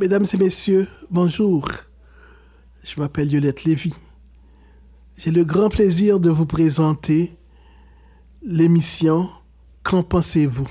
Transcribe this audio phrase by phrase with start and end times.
[0.00, 1.68] Mesdames et messieurs, bonjour.
[2.82, 3.92] Je m'appelle Yolette Lévy.
[5.18, 7.36] J'ai le grand plaisir de vous présenter
[8.42, 9.28] l'émission
[9.82, 10.66] Qu'en pensez-vous?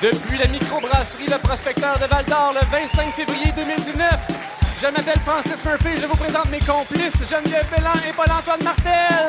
[0.00, 4.51] Depuis la microbrasserie Le Prospecteur de Val d'Or le 25 février 2019,
[4.82, 6.00] je m'appelle Francis Murphy.
[6.00, 9.26] Je vous présente mes complices Geneviève Bellan et Paul-Antoine Martel.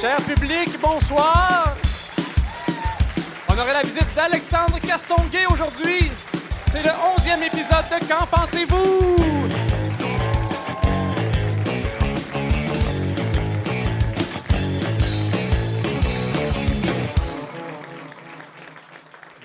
[0.00, 1.74] Cher public, bonsoir.
[3.48, 6.12] On aurait la visite d'Alexandre Castonguay aujourd'hui.
[6.70, 9.59] C'est le 11e épisode de Qu'en pensez-vous?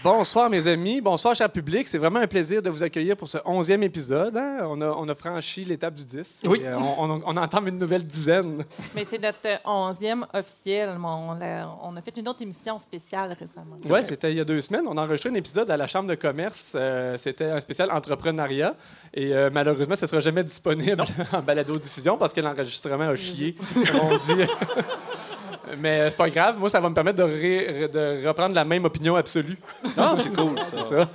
[0.09, 1.88] Bonsoir mes amis, bonsoir cher public.
[1.88, 4.38] C'est vraiment un plaisir de vous accueillir pour ce 11e épisode.
[4.38, 4.59] hein.
[4.70, 6.41] On, a, on a franchi l'étape du 10.
[6.45, 6.59] Oui.
[6.62, 8.64] Et, euh, on, on, on entame une nouvelle dizaine.
[8.94, 10.95] Mais c'est notre onzième officiel.
[11.03, 13.78] On a, on a fait une autre émission spéciale récemment.
[13.89, 14.86] Oui, c'était il y a deux semaines.
[14.88, 16.67] On a enregistré un épisode à la Chambre de commerce.
[16.76, 18.76] Euh, C'était un spécial entrepreneuriat.
[19.11, 23.56] Et euh, malheureusement, ce ne sera jamais disponible en balado-diffusion parce que l'enregistrement a chié,
[23.92, 24.44] comme on dit.
[25.80, 26.59] Mais euh, c'est pas grave.
[26.59, 29.58] Moi, ça va me permettre de, ré- de reprendre la même opinion absolue.
[29.98, 30.66] Non, c'est cool, ça.
[30.84, 31.09] C'est ça.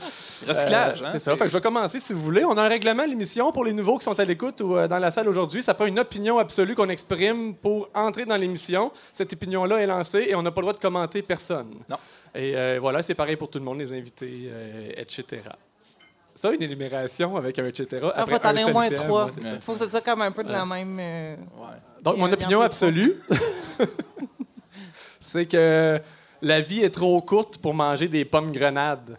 [0.49, 1.09] Recyclage, Euh, hein?
[1.13, 1.37] C'est ça.
[1.37, 2.45] Fait que je vais commencer si vous voulez.
[2.45, 4.89] On a un règlement à l'émission pour les nouveaux qui sont à l'écoute ou euh,
[4.89, 5.63] dans la salle aujourd'hui.
[5.63, 8.91] Ça pas une opinion absolue qu'on exprime pour entrer dans l'émission.
[9.13, 11.75] Cette opinion-là est lancée et on n'a pas le droit de commenter personne.
[11.89, 11.97] Non.
[12.35, 15.43] Et euh, voilà, c'est pareil pour tout le monde, les invités, euh, etc.
[16.35, 17.87] Ça, une énumération avec un etc.
[18.03, 19.31] Il après faut t'en un aies au moins trois.
[19.31, 19.41] ça.
[19.57, 20.97] Il faut que ce soit comme un peu de la même.
[20.99, 21.67] euh, Ouais.
[22.03, 23.15] Donc, mon opinion absolue,
[25.31, 26.01] c'est que
[26.43, 29.17] la vie est trop courte pour manger des pommes grenades.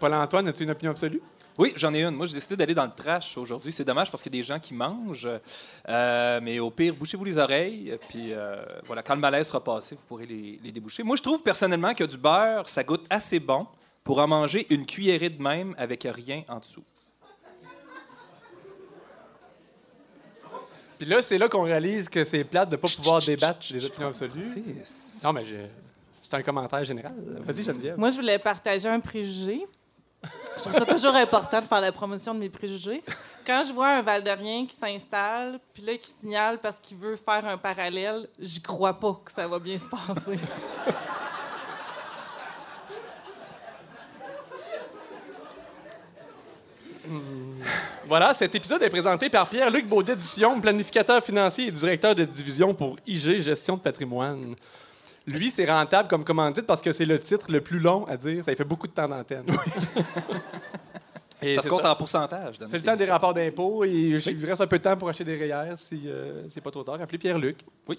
[0.00, 1.22] Paul-Antoine, as-tu une opinion absolue?
[1.56, 2.16] Oui, j'en ai une.
[2.16, 3.72] Moi, j'ai décidé d'aller dans le trash aujourd'hui.
[3.72, 5.28] C'est dommage parce qu'il y a des gens qui mangent.
[5.88, 7.96] Euh, mais au pire, bouchez-vous les oreilles.
[8.08, 11.04] Puis euh, voilà, quand le malaise sera passé, vous pourrez les, les déboucher.
[11.04, 13.68] Moi, je trouve personnellement que du beurre, ça goûte assez bon
[14.02, 16.82] pour en manger une cuillerée de même avec rien en dessous.
[21.02, 23.84] Puis là, c'est là qu'on réalise que c'est plate de ne pas pouvoir débattre des
[23.86, 24.44] opinions absolues.
[24.44, 25.56] C'est- Non, mais je-
[26.20, 27.12] c'est un commentaire général.
[27.44, 27.98] Vas-y, Geneviève.
[27.98, 29.66] Moi, je voulais partager un préjugé.
[30.22, 33.02] Je trouve ça toujours important de faire la promotion de mes préjugés.
[33.44, 37.44] Quand je vois un Valdorien qui s'installe, puis là, qui signale parce qu'il veut faire
[37.48, 40.38] un parallèle, j'y crois pas que ça va bien se passer.
[48.06, 52.24] Voilà, cet épisode est présenté par Pierre-Luc Baudet du Sion, planificateur financier et directeur de
[52.24, 54.54] division pour IG Gestion de patrimoine.
[55.26, 58.42] Lui, c'est rentable comme commandite parce que c'est le titre le plus long à dire.
[58.44, 59.44] Ça fait beaucoup de temps d'antenne.
[61.44, 61.90] Et Ça se compte ça.
[61.92, 62.54] en pourcentage.
[62.66, 65.08] C'est le temps des rapports d'impôts et il vous reste un peu de temps pour
[65.08, 67.00] acheter des REER si euh, c'est pas trop tard.
[67.00, 67.58] Appelez Pierre-Luc.
[67.88, 67.98] Oui.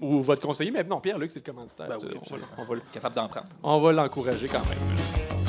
[0.00, 1.88] Ou votre conseiller, mais non, Pierre-Luc, c'est le commanditaire.
[1.88, 3.46] Ben oui, on va- on va Capable d'en prendre.
[3.62, 5.43] on va l'encourager quand même.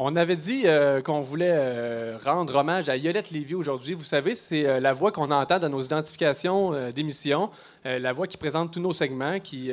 [0.00, 3.94] On avait dit euh, qu'on voulait euh, rendre hommage à Yolette Lévy aujourd'hui.
[3.94, 7.50] Vous savez, c'est euh, la voix qu'on entend dans nos identifications d'émissions,
[7.84, 9.72] la voix qui présente tous nos segments, qui,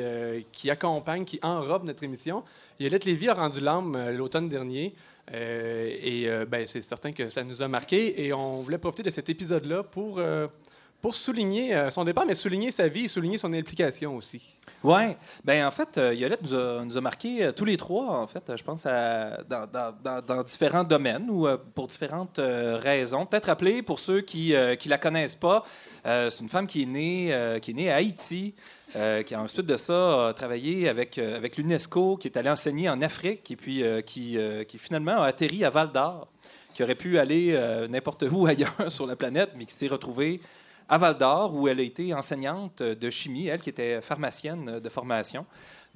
[0.68, 2.42] accompagne, qui enrobe notre émission.
[2.80, 4.94] Yolette Lévy a rendu l'âme l'automne dernier.
[5.32, 8.26] et ben, c'est certain que ça nous a marqué.
[8.26, 10.20] Et on voulait profiter de cet épisode-là pour,
[11.06, 14.56] pour souligner euh, son départ, mais souligner sa vie et souligner son implication aussi.
[14.82, 15.14] Oui.
[15.44, 18.26] Ben en fait, euh, Yolette nous a, nous a marqué euh, tous les trois, en
[18.26, 21.46] fait, je pense, dans, différents domaines ou
[21.76, 23.24] pour différentes raisons.
[23.24, 25.64] Peut-être rappeler pour ceux qui ne la connaissent pas,
[26.04, 28.54] c'est une femme qui est née, qui est née à Haïti,
[28.96, 33.00] euh, qui ensuite de ça a travaillé avec, avec l'UNESCO, qui est allée enseigner en
[33.00, 34.36] Afrique et puis qui,
[34.66, 36.26] qui finalement a atterri à Val d'Or,
[36.74, 37.56] qui aurait pu aller
[37.88, 40.40] n'importe où ailleurs sur la planète, mais qui s'est retrouvée
[40.88, 44.88] à Val d'Or, où elle a été enseignante de chimie, elle qui était pharmacienne de
[44.88, 45.44] formation.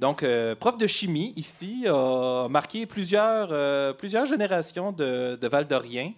[0.01, 6.13] Donc, euh, prof de chimie ici, a marqué plusieurs, euh, plusieurs générations de, de Val-d'Oriens.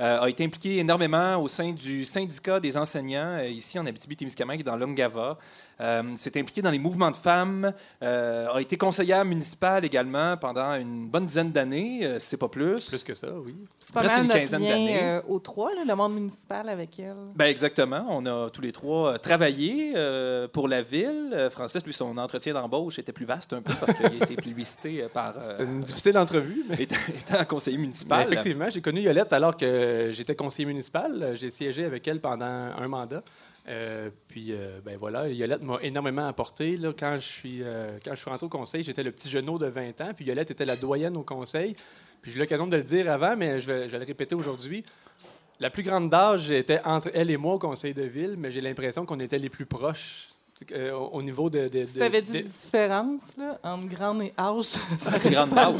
[0.00, 4.76] Euh, a été impliquée énormément au sein du syndicat des enseignants ici en Abitibi-Témiscamingue dans
[4.76, 5.38] l'Ongava.
[5.82, 10.74] Euh, s'est impliquée dans les mouvements de femmes, euh, a été conseillère municipale également pendant
[10.74, 12.86] une bonne dizaine d'années, euh, c'est pas plus.
[12.88, 13.56] Plus que ça, oui.
[13.80, 15.02] C'est pas Presque mal une quinzaine d'années.
[15.02, 17.16] euh, aux trois, là, le monde municipal avec elle.
[17.34, 18.06] Ben exactement.
[18.10, 21.30] On a tous les trois euh, travaillé euh, pour la ville.
[21.32, 24.36] Euh, Francis, lui, son entretien d'embauche était plus vaste un peu parce qu'il a été
[25.02, 26.64] euh, par euh, C'était une difficile entrevue.
[26.68, 26.82] Mais...
[26.82, 28.26] étant, étant conseiller mais municipal.
[28.26, 31.32] effectivement, j'ai connu Yolette alors que j'étais conseiller municipal.
[31.34, 33.22] J'ai siégé avec elle pendant un mandat.
[33.68, 36.76] Euh, puis, euh, ben voilà, Yolette m'a énormément apporté.
[36.76, 39.58] Là, quand, je suis, euh, quand je suis rentré au conseil, j'étais le petit genou
[39.58, 41.76] de 20 ans, puis Yolette était la doyenne au conseil.
[42.20, 44.34] Puis j'ai eu l'occasion de le dire avant, mais je vais, je vais le répéter
[44.34, 44.82] aujourd'hui.
[45.60, 48.60] La plus grande d'âge était entre elle et moi au conseil de ville, mais j'ai
[48.60, 50.31] l'impression qu'on était les plus proches
[50.72, 51.68] euh, au au niveau de.
[51.68, 55.18] de- Si de- tu avais dit de- différence là, entre grande et âge, ça La
[55.18, 55.76] plus grande bien.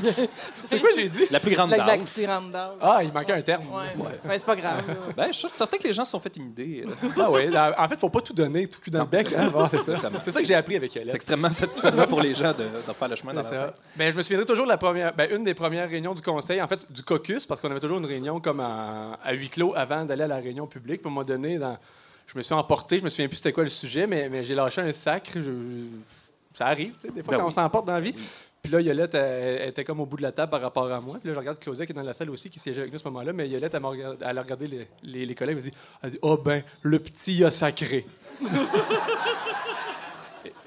[0.67, 1.27] C'est quoi j'ai dit?
[1.31, 2.73] La plus grande La, la plus grande d'âge.
[2.81, 3.63] Ah, il manquait un terme.
[3.73, 4.05] Ouais.
[4.29, 4.83] Ouais, c'est pas grave.
[5.17, 6.85] Ben, je suis certain que les gens se sont fait une idée.
[6.87, 7.09] euh.
[7.19, 7.49] Ah oui,
[7.79, 9.29] en fait, faut pas tout donner, tout cul dans le bec.
[9.37, 9.51] hein.
[9.71, 9.93] C'est ça.
[9.95, 10.19] Exactement.
[10.25, 11.15] C'est ça que j'ai appris avec C'est Yolette.
[11.15, 13.75] extrêmement satisfaisant pour les gens de, de faire le chemin dans C'est la ça.
[13.97, 16.61] Ben, je me souviendrai toujours de la première, ben, une des premières réunions du conseil,
[16.63, 20.05] en fait, du caucus, parce qu'on avait toujours une réunion comme à huis clos avant
[20.05, 21.01] d'aller à la réunion publique.
[21.03, 21.77] Puis, à un moment donné, dans-
[22.27, 24.55] je me suis emporté, je me souviens plus c'était quoi le sujet, mais, mais j'ai
[24.55, 25.33] lâché un sacre.
[25.37, 25.87] je- je-
[26.55, 27.53] ça arrive, tu sais, des fois, Ben quand oui.
[27.57, 28.13] on s'emporte dans la vie.
[28.17, 28.23] Oui.
[28.63, 31.01] Puis là, Yolette, elle, elle était comme au bout de la table par rapport à
[31.01, 31.17] moi.
[31.19, 32.97] Puis là, je regarde Claudia qui est dans la salle aussi, qui siégeait avec nous
[32.97, 33.33] à ce moment-là.
[33.33, 36.63] Mais Yolette, elle, a regardé les, les, les collègues, elle dit, elle dit Oh ben,
[36.83, 38.07] le petit a sacré.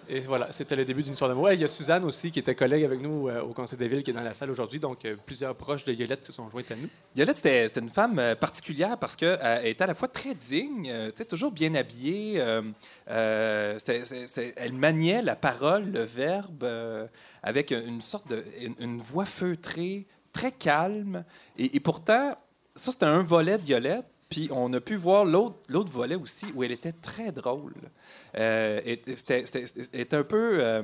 [0.10, 1.52] Et, voilà, c'était le début d'une histoire d'amour.
[1.52, 4.04] Il y a Suzanne aussi, qui était collègue avec nous euh, au Conseil des villes,
[4.04, 4.80] qui est dans la salle aujourd'hui.
[4.80, 6.90] Donc, euh, plusieurs proches de Yolette se sont joints à nous.
[7.16, 10.92] Violette, c'était une femme euh, particulière parce qu'elle était à la fois très digne,
[11.28, 12.44] toujours bien habillée.
[13.08, 16.68] elle maniait la parole, le verbe,
[17.44, 18.44] avec une sorte de.
[18.80, 21.24] une, voix feutrée, très calme.
[21.58, 22.38] Et, et pourtant,
[22.76, 24.06] ça, c'était un volet de Violette.
[24.36, 27.74] Puis on a pu voir l'autre volet aussi, où elle était très drôle.
[28.38, 29.00] Euh, elle
[29.94, 30.82] était un peu, euh,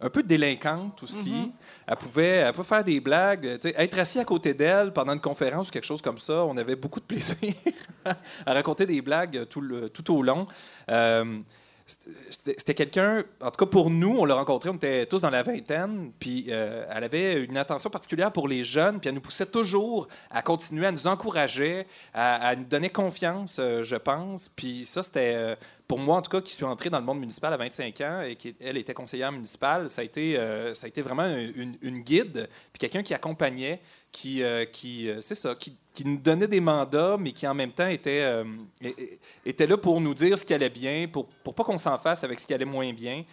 [0.00, 1.52] un peu délinquante aussi.
[1.86, 3.44] Elle, pouvait, elle pouvait faire des blagues.
[3.62, 6.76] Être assis à côté d'elle pendant une conférence ou quelque chose comme ça, on avait
[6.76, 7.52] beaucoup de plaisir
[8.46, 10.46] à raconter des blagues tout, le- tout au long.
[10.90, 11.40] Euh,
[11.88, 15.42] c'était quelqu'un, en tout cas pour nous, on l'a rencontré, on était tous dans la
[15.42, 19.46] vingtaine, puis euh, elle avait une attention particulière pour les jeunes, puis elle nous poussait
[19.46, 24.50] toujours à continuer, à nous encourager, à, nous donner confiance, euh, je pense.
[24.50, 25.56] Puis ça, c'était, euh,
[25.86, 28.20] pour moi en tout cas, qui suis entré dans le monde municipal à 25 ans
[28.20, 30.34] et qui, elle, était conseillère municipale, ça a été,
[30.74, 33.80] ça a été vraiment une, une guide, puis quelqu'un qui accompagnait,
[34.12, 37.88] qui, euh, euh, c'est ça, qui, nous donnait des mandats, mais qui en même temps
[37.88, 38.44] était, euh,
[39.44, 42.22] était là pour nous dire ce qui allait bien, pour, pour pas qu'on s'en fasse
[42.22, 43.24] avec ce qui allait moins bien.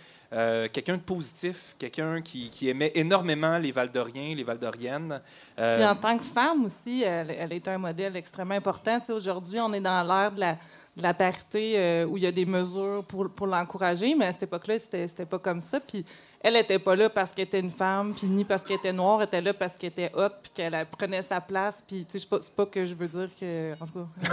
[0.73, 5.21] Quelqu'un de positif, quelqu'un qui, aimait énormément les Valdoriens, les Valdoriennes.
[5.55, 8.99] Puis en tant que femme aussi, elle, elle est un modèle extrêmement important.
[9.09, 10.57] Aujourd'hui, on est dans l'ère de la,
[10.95, 14.31] de la parité euh, où il y a des mesures pour, pour l'encourager, mais à
[14.31, 15.79] cette époque-là, c'était pas comme ça.
[15.79, 16.05] Puis
[16.47, 19.19] elle n'était pas là parce qu'elle était une femme, puis ni parce qu'elle était noire,
[19.19, 21.83] elle était là parce qu'elle était hot, puis qu'elle elle prenait sa place.
[21.87, 23.73] Puis, tu sais, c'est pas, pas que je veux dire que.
[23.73, 24.29] En tout cas,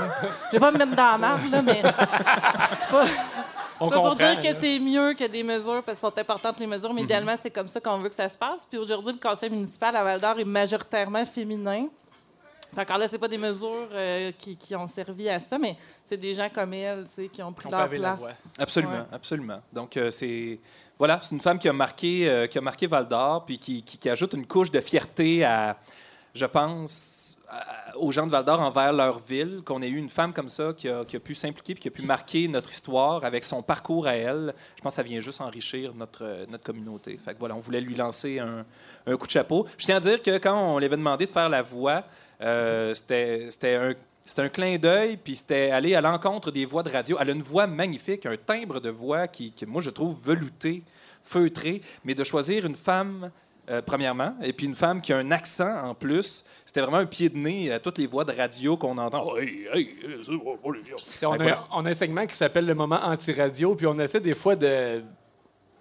[0.49, 3.07] je vais pas me mettre dans la marde, là, mais c'est pas.
[3.81, 6.67] On pas pour dire que c'est mieux que des mesures, parce que sont importantes les
[6.67, 8.67] mesures, mais idéalement, c'est comme ça qu'on veut que ça se passe.
[8.69, 11.87] Puis aujourd'hui, le conseil municipal à Val-d'Or est majoritairement féminin.
[12.75, 15.77] Fait Encore là, c'est pas des mesures euh, qui, qui ont servi à ça, mais
[16.05, 18.21] c'est des gens comme elle, tu sais, qui ont pris leur place.
[18.59, 19.05] Absolument, Ouais.
[19.13, 19.61] absolument.
[19.73, 20.59] Donc, euh, c'est
[20.99, 23.83] voilà, c'est une femme qui a marqué, euh, qui a marqué Val d'Or, puis qui,
[23.83, 25.77] qui- qui ajoute une couche de fierté à,
[26.35, 30.09] je pense, à- aux gens de Val d'Or envers leur ville, qu'on ait eu une
[30.09, 32.71] femme comme ça qui a, qui a pu s'impliquer puis qui a pu marquer notre
[32.71, 34.55] histoire avec son parcours à elle.
[34.77, 37.19] Je pense que ça vient juste enrichir notre, notre communauté.
[37.23, 38.65] Fait que voilà, on voulait lui lancer un,
[39.07, 39.67] un coup de chapeau.
[39.77, 42.05] Je tiens à dire que quand on lui avait demandé de faire la voix,
[42.43, 43.95] euh, c'était c'était un
[44.25, 47.17] c'était un clin d'œil, puis c'était aller à l'encontre des voix de radio.
[47.21, 50.83] Elle a une voix magnifique, un timbre de voix qui, que moi, je trouve velouté,
[51.23, 53.31] feutré, mais de choisir une femme,
[53.69, 57.07] euh, premièrement, et puis une femme qui a un accent en plus, c'était vraiment un
[57.07, 59.25] pied de nez à toutes les voix de radio qu'on entend.
[59.27, 61.65] Oh, hey, hey, c'est bon, on a, voilà.
[61.73, 65.03] on a un segment qui s'appelle le moment anti-radio, puis on essaie des fois de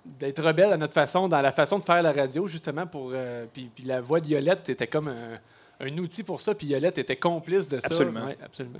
[0.03, 3.11] d'être rebelle à notre façon, dans la façon de faire la radio, justement, pour...
[3.13, 5.37] euh, puis, puis la voix de Yolette était comme un,
[5.81, 7.87] un outil pour ça, puis Yolette était complice de ça.
[7.87, 8.25] Absolument.
[8.25, 8.79] Ouais, absolument.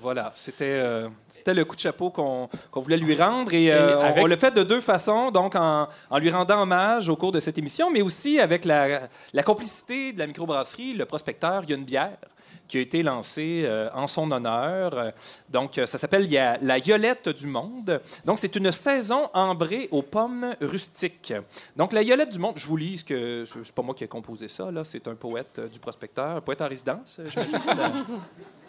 [0.00, 1.08] Voilà, c'était euh,
[1.46, 3.52] le coup de chapeau qu'on qu'on voulait lui rendre.
[3.52, 6.30] Et, euh, Et on- avec- on, l'a fait de deux façons, donc en, en lui
[6.30, 10.26] rendant hommage au cours de cette émission, mais aussi avec la, la complicité de la
[10.26, 12.16] microbrasserie, le prospecteur Il y a une bière
[12.68, 14.92] qui a été lancé euh, en son honneur.
[14.94, 15.10] Euh,
[15.48, 16.28] Donc, ça s'appelle
[16.62, 18.00] La Yolette du Monde.
[18.24, 21.32] Donc, c'est une saison ambrée aux pommes rustiques.
[21.76, 23.44] Donc, La Yolette du Monde, je vous lis ce que.
[23.62, 24.82] C'est pas moi qui ai composé ça, là.
[24.82, 27.58] C'est un poète du prospecteur, un poète en résidence, j'imagine.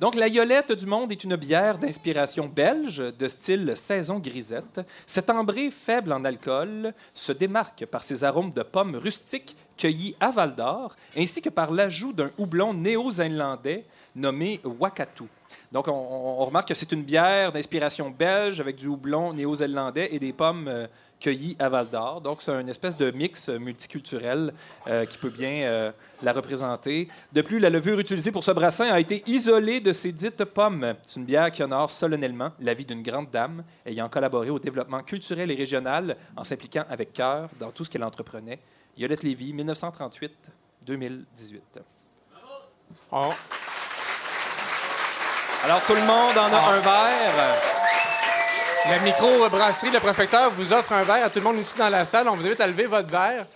[0.00, 4.80] Donc, la Yolette du Monde est une bière d'inspiration belge de style saison grisette.
[5.06, 10.30] Cette ambrée faible en alcool se démarque par ses arômes de pommes rustiques cueillis à
[10.30, 13.84] Val d'Or, ainsi que par l'ajout d'un houblon néo-zélandais
[14.16, 15.24] nommé Wakatu.
[15.72, 20.08] Donc, on, on- on remarque que c'est une bière d'inspiration belge avec du houblon néo-zélandais
[20.12, 20.86] et des pommes euh,
[21.20, 22.20] cueillies à Val d'Or.
[22.20, 24.52] Donc, c'est une espèce de mix multiculturel
[24.86, 25.90] euh, qui peut bien euh,
[26.22, 27.08] la représenter.
[27.32, 30.94] De plus, la levure utilisée pour ce brassin a été isolée de ces dites pommes.
[31.02, 35.02] C'est une bière qui honore solennellement la vie d'une grande dame ayant collaboré au développement
[35.02, 38.60] culturel et régional en s'impliquant avec cœur dans tout ce qu'elle entreprenait.
[38.96, 41.60] Yolette Lévy, 1938-2018.
[43.12, 43.30] On-
[45.64, 47.87] Alors, tout le monde en a un verre.
[48.88, 52.04] La micro-brasserie Le Prospecteur vous offre un verre à tout le monde ici dans la
[52.06, 52.26] salle.
[52.28, 53.46] On vous invite à lever votre verre.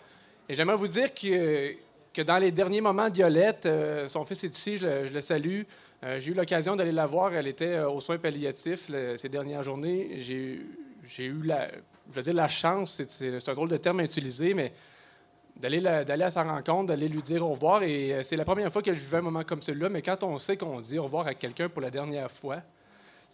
[0.48, 1.72] Et j'aimerais vous dire que,
[2.12, 5.62] que dans les derniers moments d'Yolette, euh, son fils est ici, je le, salue.
[6.04, 7.32] Euh, j'ai eu l'occasion d'aller la voir.
[7.32, 10.16] Elle était euh, aux soins palliatifs ces dernières journées.
[10.18, 11.68] J'ai eu- la,
[12.10, 14.72] je veux dire la chance, c'est- un drôle de terme à utiliser, mais
[15.56, 15.86] d'aller
[16.24, 17.82] à sa rencontre, d'aller lui dire au revoir.
[17.82, 19.88] Et c'est la première fois que je vivais un moment comme celui-là.
[19.88, 22.58] Mais quand on sait qu'on dit au revoir à quelqu'un pour la dernière fois,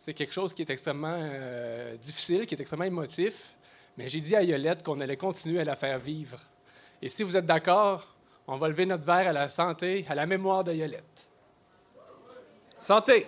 [0.00, 3.56] c'est quelque chose qui est extrêmement euh, difficile, qui est extrêmement émotif.
[3.96, 6.38] Mais j'ai dit à Yolette qu'on allait continuer à la faire vivre.
[7.02, 8.14] Et si vous êtes d'accord,
[8.46, 11.28] on va lever notre verre à la santé, à la mémoire de Yolette.
[12.78, 13.26] Santé.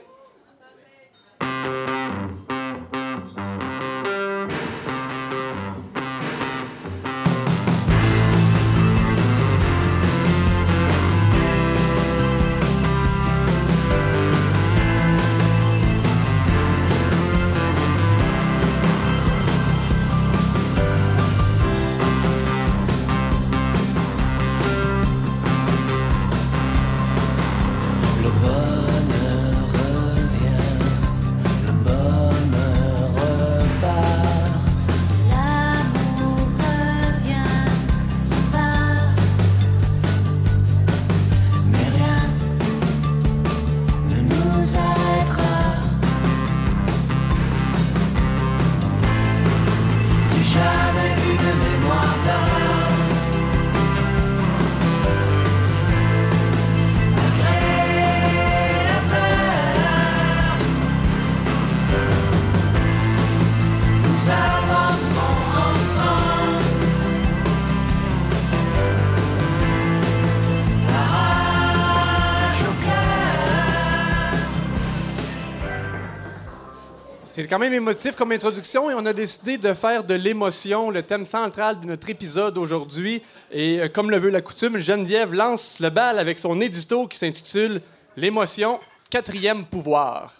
[77.41, 81.03] C'est quand même émotif comme introduction et on a décidé de faire de l'émotion le
[81.03, 83.23] thème central de notre épisode aujourd'hui.
[83.51, 87.17] Et euh, comme le veut la coutume, Geneviève lance le bal avec son édito qui
[87.17, 87.81] s'intitule
[88.19, 88.79] L'émotion,
[89.09, 90.35] quatrième pouvoir.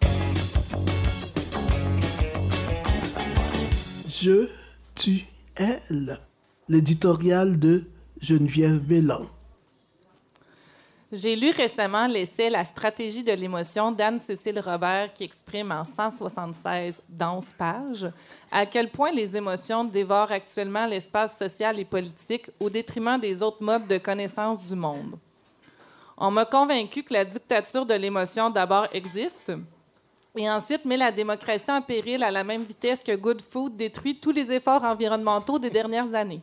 [4.11, 4.49] Je,
[4.95, 5.25] tu,
[5.57, 6.19] elle.
[6.69, 7.85] L'éditorial de
[8.21, 9.23] Geneviève Bélan.
[11.13, 17.53] J'ai lu récemment l'essai La stratégie de l'émotion d'Anne-Cécile Robert qui exprime en 176 denses
[17.53, 18.09] pages
[18.53, 23.65] à quel point les émotions dévorent actuellement l'espace social et politique au détriment des autres
[23.65, 25.19] modes de connaissance du monde.
[26.17, 29.53] On m'a convaincu que la dictature de l'émotion d'abord existe
[30.37, 34.21] et ensuite met la démocratie en péril à la même vitesse que Good Food détruit
[34.21, 36.41] tous les efforts environnementaux des dernières années.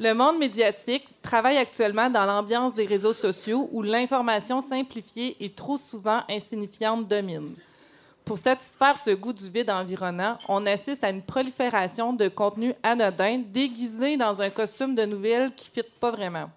[0.00, 5.76] Le monde médiatique travaille actuellement dans l'ambiance des réseaux sociaux où l'information simplifiée et trop
[5.76, 7.56] souvent insignifiante domine.
[8.24, 13.42] Pour satisfaire ce goût du vide environnant, on assiste à une prolifération de contenus anodins
[13.44, 16.48] déguisés dans un costume de nouvelles qui ne fit pas vraiment.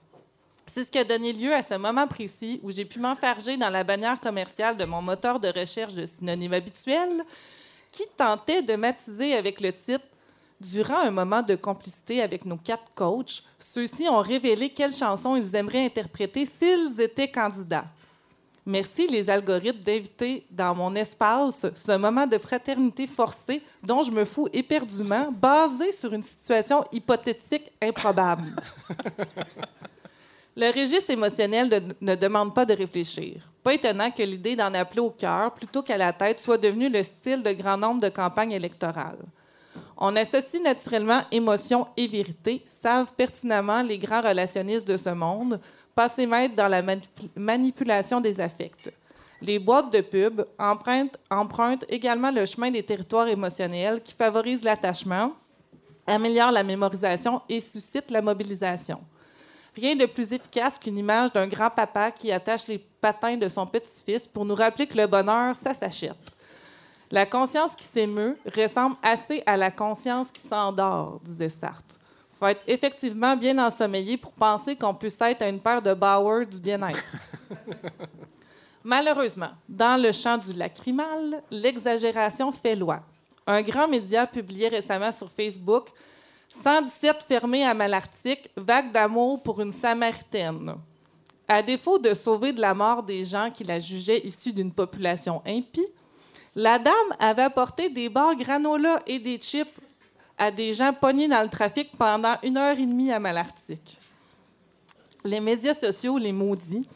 [0.72, 3.70] C'est ce qui a donné lieu à ce moment précis où j'ai pu m'enfarger dans
[3.70, 7.24] la bannière commerciale de mon moteur de recherche de synonymes habituels
[7.92, 10.06] qui tentait de m'attiser avec le titre
[10.62, 15.56] Durant un moment de complicité avec nos quatre coachs, ceux-ci ont révélé quelles chansons ils
[15.56, 17.86] aimeraient interpréter s'ils étaient candidats.
[18.64, 24.24] Merci les algorithmes d'inviter dans mon espace ce moment de fraternité forcée dont je me
[24.24, 28.44] fous éperdument, basé sur une situation hypothétique improbable.
[30.56, 33.42] Le registre émotionnel de- ne demande pas de réfléchir.
[33.64, 37.02] Pas étonnant que l'idée d'en appeler au cœur plutôt qu'à la tête soit devenue le
[37.02, 39.18] style de grand nombre de campagnes électorales.
[40.04, 45.60] On associe naturellement émotion et vérité, savent pertinemment les grands relationnistes de ce monde,
[45.94, 48.92] passés maîtres dans la manipu- manipulation des affects.
[49.44, 55.34] Les boîtes de pub empruntent, également le chemin des territoires émotionnels qui favorisent l'attachement,
[56.08, 59.02] améliorent la mémorisation et suscitent la mobilisation.
[59.76, 64.26] Rien de plus efficace qu'une image d'un grand-papa qui attache les patins de son petit-fils
[64.26, 66.16] pour nous rappeler que le bonheur, ça s'achète.
[67.12, 71.98] La conscience qui s'émeut ressemble assez à la conscience qui s'endort, disait Sartre.
[72.32, 75.94] Il faut être effectivement bien ensommeillé pour penser qu'on puisse être à une paire de
[75.94, 77.04] Bauer du bien-être.
[78.84, 83.02] Malheureusement, dans le champ du lacrymal, l'exagération fait loi.
[83.46, 85.90] Un grand média publiait récemment sur Facebook
[86.48, 90.76] 117 fermés à Malartic, vague d'amour pour une Samaritaine.
[91.48, 95.42] À défaut de sauver de la mort des gens qui la jugeaient issue d'une population
[95.46, 95.88] impie,
[96.56, 99.80] la dame avait apporté des bars granola et des chips
[100.38, 104.00] à des gens pognés dans le trafic pendant une heure et demie à Malartic.
[105.24, 106.88] Les médias sociaux, les maudits,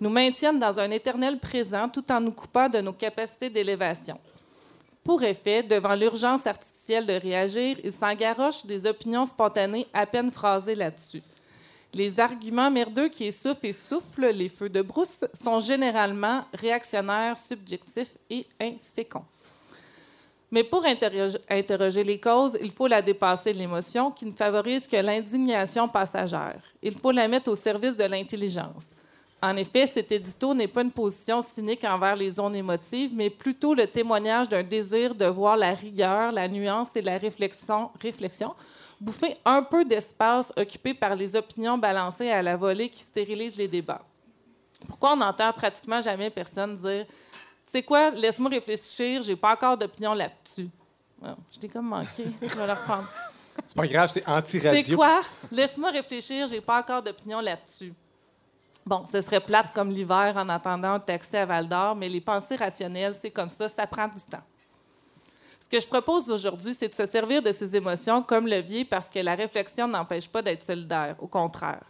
[0.00, 4.18] nous maintiennent dans un éternel présent tout en nous coupant de nos capacités d'élévation.
[5.04, 10.76] Pour effet, devant l'urgence artificielle de réagir, ils s'engarochent des opinions spontanées à peine phrasées
[10.76, 11.22] là-dessus.
[11.94, 18.14] Les arguments merdeux qui essoufflent et soufflent les feux de brousse sont généralement réactionnaires, subjectifs
[18.30, 19.24] et inféconds.
[20.50, 25.88] Mais pour interroger, les causes, il faut la dépasser l'émotion qui ne favorise que l'indignation
[25.88, 26.62] passagère.
[26.82, 28.86] Il faut la mettre au service de l'intelligence.
[29.42, 33.74] En effet, cet édito n'est pas une position cynique envers les zones émotives, mais plutôt
[33.74, 37.90] le témoignage d'un désir de voir la rigueur, la nuance et la réflexion
[39.02, 43.66] bouffer un peu d'espace occupé par les opinions balancées à la volée qui stérilisent les
[43.66, 44.02] débats.
[44.86, 47.06] Pourquoi on n'entend pratiquement jamais personne dire
[47.72, 50.68] C'est quoi, laisse-moi réfléchir, j'ai pas encore d'opinion là-dessus.
[51.52, 53.08] Je t'ai comme manqué, je vais le reprendre.
[53.66, 54.82] C'est pas grave, c'est anti-radio.
[54.82, 55.20] C'est quoi?
[55.50, 57.92] Laisse-moi réfléchir, j'ai pas encore d'opinion là-dessus.
[58.86, 62.20] Bon, ce serait plate comme l'hiver en attendant un taxi à Val d'Or, mais les
[62.20, 64.42] pensées rationnelles, c'est comme ça, ça prend du temps.
[65.72, 69.20] Que je propose aujourd'hui, c'est de se servir de ces émotions comme levier parce que
[69.20, 71.80] la réflexion n'empêche pas d'être solidaire, au contraire.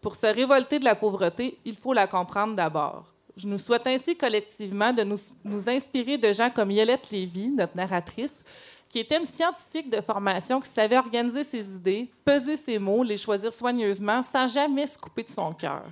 [0.00, 3.04] Pour se révolter de la pauvreté, il faut la comprendre d'abord.
[3.36, 7.76] Je nous souhaite ainsi collectivement de nous, nous inspirer de gens comme Yolette Lévy, notre
[7.76, 8.42] narratrice,
[8.88, 13.16] qui était une scientifique de formation qui savait organiser ses idées, peser ses mots, les
[13.16, 15.84] choisir soigneusement, sans jamais se couper de son cœur.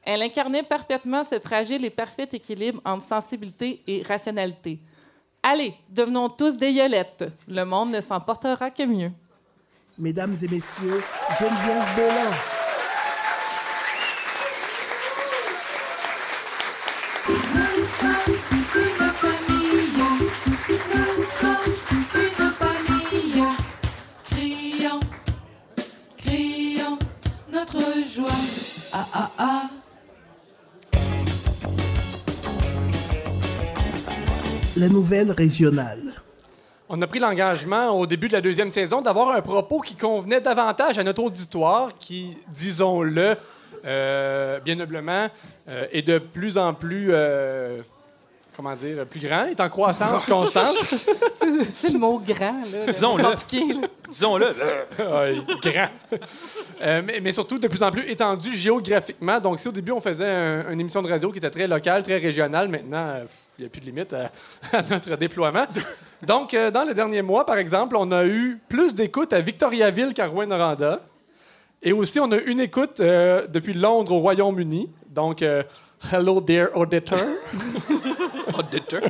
[0.00, 4.78] Elle incarnait parfaitement ce fragile et parfait équilibre entre sensibilité et rationalité.
[5.44, 7.24] Allez, devenons tous des Yolettes.
[7.48, 9.10] Le monde ne s'en portera que mieux.
[9.98, 11.02] Mesdames et messieurs,
[11.38, 12.34] Geneviève.
[17.28, 18.91] Nous sommes
[34.88, 36.22] Nouvelle régionale.
[36.88, 40.40] On a pris l'engagement au début de la deuxième saison d'avoir un propos qui convenait
[40.40, 43.36] davantage à notre auditoire, qui, disons-le,
[43.84, 45.28] euh, bien noblement,
[45.68, 47.80] euh, est de plus en plus, euh,
[48.56, 50.76] comment dire, plus grand, est en croissance constante.
[51.74, 52.86] C'est le mot grand, là.
[52.86, 53.24] Disons-le.
[54.10, 54.46] Disons-le.
[54.98, 55.88] Ouais, grand.
[56.82, 59.38] Euh, mais, mais surtout de plus en plus étendu géographiquement.
[59.40, 62.02] Donc, si au début, on faisait un- une émission de radio qui était très locale,
[62.02, 63.24] très régionale, maintenant, euh,
[63.58, 64.30] il n'y a plus de limite à,
[64.76, 65.66] à notre déploiement.
[66.26, 70.12] Donc, euh, dans les derniers mois, par exemple, on a eu plus d'écoutes à Victoriaville
[70.14, 71.00] qu'à Rouen-Noranda.
[71.82, 74.88] Et aussi, on a une écoute euh, depuis Londres au Royaume-Uni.
[75.08, 75.62] Donc, euh,
[76.12, 77.18] hello, dear auditor.
[78.54, 79.00] Auditor.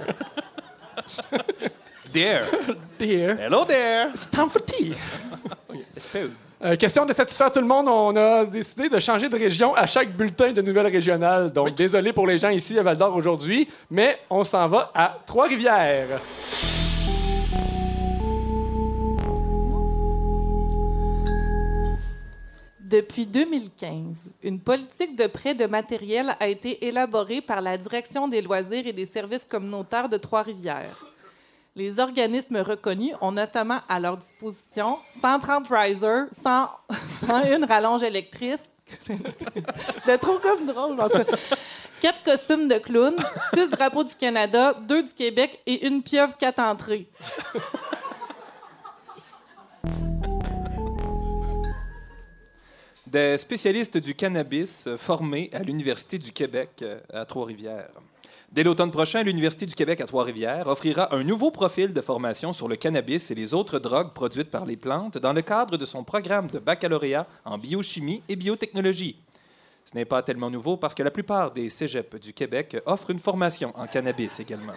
[2.13, 2.45] There.
[2.99, 3.37] Dear.
[3.37, 4.11] Hello there.
[4.15, 4.95] It's time for tea.
[6.65, 9.87] Euh, question de satisfaire tout le monde, on a décidé de changer de région à
[9.87, 11.53] chaque bulletin de nouvelles régionales.
[11.53, 15.19] Donc, désolé pour les gens ici à Val d'Or aujourd'hui, mais on s'en va à
[15.27, 16.21] Trois-Rivières.
[22.93, 28.43] Depuis 2015, une politique de prêt de matériel a été élaborée par la Direction des
[28.43, 31.03] loisirs et des services communautaires de Trois-Rivières.
[31.75, 36.69] Les organismes reconnus ont notamment à leur disposition 130 risers, 100
[37.29, 38.61] 101 rallonges électriques.
[39.99, 40.99] C'était trop comme drôle.
[42.03, 43.17] Quatre costumes de clown,
[43.55, 47.09] six drapeaux du Canada, deux du Québec et une pieuvre quatre entrées.
[53.13, 57.91] Des spécialistes du cannabis euh, formés à l'Université du Québec euh, à Trois-Rivières.
[58.51, 62.69] Dès l'automne prochain, l'Université du Québec à Trois-Rivières offrira un nouveau profil de formation sur
[62.69, 66.05] le cannabis et les autres drogues produites par les plantes dans le cadre de son
[66.05, 69.19] programme de baccalauréat en biochimie et biotechnologie.
[69.85, 73.19] Ce n'est pas tellement nouveau parce que la plupart des cégeps du Québec offrent une
[73.19, 74.73] formation en cannabis également.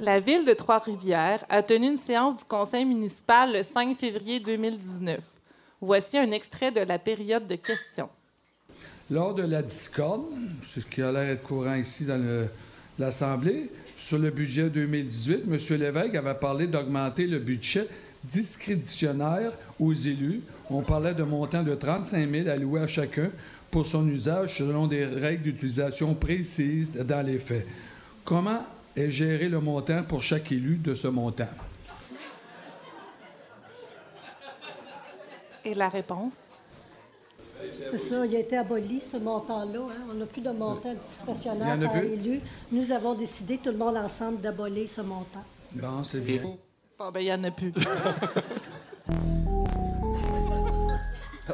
[0.00, 5.20] La ville de Trois-Rivières a tenu une séance du conseil municipal le 5 février 2019.
[5.80, 8.08] Voici un extrait de la période de questions.
[9.08, 10.24] Lors de la discorde,
[10.66, 12.48] ce qui a l'air courant ici dans
[12.98, 15.78] l'Assemblée, sur le budget 2018, M.
[15.78, 17.86] Lévesque avait parlé d'augmenter le budget
[18.24, 20.40] discrétionnaire aux élus.
[20.70, 23.30] On parlait de montant de 35 000 alloués à chacun
[23.70, 27.66] pour son usage selon des règles d'utilisation précises dans les faits.
[28.24, 28.60] Comment
[28.96, 31.48] est géré le montant pour chaque élu de ce montant?
[35.64, 36.34] Et la réponse?
[37.74, 39.80] C'est ça, il a été aboli ce montant-là.
[39.80, 40.06] hein.
[40.10, 42.08] On n'a plus de montant discrétionnaire en a par plus?
[42.12, 42.40] élu.
[42.70, 45.42] Nous avons décidé, tout le monde ensemble, d'abolir ce montant.
[45.72, 46.42] Bon, c'est bien.
[46.98, 47.72] Bon, ben, il n'y en a plus.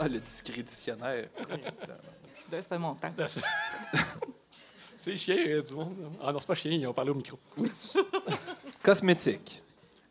[0.03, 1.27] Ah, le discréditionnaire.
[2.51, 3.09] De ce montant.
[5.03, 5.97] C'est chien euh, du monde.
[6.23, 7.39] Ah non, c'est pas chien, ils ont parlé au micro.
[8.83, 9.63] Cosmétique.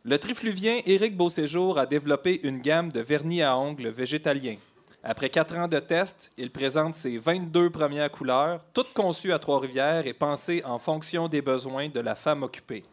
[0.04, 4.58] Le trifluvien Éric Beauséjour a développé une gamme de vernis à ongles végétaliens.
[5.04, 10.08] Après quatre ans de tests, il présente ses 22 premières couleurs, toutes conçues à Trois-Rivières
[10.08, 12.84] et pensées en fonction des besoins de la femme occupée.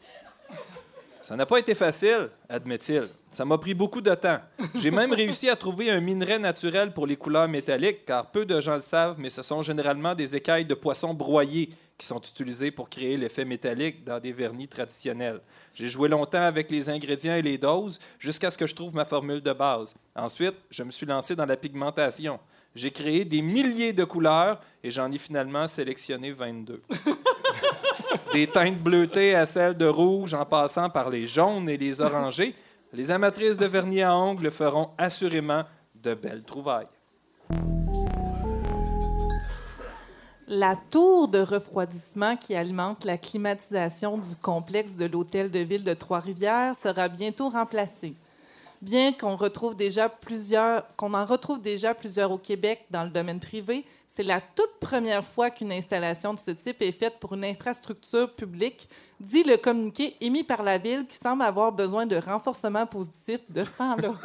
[1.26, 3.08] Ça n'a pas été facile, admet-il.
[3.32, 4.38] Ça m'a pris beaucoup de temps.
[4.80, 8.60] J'ai même réussi à trouver un minerai naturel pour les couleurs métalliques, car peu de
[8.60, 12.70] gens le savent, mais ce sont généralement des écailles de poisson broyées qui sont utilisées
[12.70, 15.40] pour créer l'effet métallique dans des vernis traditionnels.
[15.74, 19.04] J'ai joué longtemps avec les ingrédients et les doses jusqu'à ce que je trouve ma
[19.04, 19.96] formule de base.
[20.14, 22.38] Ensuite, je me suis lancé dans la pigmentation.
[22.72, 26.82] J'ai créé des milliers de couleurs et j'en ai finalement sélectionné 22.
[28.36, 32.54] des teintes bleutées à celles de rouge en passant par les jaunes et les orangés.
[32.92, 35.62] Les amatrices de vernis à ongles feront assurément
[36.02, 36.86] de belles trouvailles.
[40.46, 45.94] La tour de refroidissement qui alimente la climatisation du complexe de l'hôtel de ville de
[45.94, 48.14] Trois-Rivières sera bientôt remplacée.
[48.82, 54.40] Bien qu'on qu'on en retrouve déjà plusieurs au Québec dans le domaine privé, c'est la
[54.40, 58.88] toute première fois qu'une installation de ce type est faite pour une infrastructure publique,
[59.20, 63.62] dit le communiqué émis par la ville qui semble avoir besoin de renforcement positif de
[63.62, 64.14] ce temps-là.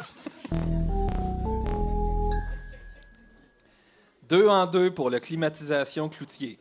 [4.30, 6.58] Deux en deux pour le climatisation cloutier.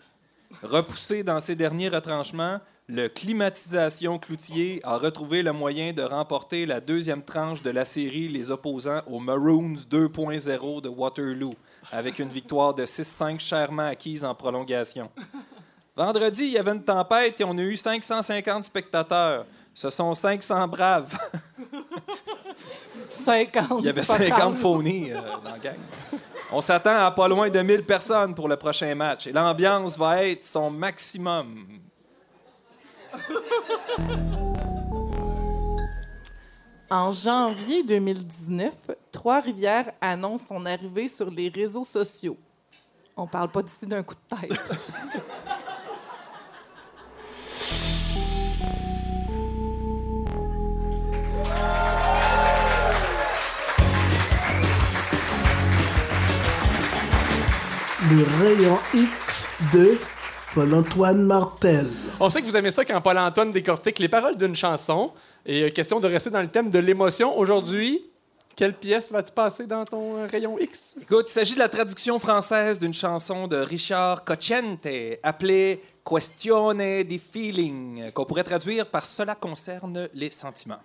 [0.62, 6.82] Repoussé dans ses derniers retranchements, le climatisation cloutier a retrouvé le moyen de remporter la
[6.82, 11.54] deuxième tranche de la série les opposants aux Maroons 2.0 de Waterloo,
[11.92, 15.10] avec une victoire de 6-5 chèrement acquise en prolongation.
[15.96, 19.46] Vendredi, il y avait une tempête et on a eu 550 spectateurs.
[19.74, 21.18] Ce sont 500 braves.
[23.10, 23.80] 50.
[23.80, 24.56] Il y avait pas 50 grave.
[24.56, 25.78] phonies euh, dans la gang.
[26.52, 30.24] On s'attend à pas loin de 1000 personnes pour le prochain match et l'ambiance va
[30.26, 31.68] être son maximum.
[36.92, 42.36] En janvier 2019, Trois-Rivières annonce son arrivée sur les réseaux sociaux.
[43.16, 44.74] On parle pas d'ici d'un coup de tête.
[58.12, 59.98] Le rayon X de
[60.54, 61.88] Paul-Antoine Martel.
[62.20, 65.14] On sait que vous aimez ça quand Paul-Antoine décortique les paroles d'une chanson.
[65.46, 67.38] Et euh, question de rester dans le thème de l'émotion.
[67.38, 68.04] Aujourd'hui,
[68.58, 70.96] quelle pièce vas-tu passer dans ton euh, rayon X?
[71.02, 74.88] Écoute, il s'agit de la traduction française d'une chanson de Richard Cocciante
[75.24, 80.82] appelée Questione di feeling, qu'on pourrait traduire par Cela concerne les sentiments.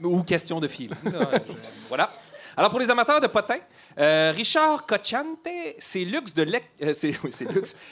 [0.00, 0.96] Ou question de feeling.
[1.88, 2.10] voilà.
[2.56, 3.58] Alors, pour les amateurs de potins,
[3.98, 7.30] euh, Richard Cocciante, c'est Lux de l'ex, euh, c'est, oui,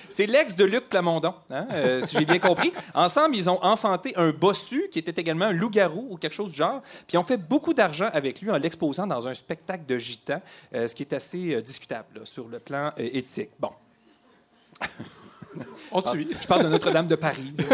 [0.08, 2.72] c'est l'ex de Luc Plamondon, hein, euh, si j'ai bien compris.
[2.94, 6.56] Ensemble, ils ont enfanté un bossu qui était également un loup-garou ou quelque chose du
[6.56, 6.82] genre.
[7.06, 10.40] Puis ont fait beaucoup d'argent avec lui en l'exposant dans un spectacle de gitan,
[10.72, 13.50] ce qui est assez discutable sur le plan éthique.
[13.58, 13.70] Bon.
[15.90, 16.28] On te suit.
[16.40, 17.52] Je parle de Notre-Dame de Paris.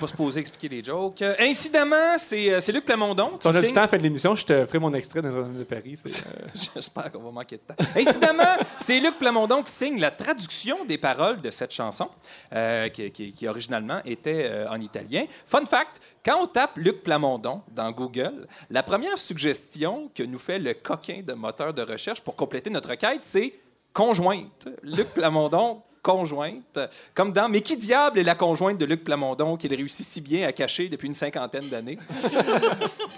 [0.00, 1.22] Pas se poser expliquer les jokes.
[1.22, 3.30] Euh, incidemment, c'est, euh, c'est Luc Plamondon.
[3.40, 4.92] Si on qui a du temps à la fin de l'émission, je te ferai mon
[4.94, 5.96] extrait de Notre-Dame de Paris.
[6.04, 6.30] C'est, euh,
[6.74, 7.74] J'espère qu'on va manquer de temps.
[7.96, 12.08] Incidemment, c'est Luc Plamondon qui signe la traduction des paroles de cette chanson,
[12.52, 15.24] euh, qui, qui- qui originalement était euh, en italien.
[15.46, 20.58] Fun fact, quand on tape Luc Plamondon dans Google, la première suggestion que nous fait
[20.58, 23.54] le coquin de moteur de recherche pour compléter notre quête, c'est
[23.92, 24.68] conjointe.
[24.82, 26.78] Luc Plamondon, conjointe.
[27.14, 30.46] Comme dans Mais qui diable est la conjointe de Luc Plamondon qu'il réussit si bien
[30.46, 31.98] à cacher depuis une cinquantaine d'années?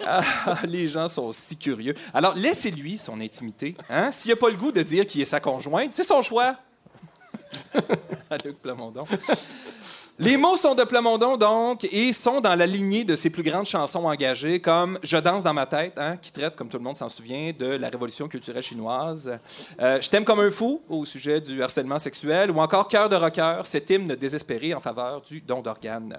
[0.06, 1.94] Ah, les gens sont si curieux.
[2.12, 3.74] Alors, laissez-lui son intimité.
[3.88, 4.12] Hein?
[4.12, 6.56] S'il n'a pas le goût de dire qui est sa conjointe, c'est son choix.
[8.28, 9.04] à Luc Plamondon.
[10.16, 13.66] Les mots sont de Plamondon, donc, et sont dans la lignée de ses plus grandes
[13.66, 16.96] chansons engagées, comme Je danse dans ma tête, hein, qui traite, comme tout le monde
[16.96, 19.28] s'en souvient, de la révolution culturelle chinoise.
[19.80, 23.16] Euh, Je t'aime comme un fou, au sujet du harcèlement sexuel, ou encore Cœur de
[23.16, 26.16] rocker, cet hymne désespéré en faveur du don d'organes.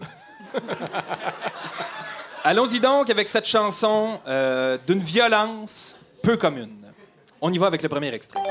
[2.43, 6.81] Allons-y donc avec cette chanson euh, d'une violence peu commune.
[7.39, 8.41] On y va avec le premier extrait.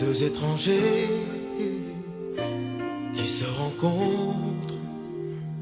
[0.00, 1.08] Deux étrangers
[3.14, 4.74] qui se rencontrent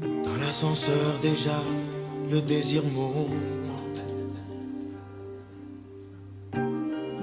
[0.01, 1.59] dans l'ascenseur déjà,
[2.29, 4.03] le désir monte.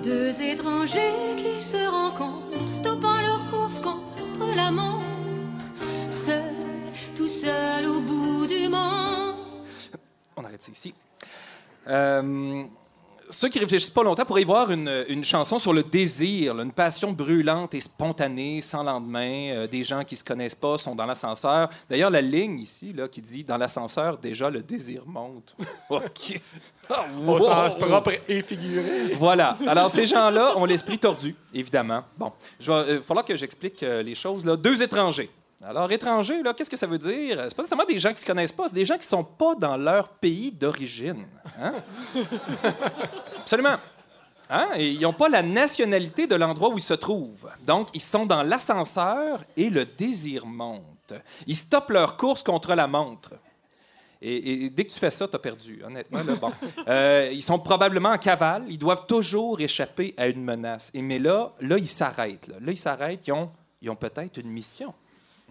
[0.02, 5.66] Deux étrangers qui se rencontrent, stoppant leur course contre la montre,
[6.10, 6.42] seul,
[7.16, 9.36] tout seul au bout du monde.
[10.36, 10.92] On arrête ça ici.
[11.86, 12.64] Euh,
[13.34, 16.62] ceux qui réfléchissent pas longtemps pourraient y voir une, une chanson sur le désir, là,
[16.62, 19.50] une passion brûlante et spontanée, sans lendemain.
[19.50, 21.68] Euh, des gens qui se connaissent pas sont dans l'ascenseur.
[21.88, 25.56] D'ailleurs, la ligne ici, là, qui dit dans l'ascenseur, déjà le désir monte.
[25.90, 26.40] OK.
[26.88, 29.12] Ah, Au sens propre et figuré.
[29.14, 29.56] Voilà.
[29.66, 32.02] Alors, ces gens-là ont l'esprit tordu, évidemment.
[32.16, 34.44] Bon, il va euh, falloir que j'explique euh, les choses.
[34.44, 34.56] Là.
[34.56, 35.30] Deux étrangers.
[35.66, 37.44] Alors, étrangers, qu'est-ce que ça veut dire?
[37.48, 39.54] C'est pas nécessairement des gens qui se connaissent pas, c'est des gens qui sont pas
[39.54, 41.24] dans leur pays d'origine.
[41.60, 41.74] Hein?
[43.38, 43.76] Absolument.
[44.50, 44.68] Hein?
[44.76, 47.48] Et ils n'ont pas la nationalité de l'endroit où ils se trouvent.
[47.66, 51.14] Donc, ils sont dans l'ascenseur et le désir monte.
[51.46, 53.30] Ils stoppent leur course contre la montre.
[54.20, 56.22] Et, et dès que tu fais ça, tu as perdu, honnêtement.
[56.22, 56.52] là, bon.
[56.88, 58.64] Euh, ils sont probablement en cavale.
[58.68, 60.90] Ils doivent toujours échapper à une menace.
[60.92, 62.48] Et, mais là, là ils s'arrêtent.
[62.48, 63.26] Là, Là, ils s'arrêtent.
[63.26, 63.50] Ils ont,
[63.80, 64.92] ils ont peut-être une mission.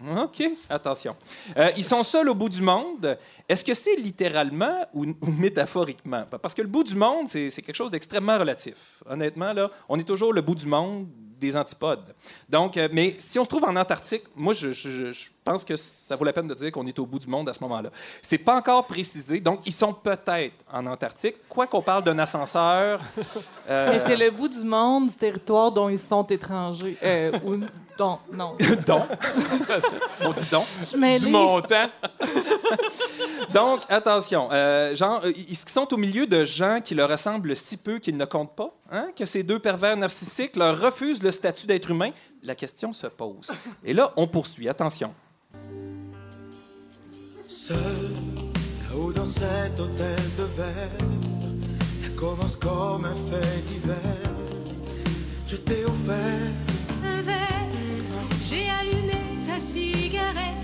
[0.02, 1.16] OK, attention.
[1.56, 3.16] Euh, ils sont seuls au bout du monde.
[3.48, 6.24] Est-ce que c'est littéralement ou, ou métaphoriquement?
[6.42, 8.74] Parce que le bout du monde, c'est quelque chose d'extrêmement relatif.
[9.06, 11.08] Honnêtement, là, on est toujours le bout du monde
[11.46, 12.14] des antipodes.
[12.48, 15.64] Donc, euh, mais si on se trouve en Antarctique, moi, je, je- je- je pense
[15.64, 17.60] que ça vaut la peine de dire qu'on est au bout du monde à ce
[17.64, 17.90] moment-là.
[18.22, 19.40] C'est pas encore précisé.
[19.40, 21.36] Donc, ils sont peut-être en Antarctique.
[21.48, 23.00] Quoi qu'on parle d'un ascenseur,
[23.68, 26.96] euh, Mais c'est le bout du monde, du territoire dont ils sont étrangers.
[27.02, 27.56] Euh, ou,
[27.98, 28.56] dont, non.
[28.86, 29.02] donc,
[30.24, 31.20] on dit mêlée.
[31.20, 31.88] Du montant.
[33.52, 37.76] Donc, attention, euh, genre, euh, ils sont au milieu de gens qui leur ressemblent si
[37.76, 41.66] peu qu'ils ne comptent pas, hein, que ces deux pervers narcissiques leur refusent le statut
[41.66, 42.10] d'être humain.
[42.42, 43.50] La question se pose.
[43.84, 44.68] Et là, on poursuit.
[44.68, 45.14] Attention.
[47.46, 47.76] Seul,
[48.88, 50.90] là-haut dans cet hôtel de verre,
[51.96, 54.34] ça commence comme un fait divers.
[55.46, 56.52] Je t'ai offert
[57.04, 57.68] un verre,
[58.48, 60.56] j'ai allumé ta cigarette,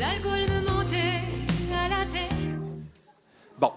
[0.00, 0.83] l'alcool me.
[3.58, 3.72] Bon,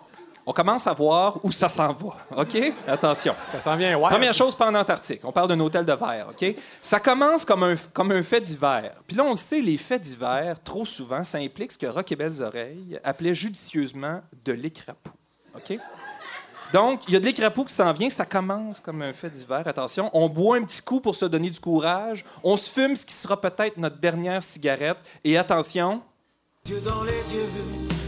[0.45, 2.09] on commence à voir où ça s'en va.
[2.35, 2.73] OK?
[2.87, 3.35] Attention.
[3.51, 4.09] Ça s'en vient, ouais.
[4.09, 5.21] Première chose, pas en Antarctique.
[5.23, 6.55] On parle d'un hôtel de verre, OK?
[6.81, 8.93] Ça commence comme un, comme un fait divers.
[9.05, 12.11] Puis là, on le sait, les faits divers, trop souvent, ça implique ce que Rock
[12.11, 15.11] et Belles Oreilles appelait judicieusement de l'écrapou.
[15.55, 15.77] OK?
[16.73, 18.09] Donc, il y a de l'écrapou qui s'en vient.
[18.09, 19.67] Ça commence comme un fait divers.
[19.67, 22.25] Attention, on boit un petit coup pour se donner du courage.
[22.43, 24.97] On se fume ce qui sera peut-être notre dernière cigarette.
[25.23, 26.01] Et attention,
[26.67, 28.06] yeux dans les yeux.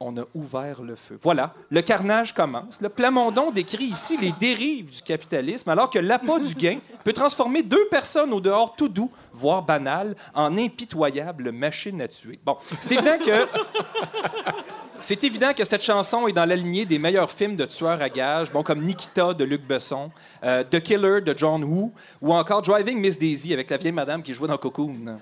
[0.00, 1.18] On a ouvert le feu.
[1.20, 2.80] Voilà, le carnage commence.
[2.80, 7.62] Le Plamondon décrit ici les dérives du capitalisme, alors que l'appât du gain peut transformer
[7.62, 12.38] deux personnes au dehors tout doux, voire banal, en impitoyables machines à tuer.
[12.44, 13.46] Bon, c'est évident que...
[15.02, 18.10] C'est évident que cette chanson est dans la lignée des meilleurs films de tueurs à
[18.10, 20.10] gages, bon, comme Nikita de Luc Besson,
[20.44, 24.22] euh, The Killer de John Woo, ou encore Driving Miss Daisy avec la vieille madame
[24.22, 25.18] qui jouait dans Cocoon.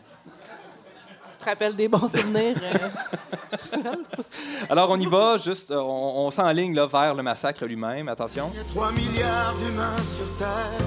[1.48, 2.56] Rappelles des bons souvenirs?
[2.62, 3.78] euh,
[4.70, 8.08] Alors, on y va, juste, euh, on, on s'enligne là, vers le massacre lui-même.
[8.08, 8.50] Attention.
[8.52, 10.78] Il y a 3 milliards d'humains sur Terre.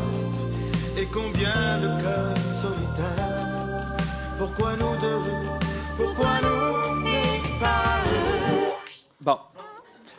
[0.97, 3.95] Et combien de cœurs solitaires?
[4.38, 5.19] Pourquoi nous deux
[5.97, 7.90] Pourquoi nous et pas.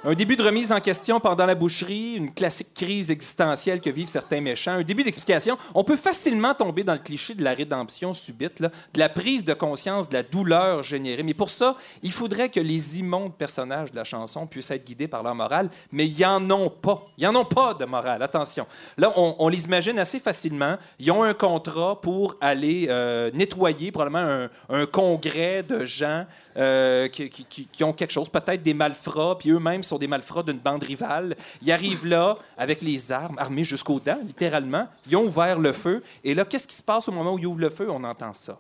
[0.04, 4.08] Un début de remise en question pendant la boucherie, une classique crise existentielle que vivent
[4.08, 5.56] certains méchants, un début d'explication.
[5.76, 9.54] On peut facilement tomber dans le cliché de la rédemption subite, de la prise de
[9.54, 11.22] conscience de la douleur générée.
[11.22, 15.06] Mais pour ça, il faudrait que les immondes personnages de la chanson puissent être guidés
[15.06, 17.06] par leur morale, mais ils n'en ont pas.
[17.16, 18.66] Ils n'en ont pas de morale, attention.
[18.98, 20.78] Là, on, les imagine assez facilement.
[20.98, 27.30] Ils ont un contrat pour aller euh, nettoyer probablement un, congrès de gens euh, qui-
[27.30, 31.36] qui ont quelque chose, peut-être des malfrats, puis eux-mêmes sont des malfrats d'une bande rivale.
[31.60, 34.88] Ils arrivent là avec les armes, armés jusqu'aux dents, littéralement.
[35.06, 36.02] Ils ont ouvert le feu.
[36.24, 37.90] Et là, qu'est-ce qui se passe au moment où ils ouvrent le feu?
[37.90, 38.58] On entend ça.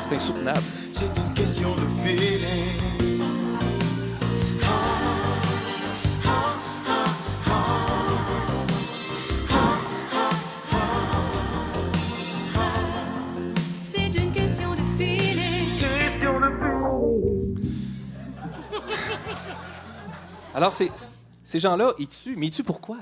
[0.00, 0.60] C'est insoutenable.
[20.54, 22.36] Alors, ces gens-là, ils tuent.
[22.36, 22.98] Mais ils tuent pourquoi?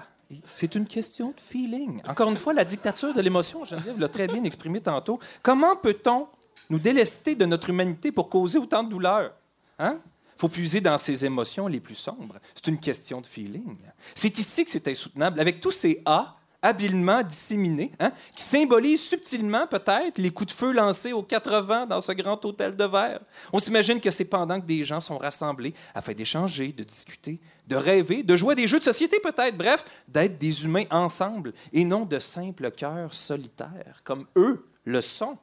[0.46, 2.00] C'est une question de feeling.
[2.08, 5.18] Encore une fois, la dictature de l'émotion, Geneviève l'a très bien exprimé tantôt.
[5.42, 6.26] Comment peut-on
[6.70, 9.32] nous délester de notre humanité pour causer autant de douleur?
[9.78, 9.98] Hein?
[10.42, 12.40] faut puiser dans ses émotions les plus sombres.
[12.56, 13.76] C'est une question de feeling.
[14.12, 15.38] C'est ici que c'est insoutenable.
[15.38, 20.72] Avec tous ces A, habilement disséminés, hein, qui symbolisent subtilement peut-être les coups de feu
[20.72, 23.20] lancés aux 80 dans ce grand hôtel de verre.
[23.52, 27.76] On s'imagine que c'est pendant que des gens sont rassemblés afin d'échanger, de discuter, de
[27.76, 31.84] rêver, de jouer à des jeux de société peut-être, bref, d'être des humains ensemble et
[31.84, 35.36] non de simples cœurs solitaires, comme eux le sont.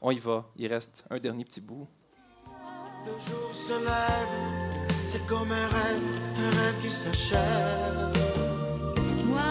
[0.00, 1.88] On y va, il reste un dernier petit bout.
[3.04, 6.02] Le jour se lève, c'est comme un rêve,
[6.38, 8.12] un rêve qui s'achève.
[9.24, 9.42] Moi,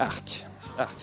[0.00, 0.46] Arc.
[0.78, 0.96] Arc.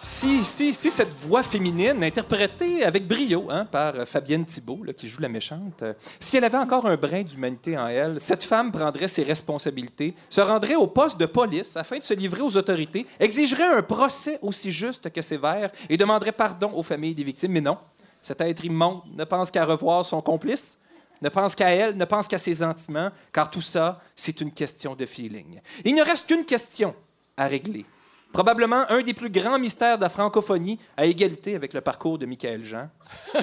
[0.00, 5.20] si, si, si cette voix féminine, interprétée avec brio hein, par Fabienne Thibault, qui joue
[5.20, 9.08] la méchante, euh, si elle avait encore un brin d'humanité en elle, cette femme prendrait
[9.08, 13.76] ses responsabilités, se rendrait au poste de police afin de se livrer aux autorités, exigerait
[13.76, 17.52] un procès aussi juste que sévère et demanderait pardon aux familles des victimes.
[17.52, 17.76] Mais non,
[18.22, 20.78] cet être immonde ne pense qu'à revoir son complice,
[21.22, 24.94] ne pense qu'à elle, ne pense qu'à ses sentiments, car tout ça, c'est une question
[24.94, 25.60] de feeling.
[25.84, 26.94] Il ne reste qu'une question
[27.36, 27.86] à régler.
[28.32, 32.26] Probablement un des plus grands mystères de la francophonie, à égalité avec le parcours de
[32.26, 32.88] Michael Jean.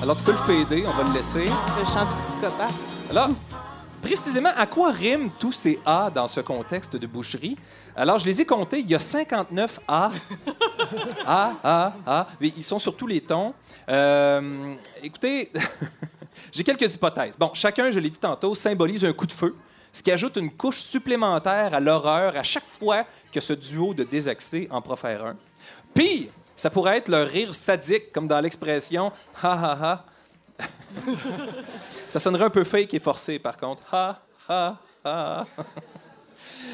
[0.00, 1.44] Alors, tu peux le fader, on va le laisser.
[1.44, 2.72] Le chant du psychopathe.
[3.10, 3.30] Alors,
[4.00, 7.56] précisément, à quoi riment tous ces A dans ce contexte de boucherie?
[7.96, 8.80] Alors, je les ai comptés.
[8.80, 10.10] Il y a 59 A.
[11.26, 12.26] A, A, A.
[12.40, 13.54] Mais ils sont sur tous les tons.
[13.88, 15.52] Euh, écoutez,
[16.52, 17.34] j'ai quelques hypothèses.
[17.38, 19.54] Bon, chacun, je l'ai dit tantôt, symbolise un coup de feu,
[19.92, 24.04] ce qui ajoute une couche supplémentaire à l'horreur à chaque fois que ce duo de
[24.04, 25.36] désaxés en profère un.
[25.94, 30.04] Pire, ça pourrait être leur rire sadique, comme dans l'expression «ha ha ha».
[32.08, 33.82] Ça sonnerait un peu fake et forcé, par contre.
[33.92, 35.46] Ha, ha, ha.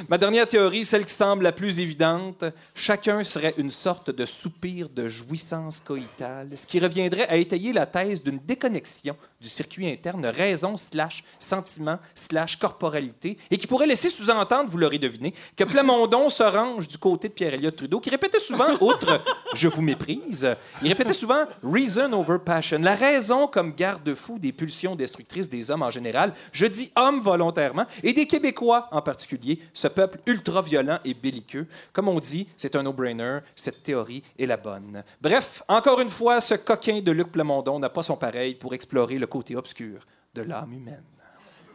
[0.08, 4.88] Ma dernière théorie, celle qui semble la plus évidente, chacun serait une sorte de soupir
[4.88, 10.26] de jouissance coïtale, ce qui reviendrait à étayer la thèse d'une déconnexion du circuit interne
[10.26, 16.28] raison slash sentiment slash corporalité et qui pourrait laisser sous-entendre, vous l'aurez deviné, que Plamondon
[16.28, 19.22] se range du côté de Pierre-Éliott Trudeau, qui répétait souvent, outre
[19.54, 20.48] «je vous méprise»,
[20.82, 25.82] il répétait souvent «reason over passion», la raison comme garde-fou des pulsions destructrices des hommes
[25.82, 31.12] en général, je dis hommes volontairement, et des Québécois en particulier, ce peuple ultra-violent et
[31.12, 31.66] belliqueux.
[31.92, 35.04] Comme on dit, c'est un no-brainer, cette théorie est la bonne.
[35.20, 39.18] Bref, encore une fois, ce coquin de Luc Plamondon n'a pas son pareil pour explorer
[39.18, 40.00] le côté obscur
[40.34, 41.04] de l'âme humaine.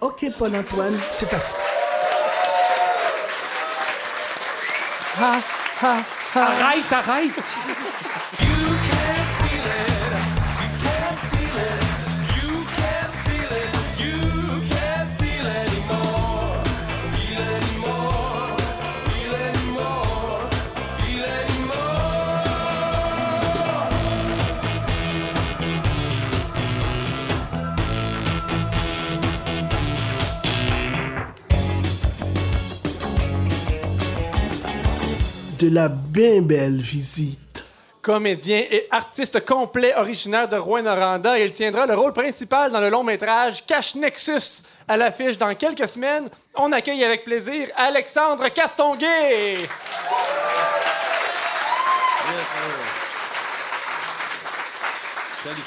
[0.02, 1.56] OK, Paul-Antoine, c'est assez.
[6.34, 8.49] Arrête, arrête!
[35.60, 37.66] De la bien belle visite.
[38.02, 43.04] Comédien et artiste complet originaire de Rouen-Noranda, il tiendra le rôle principal dans le long
[43.04, 44.62] métrage Cache Nexus.
[44.88, 49.58] À l'affiche dans quelques semaines, on accueille avec plaisir Alexandre Castonguay.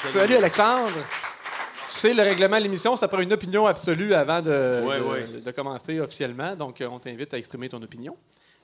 [0.09, 0.91] Salut Alexandre.
[1.87, 5.03] Tu sais, le règlement de l'émission, ça prend une opinion absolue avant de, Ouais, de-
[5.03, 5.27] ouais.
[5.43, 6.55] de commencer officiellement.
[6.55, 8.15] Donc, euh, on t'invite à exprimer ton opinion.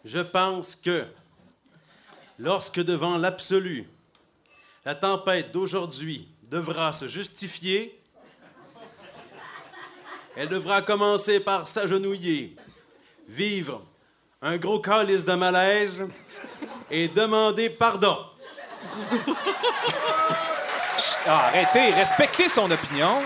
[0.06, 1.06] Je pense que
[2.38, 3.88] lorsque devant l'absolu,
[4.86, 8.00] la tempête d'aujourd'hui devra se justifier,
[10.36, 12.56] elle devra commencer par s'agenouiller,
[13.28, 13.86] vivre
[14.42, 16.08] un gros calice de malaise
[16.90, 18.18] et demander pardon.
[21.28, 23.22] Ah, arrêtez, respectez son opinion.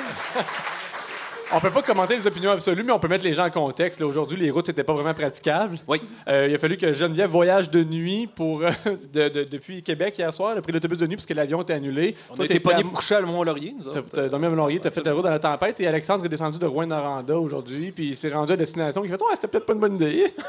[1.55, 3.99] On peut pas commenter les opinions absolues, mais on peut mettre les gens en contexte.
[3.99, 5.77] Là, Aujourd'hui, les routes n'étaient pas vraiment praticables.
[5.87, 6.01] Oui.
[6.27, 8.69] Euh, il a fallu que Geneviève voyage de nuit pour, euh,
[9.13, 10.53] de- de- depuis Québec hier soir.
[10.53, 12.15] Elle a pris l'autobus de nuit parce que l'avion était annulé.
[12.31, 14.09] On Toi, a été pognés à- pour coucher à Mont-Laurier, nous T'as autres.
[14.11, 16.57] t'as dormi à Laurier, t'as fait la route dans la tempête et Alexandre est descendu
[16.57, 19.03] de Rouen-Noranda aujourd'hui, puis il s'est rendu à destination.
[19.03, 20.33] Il fait Ouais, c'était peut-être pas une bonne idée.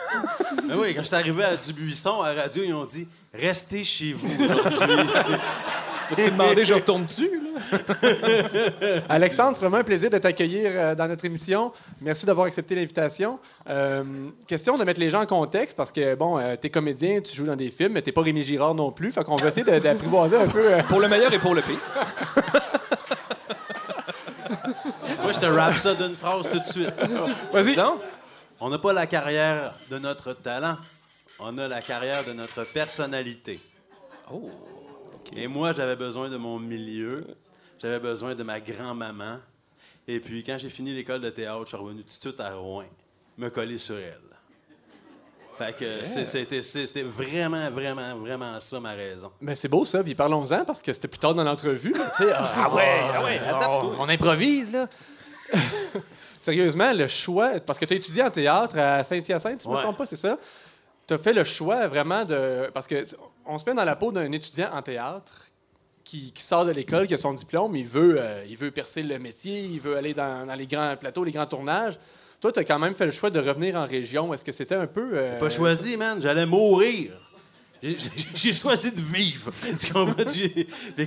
[0.67, 3.85] Ben oui, quand je suis arrivé à Dubuisson, à la radio, ils ont dit Restez
[3.85, 5.09] chez vous aujourd'hui.
[6.09, 7.78] Peux-tu demander, je retourne dessus, là?
[9.09, 11.72] Alexandre, c'est vraiment un plaisir de t'accueillir euh, dans notre émission.
[12.00, 13.38] Merci d'avoir accepté l'invitation.
[13.68, 14.02] Euh,
[14.46, 17.46] question de mettre les gens en contexte parce que, bon, euh, t'es comédien, tu joues
[17.46, 19.12] dans des films, mais t'es pas Rémi Girard non plus.
[19.12, 20.64] Fait qu'on va essayer d'apprivoiser un peu.
[20.64, 21.78] euh, Pour le meilleur et pour le pire.
[25.22, 26.92] Moi, je te rappe ça d'une phrase tout de suite.
[27.52, 27.76] Vas-y.
[27.76, 27.96] Non?
[28.61, 30.76] On n'a pas la carrière de notre talent,
[31.40, 33.59] on a la carrière de notre personnalité.
[34.32, 34.50] Oh.
[35.37, 37.27] Et moi, j'avais besoin de mon milieu.
[37.83, 39.39] J'avais besoin de ma grand-maman.
[40.07, 42.55] Et puis, quand j'ai fini l'école de théâtre, je suis revenu tout de suite à
[42.55, 42.85] Rouen,
[43.39, 44.18] me coller sur elle.
[45.57, 49.31] Fait que c'était c'était vraiment, vraiment, vraiment ça ma raison.
[49.41, 51.93] Mais c'est beau ça, puis parlons-en parce que c'était plus tard dans l'entrevue.
[51.97, 54.89] mais tu sais, ah, ah ouais, ah ouais, on, on improvise là.
[56.41, 59.77] Sérieusement, le choix, parce que tu as étudié en théâtre à Saint-Hyacinthe, je ne me
[59.79, 59.83] Ouais.
[59.83, 60.37] trompe pas, c'est ça?
[61.07, 62.70] Tu as fait le choix vraiment de.
[62.72, 63.05] Parce que
[63.46, 65.46] on se met dans la peau d'un étudiant en théâtre
[66.02, 69.18] qui, sort de l'école, qui a son diplôme, il veut, euh, il veut percer le
[69.18, 71.98] métier, il veut aller dans, les grands plateaux, les grands tournages.
[72.40, 74.32] Toi, tu as quand même fait le choix de revenir en région.
[74.34, 75.11] Est-ce que c'était un peu.
[75.14, 76.20] euh, Pas choisi, man.
[76.20, 77.12] J'allais mourir.
[77.82, 79.50] J'ai- choisi de vivre.
[79.78, 80.24] Tu comprends?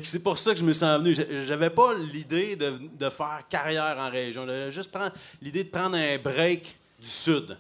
[0.04, 1.14] C'est pour ça que je me suis envenu.
[1.14, 4.46] J'a- J'avais pas l'idée de, de faire carrière en région.
[4.46, 4.96] J'avais juste
[5.42, 7.58] l'idée de prendre un break du Sud.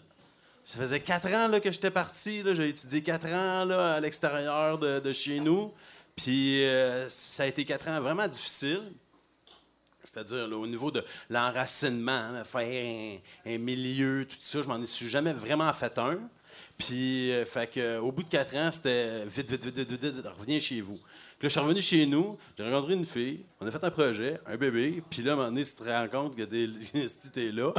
[0.67, 2.43] Ça faisait quatre ans là, que j'étais parti.
[2.43, 5.73] J'ai étudié quatre ans là, à l'extérieur de, chez nous.
[6.13, 8.83] Puis euh, ça a été quatre ans vraiment difficiles.
[10.03, 15.31] C'est-à-dire au niveau de l'enracinement, hein, faire un, milieu, tout ça, je m'en suis jamais
[15.31, 16.19] vraiment fait un.
[16.77, 20.59] Puis, euh, fait au bout de quatre ans, c'était vite, vite, vite, vite, vite, reviens
[20.59, 20.99] chez vous.
[21.39, 23.91] Puis là, je suis revenu chez nous, j'ai rencontré une fille, on a fait un
[23.91, 26.67] projet, un bébé, puis là, à un moment donné, tu te rends compte que t'es
[27.33, 27.71] t'es là.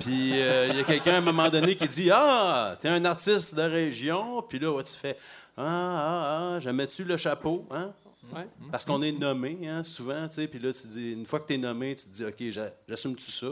[0.00, 3.04] Puis, euh, il y a quelqu'un à un moment donné qui dit Ah, t'es un
[3.04, 5.16] artiste de région, puis là, ouais, tu fais
[5.56, 7.92] Ah, ah, ah, j'aimais-tu le chapeau, hein?
[8.34, 8.46] Ouais.
[8.70, 11.46] Parce qu'on est nommé, hein, souvent, tu sais, puis là, tu dis, une fois que
[11.46, 13.48] tu es nommé, tu te dis, OK, j'a- j'assume-tu ça?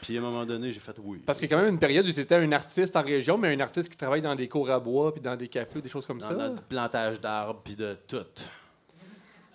[0.00, 1.20] Puis à un moment donné, j'ai fait oui.
[1.24, 3.36] Parce qu'il y a quand même une période où tu étais un artiste en région,
[3.36, 5.90] mais un artiste qui travaille dans des cours à bois, puis dans des cafés, des
[5.90, 6.34] choses comme Dans ça.
[6.34, 8.16] notre plantage d'arbres, puis de tout.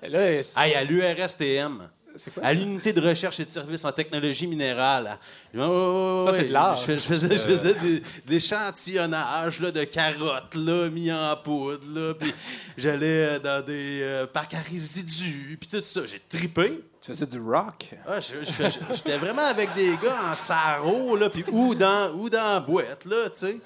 [0.10, 2.44] Là, c'est- Hey, à l'URSTM, c'est quoi?
[2.44, 5.18] à l'unité de recherche et de services en technologie minérale.
[5.54, 6.48] Ouais, ouais, Ça, c'est ouais.
[6.48, 6.78] de l'art.
[6.78, 11.86] Je, je faisais, je faisais des, des échantillonnages là, de carottes là, mis en poudre.
[11.94, 12.34] Là, puis
[12.78, 16.02] j'allais euh, dans des euh, parcs à résidus, puis tout ça.
[16.06, 16.84] J'ai tripé.
[17.02, 17.90] Tu faisais du rock?
[18.08, 22.12] Ah, je- je- je- J'étais vraiment avec des gars en sarreau, là, puis ou dans,
[22.16, 23.58] ou dans la boîte, là, tu sais.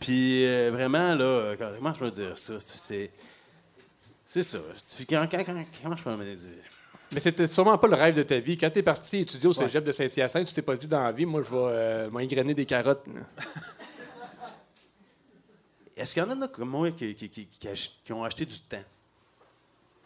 [0.00, 2.54] Puis euh, vraiment, là, euh, comment je peux dire ça?
[2.60, 3.10] C'est...
[4.26, 4.58] C'est ça.
[5.08, 6.48] Quand- quand- quand- comment je peux me dire?
[7.12, 8.58] Mais c'était sûrement pas le rêve de ta vie.
[8.58, 9.64] Quand tu es parti étudier au Ouais.
[9.64, 12.52] cégep de Saint-Hyacinthe, tu t'es pas dit dans la vie, moi, je vais euh, m'engrainer
[12.52, 13.04] des carottes.
[15.96, 18.44] Est-ce qu'il y en a comme moi qui, qui- qui- qui ach- qui ont acheté
[18.44, 18.82] du temps?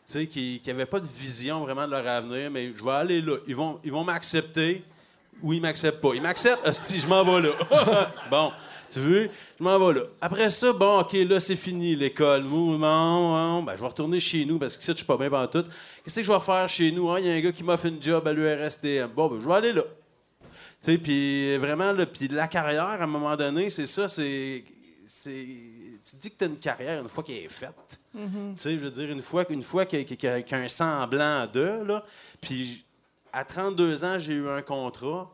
[0.07, 3.21] Tu sais, qui n'avaient pas de vision vraiment de leur avenir, mais je vais aller
[3.23, 3.37] là.
[3.47, 4.85] Ils vont, ils vont m'accepter
[5.43, 6.15] ou ils m'acceptent pas.
[6.15, 8.13] Ils m'acceptent, hostie, je m'en vais là.
[8.31, 8.53] bon,
[8.91, 10.07] tu veux, je m'en vais là.
[10.21, 12.43] Après ça, bon, OK, là, c'est fini l'école.
[12.43, 15.65] Mouvement, ben, je vais retourner chez nous parce que ça, je suis pas bien tout.
[16.05, 17.17] Qu'est-ce que je vais faire chez nous?
[17.19, 19.09] Il y a un gars qui m'a fait une job à l'URSTM.
[19.15, 19.83] Bon, ben, je vais aller là.
[19.83, 24.65] Tu sais, puis vraiment, là, puis la carrière, à un moment donné, c'est ça, c'est.
[25.25, 28.01] Tu dis que tu as une carrière une fois qu'elle est faite.
[28.13, 28.19] Tu
[28.57, 31.83] sais, je veux dire, une fois, une fois qu'il y a- y un semblant de,
[31.87, 32.03] là.
[32.41, 32.85] Puis
[33.33, 35.31] à 32 ans, j'ai eu un contrat.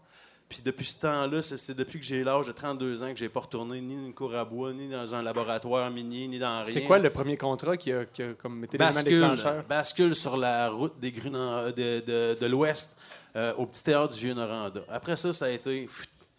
[0.48, 3.40] Puis depuis ce temps-là, c'est depuis que j'ai l'âge de 32 ans que j'ai pas
[3.40, 6.72] retourné ni dans une cour à bois, ni dans un laboratoire minier, ni dans rien.
[6.72, 9.64] C'est quoi le premier contrat qui a, qui a comme été bascule, déclencheur?
[9.68, 12.96] bascule sur la route des grues de, de, de l'Ouest
[13.34, 14.82] euh, au petit théâtre du Vieux-Noranda.
[14.88, 15.88] Après ça, ça a été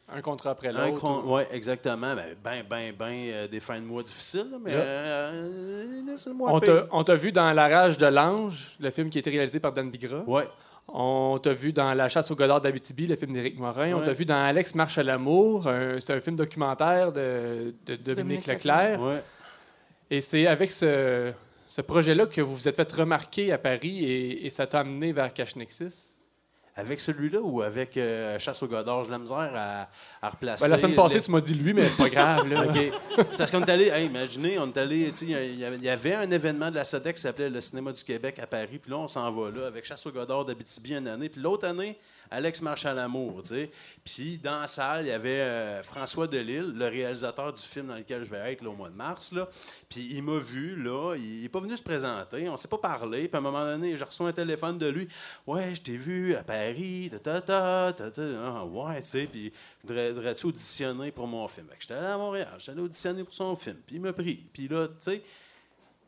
[0.09, 0.99] Un contrat après l'autre.
[1.01, 2.15] con- ou- ouais, exactement.
[2.15, 4.79] Ben, ben, ben, ben, euh, des fins de mois difficiles, mais Yeah.
[4.81, 6.71] euh, laissez-moi On payer.
[6.73, 9.59] t'a on t'a vu dans La Rage de l'Ange, le film qui a été réalisé
[9.59, 10.23] par Dan Bigra.
[10.25, 10.47] Ouais.
[10.89, 13.93] On t'a vu dans La chasse au godard d'Abitibi, le film d'Éric Morin.
[13.93, 15.69] On t'a vu dans Alex marche à l'amour.
[15.99, 19.01] C'est un film documentaire de, de Dominique, Dominique Leclerc.
[19.01, 19.23] Ouais.
[20.09, 21.33] Et c'est avec ce,
[21.67, 25.11] ce projet-là que vous vous êtes fait remarquer à Paris et, et ça t'a amené
[25.11, 26.15] vers Cache Nexus.
[26.79, 29.89] Avec celui-là ou avec euh, Chasse au Godard, j'ai la misère à,
[30.21, 30.63] à replacer.
[30.65, 32.47] Ben, la semaine passée, les- tu m'as dit lui, mais c'est pas grave.
[32.47, 32.65] Là.
[33.31, 36.69] C'est parce qu'on est allé, hey, imaginez, on est allé, il y avait un événement
[36.69, 39.31] de la SODEC qui s'appelait le Cinéma du Québec à Paris, puis là, on s'en
[39.31, 41.97] va là avec Chasse au Godard d'Abitibi une année, puis l'autre année,
[42.31, 43.71] Alex marche à l'amour, tu sais.
[44.03, 47.95] Puis dans la salle, il y avait euh, François Delisle, le réalisateur du film dans
[47.95, 49.47] lequel je vais être là, au mois de mars, là.
[49.89, 53.27] Puis il m'a vu, là, il n'est pas venu se présenter, on s'est pas parlé,
[53.27, 55.07] puis à un moment donné, j'ai reçu un téléphone de lui.
[55.45, 58.21] Ouais, je t'ai vu à Paris, ta ta ta, ta.
[58.45, 59.51] Ah, ouais, tu sais, puis
[59.83, 61.67] voudrais- voudrais-tu auditionner pour mon film?
[61.79, 64.43] J'étais allé à Montréal, j'étais allé auditionner pour son film, puis il m'a pris.
[64.53, 65.21] Puis là, tu sais,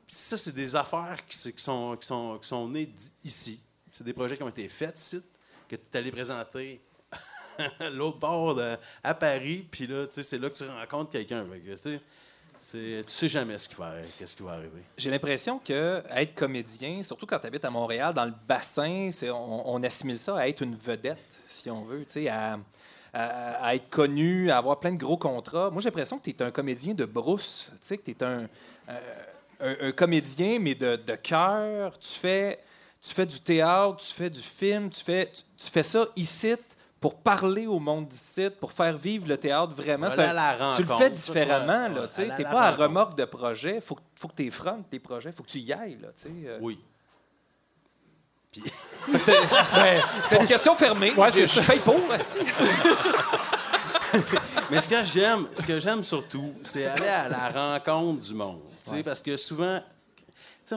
[0.08, 2.90] ça, c'est des affaires qui, sont, qui, sont, qui sont nées
[3.24, 3.60] ici.
[3.92, 5.22] C'est des projets qui ont été faits ici,
[5.70, 6.82] que tu es allé présenter
[7.92, 8.60] l'autre bord
[9.04, 11.46] à Paris, puis là, c'est là que tu rencontres quelqu'un.
[11.46, 12.00] Que, tu
[13.08, 14.82] sais, jamais ce qui va, qu'est-ce qui va arriver.
[14.98, 19.82] J'ai l'impression que être comédien, surtout quand tu habites à Montréal, dans le bassin, on,
[19.84, 21.18] assimile ça à être une vedette,
[21.50, 22.58] si on veut, à,
[23.14, 25.70] à- à être connu, à avoir plein de gros contrats.
[25.70, 28.48] Moi, j'ai l'impression que tu es un comédien de brousse, que tu es un...
[28.90, 29.00] euh,
[29.62, 31.98] un- un comédien, mais de, de cœur.
[32.00, 32.60] Tu fais,
[33.02, 36.56] tu fais du théâtre, tu fais du film, tu fais, tu, tu fais ça ici
[37.00, 40.08] pour parler au monde d'ici, pour faire vivre le théâtre vraiment.
[40.18, 41.88] La tu le fais différemment.
[41.88, 43.80] là, tu la pas à remorque de projet.
[43.80, 45.32] Faut, que- faut que tu effrontes tes projets.
[45.32, 45.98] Faut que tu y ailles.
[46.02, 46.58] Là, tu sais, euh.
[46.62, 46.80] Oui.
[49.16, 49.38] C'était
[49.76, 51.12] ben, c'était une question fermée.
[51.14, 52.40] Ouais, je, je paye pour, aussi.
[54.72, 58.60] Mais ce que j'aime, ce que j'aime surtout, c'est aller à la rencontre du monde.
[58.84, 59.82] tu sais, Parce que souvent,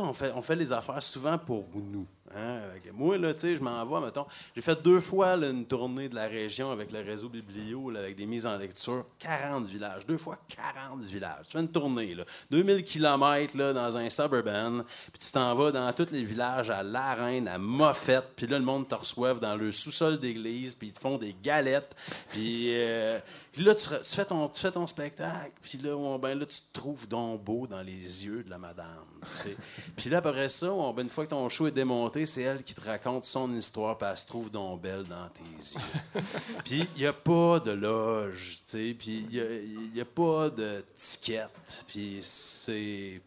[0.01, 2.07] on fait, les affaires souvent pour nous.
[2.35, 2.61] hein.
[2.95, 4.27] Moi, là, tu sais, je m'envoie, mettons.
[4.55, 8.27] J'ai fait deux fois une tournée de la région avec le réseau Biblio, avec des
[8.27, 9.07] mises en lecture.
[9.19, 10.07] 40 villages.
[10.07, 11.47] Deux fois 40 villages.
[11.47, 12.25] Tu fais une tournée, là.
[12.51, 14.83] 2000 km là, dans un suburban.
[15.13, 18.29] Puis tu t'en vas dans tous les villages, à La Reine, à Moffette.
[18.37, 20.75] Puis là, le monde te reçoive dans le sous-sol d'église.
[20.75, 21.95] Puis ils te font des galettes.
[22.31, 22.69] Puis.
[22.75, 23.19] euh,
[23.53, 26.57] puis là, tu, fais ton, tu fais ton spectacle, puis là, on- ben là, tu
[26.57, 29.05] te trouves donc beau dans les yeux de la madame.
[29.25, 29.57] tu sais.
[29.97, 32.63] puis là, après ça, on- ben, une fois que ton show est démonté, c'est elle
[32.63, 35.81] qui te raconte son histoire, puis elle se trouve donc belle dans tes yeux.
[36.65, 40.83] puis il n'y a pas de loge, tu sais, puis il n'y a, pas de
[40.97, 41.47] ticket,
[41.87, 43.21] puis c'est.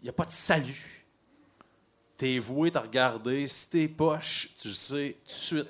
[0.00, 1.06] Il n'y a pas de salut.
[2.16, 3.48] T'es voué à regarder.
[3.48, 5.68] Si t'es poche, tu le sais tout de suite.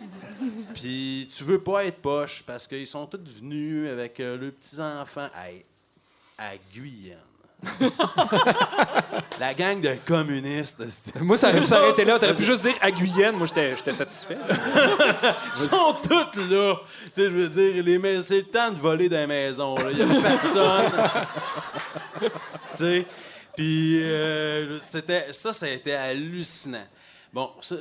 [0.74, 5.28] Puis tu veux pas être poche parce qu'ils sont tous venus avec euh, leurs petits-enfants
[5.34, 7.18] à, à Guyane.
[9.40, 10.80] La gang de communistes.
[11.20, 12.18] Moi, ça aurait été là.
[12.18, 13.34] T'aurais pu juste dire à Guyenne.
[13.36, 14.38] Moi, j'étais j'étais satisfait.
[15.54, 16.74] Ils sont tous là.
[17.14, 19.76] Tu sais, je veux dire, les mais- c'est le temps de voler dans les maisons.
[19.90, 20.92] Il n'y a personne.
[22.20, 22.28] tu
[22.76, 23.06] sais.
[23.56, 26.86] Puis euh, c'était, ça, ça a été hallucinant.
[27.32, 27.74] Bon, ça-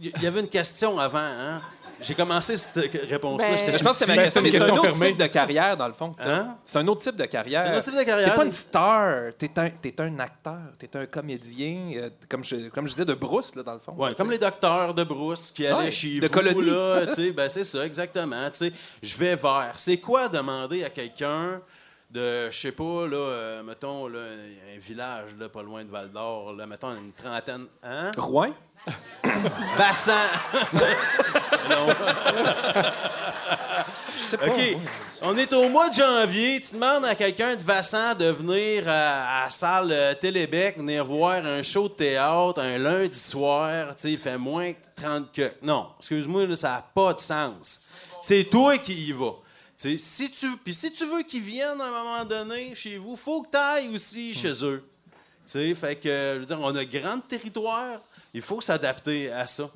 [0.00, 1.60] il y avait une question avant, hein?
[1.98, 2.74] J'ai commencé cette
[3.08, 3.48] réponse-là.
[3.48, 4.42] Ben- Je pense que c'est ma Ben, question.
[4.42, 5.08] c'est un question autre fermée.
[5.08, 6.14] type de carrière, dans le fond.
[6.22, 6.54] Hein?
[6.62, 7.62] C'est un autre type de carrière.
[7.62, 8.30] C'est un autre type de carrière.
[8.32, 9.32] T'es pas une star.
[9.38, 10.58] T'es un, t'es un acteur.
[10.78, 11.92] T'es un comédien.
[11.96, 13.92] euh, comme, je, comme je disais, de brousse, là, dans le fond.
[13.94, 16.32] Ouais, comme les docteurs de brousse qui allaient Ouais, chez de vous.
[16.34, 16.66] colonie.
[16.70, 18.50] Là, tu sais, ben c'est ça, exactement.
[18.50, 18.72] tu sais.
[19.02, 19.72] Je vais vers.
[19.76, 21.62] C'est quoi demander à quelqu'un
[22.10, 24.20] de, je sais pas, là, euh, mettons, là,
[24.74, 27.66] un village là, pas loin de Val d'Or, là, mettons une trentaine.
[27.82, 28.12] Hein?
[28.16, 28.52] Rouen?
[29.76, 30.28] Bassan!
[31.70, 31.88] non.
[34.16, 34.46] Je sais pas.
[34.46, 34.76] OK.
[35.22, 36.60] On est au mois de janvier.
[36.60, 41.04] Tu demandes à quelqu'un de Vassan de venir à, à la salle euh, Télébec, venir
[41.04, 43.88] voir un show de théâtre un lundi soir.
[43.96, 45.52] Tu sais, il fait moins que 30 que.
[45.62, 47.80] Non, excuse-moi, là, ça n'a pas de sens.
[48.20, 49.34] C'est toi qui y vas.
[49.76, 53.42] Si tu, puis si tu veux qu'ils viennent à un moment donné chez vous, faut
[53.42, 54.82] que tu ailles aussi chez eux.
[55.46, 58.00] Fait que, je veux dire, on a grand territoire,
[58.34, 59.70] il faut s'adapter à ça.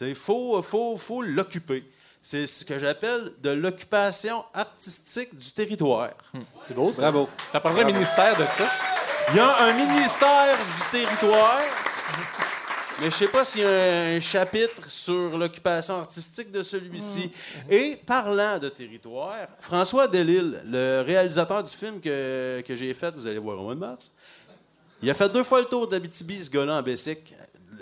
[0.00, 1.84] Il faut, faut, faut l'occuper.
[2.20, 6.12] C'est ce que j'appelle de l'occupation artistique du territoire.
[6.66, 7.02] C'est beau, ça.
[7.02, 7.28] Bravo.
[7.50, 8.70] Ça prendrait un ministère de ça?
[9.30, 11.60] Il y a un ministère du territoire,
[13.02, 17.32] mais je sais pas s'il y a un chapitre sur l'occupation artistique de celui-ci.
[17.68, 23.26] Et parlant de territoire, François Delisle, le réalisateur du film que, que j'ai fait, vous
[23.26, 24.12] allez voir au mois de mars,
[25.02, 27.34] il a fait deux fois le tour d'Abitibi, ce gars-là, en Bessic.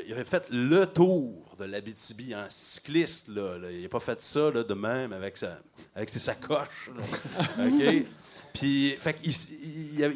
[0.07, 3.29] Il a fait le tour de l'Abitibi en cycliste.
[3.29, 3.71] Là, là.
[3.71, 5.59] Il n'a pas fait ça là, de même avec, sa,
[5.95, 6.91] avec ses sacoches.
[7.59, 8.07] OK?
[8.55, 9.35] Puis, fait il,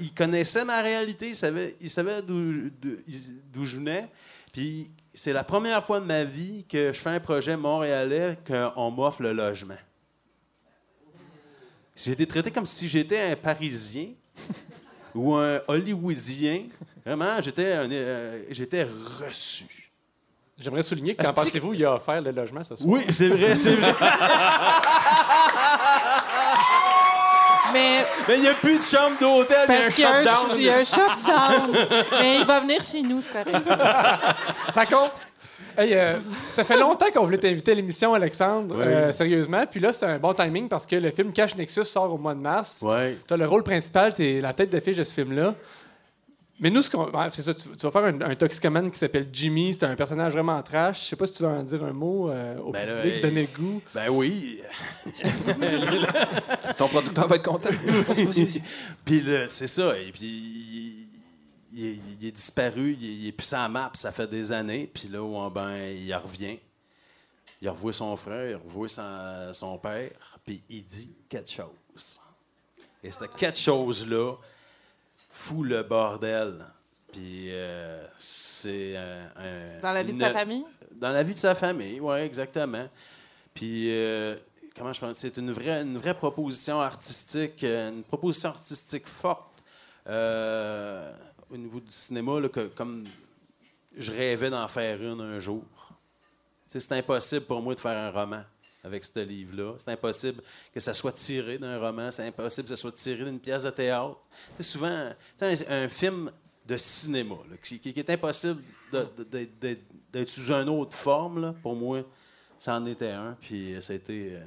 [0.00, 2.70] il connaissait ma réalité, il savait, il savait d'où
[3.64, 4.08] je venais.
[4.54, 8.92] Puis, c'est la première fois de ma vie que je fais un projet montréalais qu'on
[8.92, 9.74] m'offre le logement.
[11.96, 14.10] J'ai été traité comme si j'étais un Parisien
[15.14, 16.66] ou un Hollywoodien.
[17.04, 19.90] Vraiment, j'étais euh, j'étais reçu.
[20.56, 22.88] J'aimerais souligner que qu'en pensez-vous, il a offert le logement ce soir?
[22.88, 23.92] Oui, c'est vrai, c'est vrai.
[27.74, 30.04] Mais Mais il n'y a plus de chambre d'hôtel, il y a un parce qu'il
[30.04, 30.56] y a un, shutdown.
[30.56, 31.86] il y a un shutdown.
[32.20, 33.68] Mais il va venir chez nous, c'est correct.
[34.72, 35.12] Ça compte.
[35.76, 36.14] Hey, euh,
[36.54, 38.84] ça fait longtemps qu'on voulait t'inviter à l'émission, Alexandre, Oui.
[38.86, 39.64] euh, sérieusement.
[39.68, 42.34] Puis là, c'est un bon timing parce que le film Cash Nexus sort au mois
[42.34, 42.78] de mars.
[42.80, 45.54] Tu as le rôle principal, tu es la tête d'affiche de ce film-là.
[46.60, 48.98] Mais nous, ce qu'on- ouais, c'est ça, tu, tu vas faire un, un toxicomane qui
[48.98, 49.74] s'appelle Jimmy.
[49.74, 51.02] C'est un personnage vraiment trash.
[51.02, 53.14] Je sais pas si tu veux en dire un mot euh, au Ben là, public,
[53.16, 53.20] hey.
[53.22, 53.82] donner le goût.
[53.92, 54.62] Ben oui.
[56.78, 57.70] Ton producteur va être content.
[59.04, 59.98] Puis là, c'est ça.
[59.98, 61.08] Et puis, il,
[61.72, 64.90] il- il est disparu, il, il est plus la map, ça fait des années.
[64.92, 66.58] Puis là, ouais, ben, il revient.
[67.62, 70.10] Il revoit son frère, il revoit son, son père,
[70.44, 72.20] puis il dit quelque chose.
[73.02, 74.34] Et ce quelque chose-là
[75.34, 76.64] fout le bordel.
[77.12, 80.64] Puis euh, c'est un, un- Dans la vie de sa famille?
[80.92, 82.88] Dans la vie de sa famille, oui, exactement.
[83.52, 84.36] Puis, euh,
[84.76, 89.62] comment je pense, c'est une vraie, une vraie proposition artistique, euh, une proposition artistique forte
[90.08, 91.12] euh,
[91.50, 93.04] au niveau du cinéma, là, que, comme
[93.96, 95.64] je rêvais d'en faire une un jour.
[96.66, 98.42] C'est impossible pour moi de faire un roman
[98.84, 99.74] avec ce livre-là.
[99.78, 102.10] C'est impossible que ça soit tiré d'un roman.
[102.10, 104.18] C'est impossible que ça soit tiré d'une pièce de théâtre.
[104.56, 105.54] Tu sais, souvent, tu un,
[105.84, 106.30] un film
[106.66, 108.62] de cinéma là, qui, qui est impossible
[110.12, 112.02] d'être sous une autre forme, là, pour moi,
[112.58, 113.36] ça en était un.
[113.40, 114.44] Puis ça a été euh,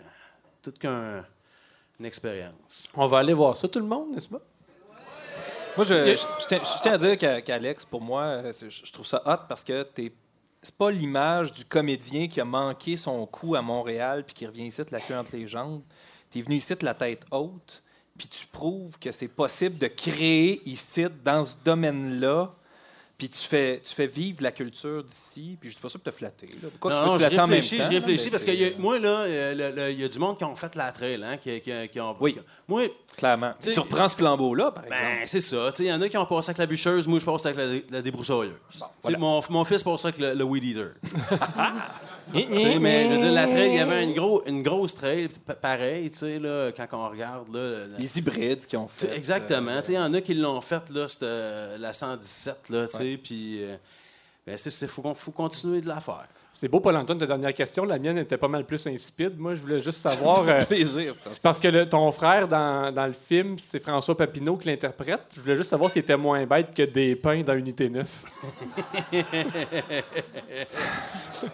[0.62, 1.26] toute qu'un-
[2.00, 2.90] une expérience.
[2.96, 4.42] On va aller voir ça, tout le monde, n'est-ce pas?
[5.76, 8.86] Moi, je, je- je tiens, je tiens à dire qu'Alex, pour moi, euh, c'est- je
[8.86, 10.12] je trouve ça hot parce que t'es.
[10.62, 14.68] C'est pas l'image du comédien qui a manqué son coup à Montréal puis qui revient
[14.68, 15.82] ici de la queue entre les jambes.
[16.32, 17.84] Tu es venu ici de la tête haute,
[18.18, 22.54] puis tu prouves que c'est possible de créer ici, dans ce domaine-là,
[23.18, 26.12] puis tu fais, tu fais vivre la culture d'ici, puis je dis pas ça pour
[26.12, 26.48] te flatter.
[26.62, 26.70] Là.
[26.70, 29.22] Pourquoi tu Non, te je réfléchis, je réfléchis parce que c'est- y a- moi, là,
[29.22, 32.00] euh, il y a du monde qui ont fait la trail, hein, qui, qui- qui
[32.00, 32.16] ont...
[32.20, 32.38] Oui.
[32.68, 32.84] Moi,
[33.18, 33.54] Clairement.
[33.60, 35.02] Tu reprends ce flambeau-là, par exemple.
[35.02, 35.72] ben, c'est ça.
[35.80, 37.98] Il y en a qui ont passé avec la bûcheuse, moi, je passe avec la,
[37.98, 38.54] la débroussailleuse.
[39.02, 39.18] Voilà.
[39.18, 40.92] mon, mon fils passe avec le, le weed eater.
[42.80, 45.56] Mais je veux dire, la trail, il y avait une, gros, une grosse trail, pa-
[45.56, 47.54] pareil, tu sais, là, quand on regarde.
[47.54, 49.16] Là, Les hybrides qui ont fait.
[49.16, 49.72] Exactement.
[49.72, 52.70] euh, Tu sais, Il y en a qui l'ont fait, là, c'était euh, la 117,
[52.70, 53.64] là, tu sais, puis...
[53.64, 53.76] euh,
[54.46, 56.26] ben, il faut, qu'on- faut continuer de la faire.
[56.60, 57.86] C'est beau, Paul-Antoine, ta dernière question.
[57.86, 59.38] La mienne était pas mal plus insipide.
[59.38, 60.44] Moi, je voulais juste savoir.
[60.48, 61.40] euh, plaisir, c'est Francis.
[61.40, 65.22] parce que le- ton frère, dans, dans le film, c'est François Papineau qui l'interprète.
[65.36, 68.24] Je voulais juste savoir s'il était moins bête que des pains dans Unité 9.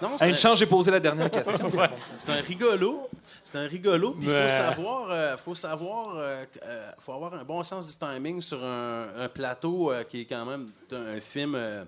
[0.02, 1.70] Non, À c'est une un- chance, j'ai posé la dernière question.
[2.18, 3.10] C'est un rigolo.
[3.44, 4.12] C'est un rigolo.
[4.12, 7.88] Puis il Mais- faut savoir, euh, faut savoir, euh, euh, faut avoir un bon sens
[7.88, 11.56] du timing sur un, un plateau euh, qui est quand même un, un film.
[11.56, 11.84] euh,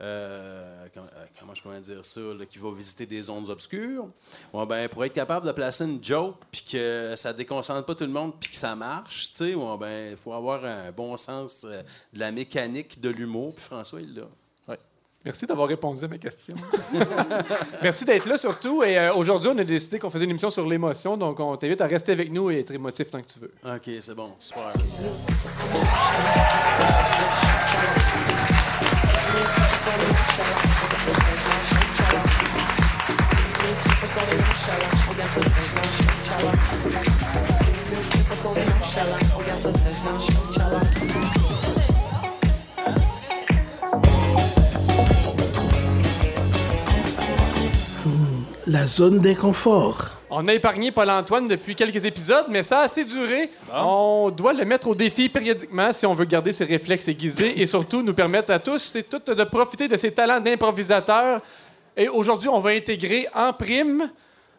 [0.00, 4.08] euh, comment, euh, comment je pourrais dire ça, là, qui va visiter des zones obscures.
[4.52, 8.04] Ouais, ben, pour être capable de placer une joke, puis que ça déconcentre pas tout
[8.04, 11.16] le monde, puis que ça marche, tu sais, ouais, ben, il faut avoir un bon
[11.16, 11.82] sens euh,
[12.12, 13.54] de la mécanique de l'humour.
[13.54, 14.24] Puis François, il l'a.
[15.22, 16.54] Merci d'avoir répondu à mes questions.
[17.82, 18.82] Merci d'être là surtout.
[18.82, 21.18] Et euh, aujourd'hui, on a décidé qu'on faisait une émission sur l'émotion.
[21.18, 23.52] Donc, on t'invite à rester avec nous et être émotif tant que tu veux.
[23.62, 24.72] OK, c'est bon, super.
[48.66, 50.19] La zone d'inconfort.
[50.32, 53.50] On a épargné Paul-Antoine depuis quelques épisodes, mais ça a assez duré.
[53.74, 57.66] On doit le mettre au défi périodiquement si on veut garder ses réflexes aiguisés et
[57.66, 61.40] surtout nous permettre à tous et toutes de profiter de ses talents d'improvisateur.
[61.96, 64.08] Et aujourd'hui, on va intégrer en prime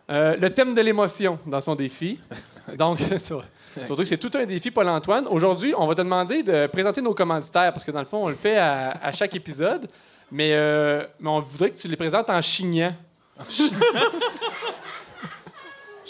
[0.09, 2.19] euh, le thème de l'émotion dans son défi.
[2.78, 3.43] Donc, sur-
[3.86, 5.26] surtout que c'est tout un défi, Paul-Antoine.
[5.28, 8.30] Aujourd'hui, on va te demander de présenter nos commanditaires parce que dans le fond, on
[8.30, 9.88] le fait à, à chaque épisode.
[10.34, 12.93] Mais, euh, mais on voudrait que tu les présentes en chignant.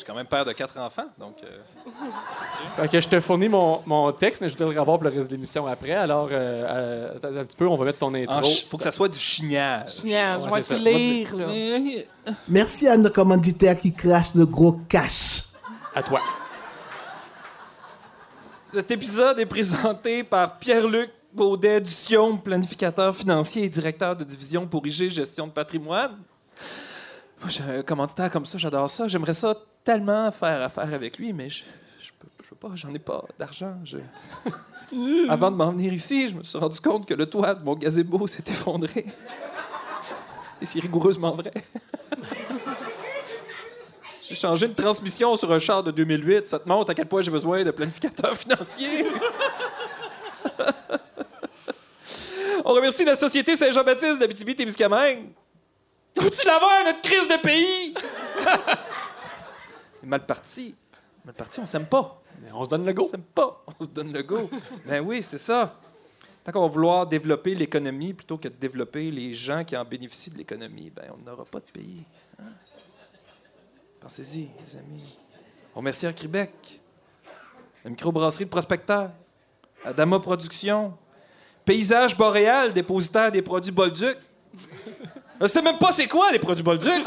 [0.02, 1.36] Je suis quand même père de quatre enfants, donc.
[1.44, 1.58] euh,
[2.76, 5.16] Fait que je te fournis mon, mon texte, mais je dois le revoir pour le
[5.16, 5.92] reste de l'émission après.
[5.94, 6.34] Alors, euh,
[7.12, 8.38] euh, attends un petit peu, on va mettre ton intro.
[8.40, 9.98] en ch- faut que ça soit du chignage.
[10.04, 10.90] Je Ouais, vais c'est te ça.
[10.90, 12.34] lire, là.
[12.48, 15.44] Merci à nos commanditaires qui crachent de gros cash.
[15.94, 16.20] À toi.
[18.74, 24.86] Cet épisode est présenté par Pierre-Luc Baudet Ducion, planificateur financier et directeur de division pour
[24.88, 26.18] IG Gestion de patrimoine.
[27.40, 29.08] Moi, j'ai un commanditaire comme ça, j'adore ça.
[29.08, 29.54] J'aimerais ça
[29.84, 31.64] tellement faire affaire avec lui, mais je,
[32.00, 33.76] je, peux, je peux pas, j'en ai pas d'argent.
[33.84, 33.98] Je...
[35.30, 37.76] Avant de m'en venir ici, je me suis rendu compte que le toit de mon
[37.76, 39.06] gazebo s'est effondré.
[40.62, 41.54] Et c'est rigoureusement vrai.
[44.28, 46.48] J'ai changé une transmission sur un char de 2008.
[46.48, 49.06] Ça te montre à quel point j'ai besoin de planificateur financier.
[52.64, 55.32] On remercie la Société Saint-Jean-Baptiste d'Abitibi-Témiscamingue.
[56.16, 57.94] Tu l'avoir, notre crise de pays!
[60.04, 60.76] Mal parti.
[61.26, 62.22] Mal parti, on s'aime pas.
[62.42, 63.08] Mais on se donne le On go.
[63.10, 63.64] s'aime pas.
[63.80, 64.50] On se donne le go.
[64.86, 65.76] ben oui, c'est ça.
[66.44, 70.32] Tant qu'on va vouloir développer l'économie plutôt que de développer les gens qui en bénéficient
[70.32, 72.04] de l'économie, ben on n'aura pas de pays.
[72.40, 72.46] hein?
[74.00, 75.18] Pensez-y, les amis.
[75.76, 76.82] On remercie Air Québec,
[77.84, 79.12] la microbrasserie de Prospecteur,
[79.86, 80.98] Adama Productions,
[81.64, 84.18] Paysage Boréal, dépositaire des produits Bolduc.
[85.40, 87.06] Je sais même pas c'est quoi les produits Bolduc.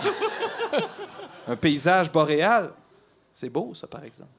[1.48, 2.72] Un paysage boréal.
[3.34, 4.30] C'est beau, ça, par exemple.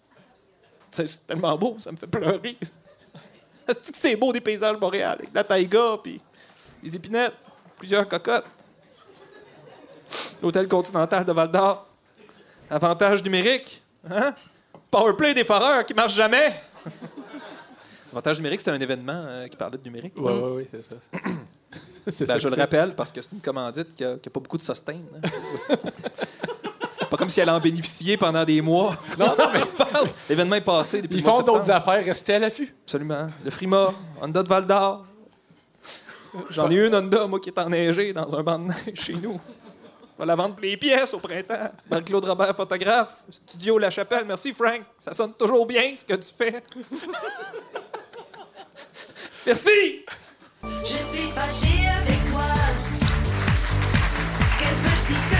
[0.90, 2.58] C'est tellement beau, ça me fait pleurer.
[3.94, 6.22] C'est beau des paysages boréales avec la taïga, puis
[6.82, 7.34] des épinettes,
[7.78, 8.46] plusieurs cocottes.
[10.42, 11.88] L'hôtel continental de Val d'Or.
[12.70, 13.84] Avantage numérique.
[14.10, 14.34] Hein?
[14.90, 16.54] Powerplay des foreurs qui marche jamais.
[18.12, 20.14] Avantage numérique, c'était un événement euh, qui parlait de numérique.
[20.16, 20.96] Oui, oui, oui, c'est ça.
[22.06, 24.64] Ben, ça je le rappelle parce que c'est une commandite qui n'a pas beaucoup de
[24.64, 24.94] sustain.
[24.94, 25.76] hein.
[27.16, 28.98] pas comme si elle en bénéficiait pendant des mois.
[29.18, 29.62] Non, non, mais
[30.30, 31.90] L'événement est passé depuis ils le mois font de d'autres septembre.
[31.90, 32.06] affaires.
[32.06, 32.76] Restez à l'affût.
[32.84, 33.28] Absolument.
[33.44, 35.06] Le Frima, Honda de Val d'Or.
[36.50, 39.40] J'en ai une Honda, moi, qui est enneigée dans un banc de neige chez nous.
[40.18, 41.72] On va la vendre pour les pièces au printemps.
[41.90, 43.10] Marc-Claude Robert, photographe.
[43.30, 44.26] Studio La Chapelle.
[44.26, 44.82] Merci, Frank.
[44.98, 46.64] Ça sonne toujours bien, ce que tu fais.
[49.46, 50.06] Merci!
[50.64, 52.44] Je suis fâchée avec toi.
[54.58, 55.35] Quel petit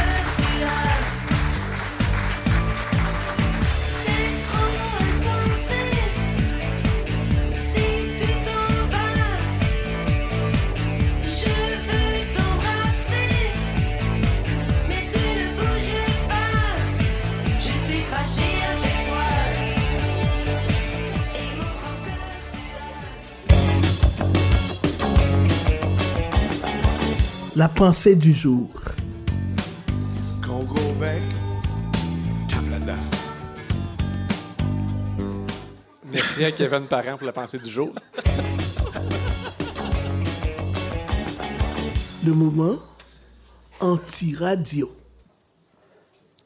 [27.58, 28.70] La pensée du jour.
[36.12, 37.94] Merci à Kevin Parent pour la pensée du jour.
[42.26, 42.76] Le moment
[43.80, 44.94] anti-radio.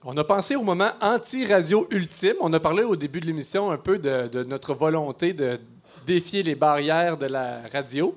[0.03, 2.35] On a pensé au moment anti-radio ultime.
[2.39, 5.57] On a parlé au début de l'émission un peu de, de notre volonté de
[6.05, 8.15] défier les barrières de la radio.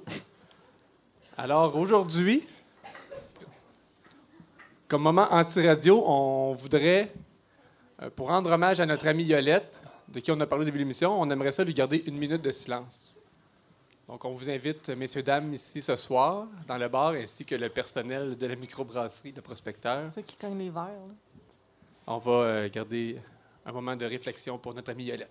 [1.38, 2.42] Alors aujourd'hui,
[4.92, 7.10] comme moment anti-radio, on voudrait,
[8.02, 10.76] euh, pour rendre hommage à notre amie Yolette, de qui on a parlé au début
[10.76, 13.16] de l'émission, on aimerait ça lui garder une minute de silence.
[14.06, 17.70] Donc, on vous invite, messieurs, dames, ici ce soir, dans le bar, ainsi que le
[17.70, 20.12] personnel de la microbrasserie, le prospecteur.
[20.14, 20.84] Ceux qui cognent les verres.
[20.84, 21.14] là.
[22.06, 23.16] On va euh, garder
[23.64, 25.30] un moment de réflexion pour notre amie Yolette.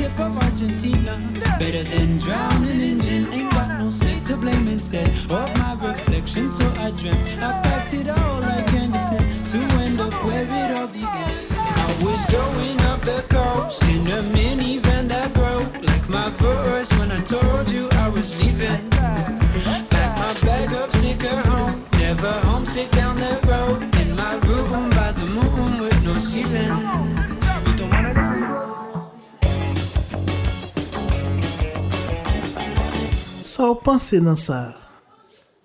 [0.00, 1.14] tip of Argentina.
[1.58, 6.50] Better than drowning engine, ain't got no say to blame instead of my reflection.
[6.50, 10.88] So I dreamt I packed it all like Anderson to end up where it all
[10.88, 11.34] began.
[11.84, 16.92] I was going up the coast in a minivan that broke like my verse
[33.80, 34.74] Sans penser dans ça?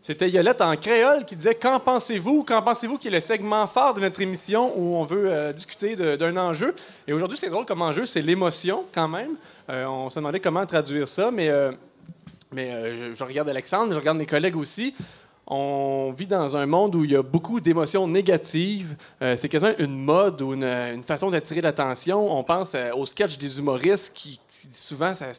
[0.01, 2.43] C'était Yolette en créole qui disait Qu'en pensez-vous?
[2.43, 5.97] Qu'en pensez-vous qui est le segment phare de notre émission où on veut euh, discuter
[5.97, 6.73] d'un enjeu?
[7.07, 9.31] Et aujourd'hui, c'est drôle comme enjeu, c'est l'émotion quand même.
[9.69, 11.73] Euh, on se demandait comment traduire ça, mais, euh,
[12.53, 14.93] je, regarde Alexandre, je regarde mes collègues aussi.
[15.45, 18.95] On vit dans un monde où il y a beaucoup d'émotions négatives.
[19.19, 22.33] C'est quasiment une mode ou une, façon d'attirer l'attention.
[22.35, 25.33] On pense aux sketchs des humoristes qui, qui souvent ça,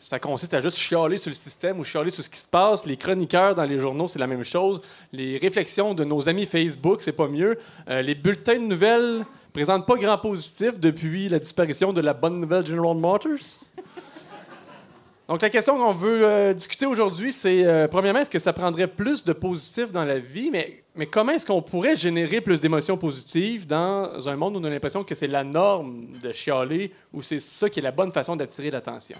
[0.00, 2.86] ça consiste à juste chialer sur le système ou chialer sur ce qui se passe.
[2.86, 4.80] Les chroniqueurs dans les journaux, c'est la même chose.
[5.12, 7.58] Les réflexions de nos amis Facebook, c'est pas mieux.
[7.88, 12.40] Euh, les bulletins de nouvelles présentent pas grand positif depuis la disparition de la bonne
[12.40, 13.60] nouvelle General Motors.
[15.28, 18.88] Donc, la question qu'on veut euh, discuter aujourd'hui, c'est, euh, premièrement, est-ce que ça prendrait
[18.88, 22.96] plus de positif dans la vie, mais, mais comment est-ce qu'on pourrait générer plus d'émotions
[22.96, 27.20] positives dans un monde où on a l'impression que c'est la norme de chialer ou
[27.20, 29.18] c'est ça qui est la bonne façon d'attirer l'attention?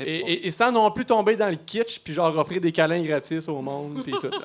[0.00, 3.02] Et, et- et sans non plus tomber dans le kitsch, puis genre offrir des câlins
[3.02, 4.28] gratis au monde, puis tout.
[4.30, 4.38] là.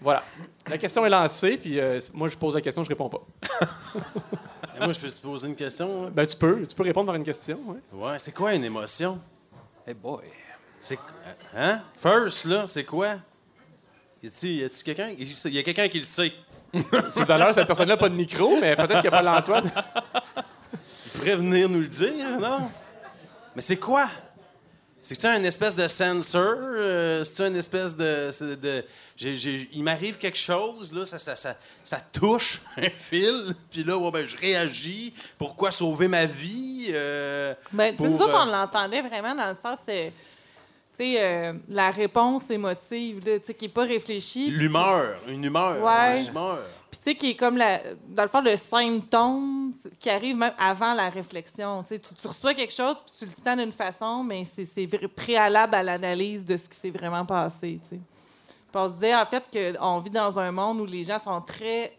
[0.00, 0.22] Voilà.
[0.68, 3.22] La question est lancée, puis euh, moi, je pose la question, je réponds pas.
[4.80, 6.06] Moi, je peux te poser une question?
[6.06, 6.10] hein?
[6.12, 6.66] Ben, tu peux.
[6.66, 7.78] Tu peux répondre par une question, ouais.
[7.92, 9.20] Ouais, c'est quoi une émotion?
[9.86, 10.24] Hey boy.
[10.80, 10.98] C'est.
[11.56, 11.80] Hein?
[11.96, 13.14] First, là, c'est quoi?
[14.20, 15.10] Y a-tu y a-tu quelqu'un?
[15.10, 16.32] Y a quelqu'un qui le sait.
[17.28, 19.70] À l'heure, cette personne-là n'a pas de micro, mais peut-être qu'il n'y a pas l'Antoine.
[21.06, 22.68] Il pourrait venir nous le dire, non?
[23.54, 24.08] Mais c'est quoi?
[25.04, 26.56] C'est-tu un espèce de sensor?
[26.58, 28.30] Euh, C'est-tu une espèce de.
[28.32, 28.58] c'est
[29.74, 34.10] il m'arrive quelque chose, là, ça, ça, ça, ça touche un fil, puis là, ouais,
[34.10, 35.12] ben, je réagis.
[35.36, 36.86] Pourquoi sauver ma vie?
[36.90, 41.04] Euh, Ben, sais, nous pour, autres, euh, on l'entendait vraiment dans le sens, euh, tu
[41.04, 44.48] sais, euh, la réponse émotive, là, tu sais, qui n'est pas réfléchie.
[44.50, 45.82] L'humeur, une humeur.
[45.82, 46.22] Ouais.
[46.22, 46.62] Une humeur.
[47.04, 51.84] Sais, qui est comme, dans le fond, le symptôme qui arrive même avant la réflexion.
[51.86, 56.42] Tu, reçois quelque chose, puis tu le sens d'une façon, mais c'est préalable à l'analyse
[56.42, 57.78] de ce qui s'est vraiment passé.
[58.72, 61.96] On se en fait, qu'on vit dans un monde où les gens sont très.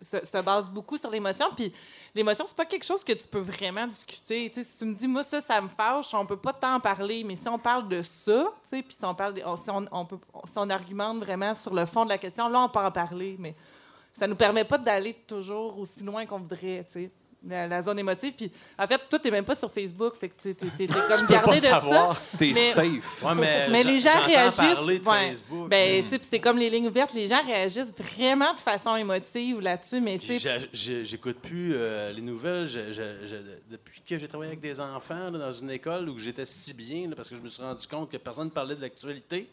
[0.00, 1.46] se, se basent beaucoup sur l'émotion.
[1.54, 1.72] Puis
[2.14, 4.50] l'émotion, c'est pas quelque chose que tu peux vraiment discuter.
[4.54, 7.24] Si tu me dis, moi, ça, ça me fâche, on peut pas t'en parler.
[7.24, 9.34] Mais si on parle de ça, puis si on parle.
[9.34, 12.68] si, on peut, si on argumente vraiment sur le fond de la question, là, on
[12.68, 13.36] peut en parler.
[13.38, 13.54] Mais
[14.18, 17.10] ça nous permet pas d'aller toujours aussi loin qu'on voudrait, tu sais.
[17.46, 18.32] La, la zone émotive.
[18.32, 20.14] Puis, en fait, tout n'est même pas sur Facebook.
[20.16, 20.48] Fait que tu
[20.82, 21.70] es, comme gardé de ça.
[21.72, 22.18] savoir.
[22.38, 23.22] T'es Mais- safe.
[23.22, 23.34] Ouais,
[23.68, 24.56] mais, les gens réagissent.
[24.56, 25.28] parler de ouais.
[25.28, 25.68] Facebook.
[25.68, 27.12] Ben, tu sais, puis c'est comme les lignes ouvertes.
[27.12, 30.00] Les gens réagissent vraiment de façon émotive là-dessus.
[30.00, 32.66] Mais, tu sais, J'écoute plus euh, les nouvelles.
[32.66, 33.36] Je- je- je-
[33.70, 37.10] depuis que j'ai travaillé avec des enfants là, dans une école où j'étais si bien,
[37.10, 39.50] là, parce que je me suis rendu compte que personne ne parlait de l'actualité,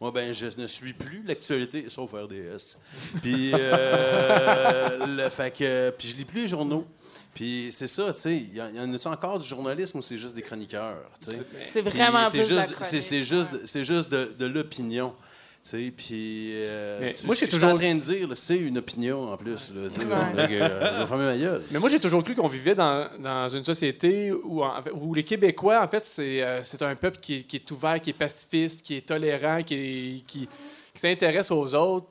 [0.00, 2.78] moi, ben, je ne suis plus l'actualité, sauf RDS.
[3.20, 6.86] Puis, euh, le, fait que, puis je lis plus les journaux.
[7.34, 10.34] Puis c'est ça, tu sais, il y, en- a-tu encore du journalisme ou c'est juste
[10.34, 11.38] des chroniqueurs, tu sais?
[11.70, 15.14] c'est vraiment c'est juste, c'est, juste, c'est juste de, de l'opinion.
[15.62, 16.62] Tu sais, puis.
[16.66, 19.30] euh, Mais tu- moi, j'ai je suis toujours- en train de dire, c'est une opinion
[19.30, 19.72] en plus.
[19.74, 20.08] Là, tu sais, Ouais.
[20.08, 21.62] donc, euh, je vais fermer ma gueule.
[21.70, 25.12] Mais moi, j'ai toujours cru qu'on vivait dans, dans une société où, en fait, où
[25.12, 28.08] les Québécois, en fait, c'est euh, c'est un peuple qui est, qui est ouvert, qui
[28.10, 30.48] est pacifiste, qui est tolérant, qui, qui,
[30.94, 32.06] qui s'intéresse aux autres.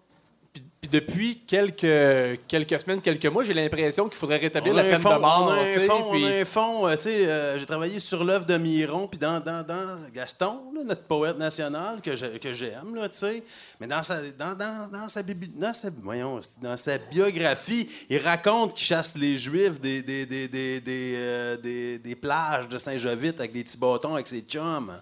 [0.81, 4.83] Puis, puis depuis quelques, quelques semaines, quelques mois, j'ai l'impression qu'il faudrait rétablir On la
[4.83, 5.45] peine fond, de mort.
[5.47, 6.87] on a un fond, puis- on a un fond.
[6.87, 11.03] euh, euh, j'ai travaillé sur l'œuvre de Miron, puis dans, dans, dans Gaston, là, notre
[11.03, 13.43] poète national que je- que j'aime, là, tu sais.
[13.81, 18.17] Mais dans sa, dans, dans, dans sa, bibi- dans, sa, voyons, dans sa biographie, il
[18.19, 22.77] raconte qu'il chasse les Juifs des, des, des, des, des, euh, des- des plages de
[22.77, 24.93] Saint-Jovite avec des petits bâtons avec ses chums.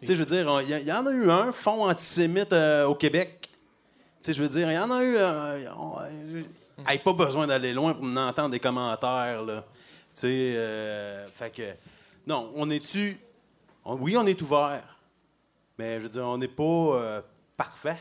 [0.00, 2.52] Tu sais, je veux dire, il y, y en a eu un fond antisémite
[2.86, 3.48] au Québec.
[4.32, 5.16] Je veux dire, il y en a eu.
[5.16, 6.42] euh, on- euh,
[6.88, 9.64] hey, pas besoin d'aller loin pour en entendre des commentaires, là.
[10.14, 11.62] Tu sais, euh, fait que.
[12.26, 13.18] Non, on est-tu.
[13.84, 14.82] oui, on est ouvert.
[15.78, 17.20] Mais je veux dire, on n'est pas euh,
[17.56, 17.98] parfait.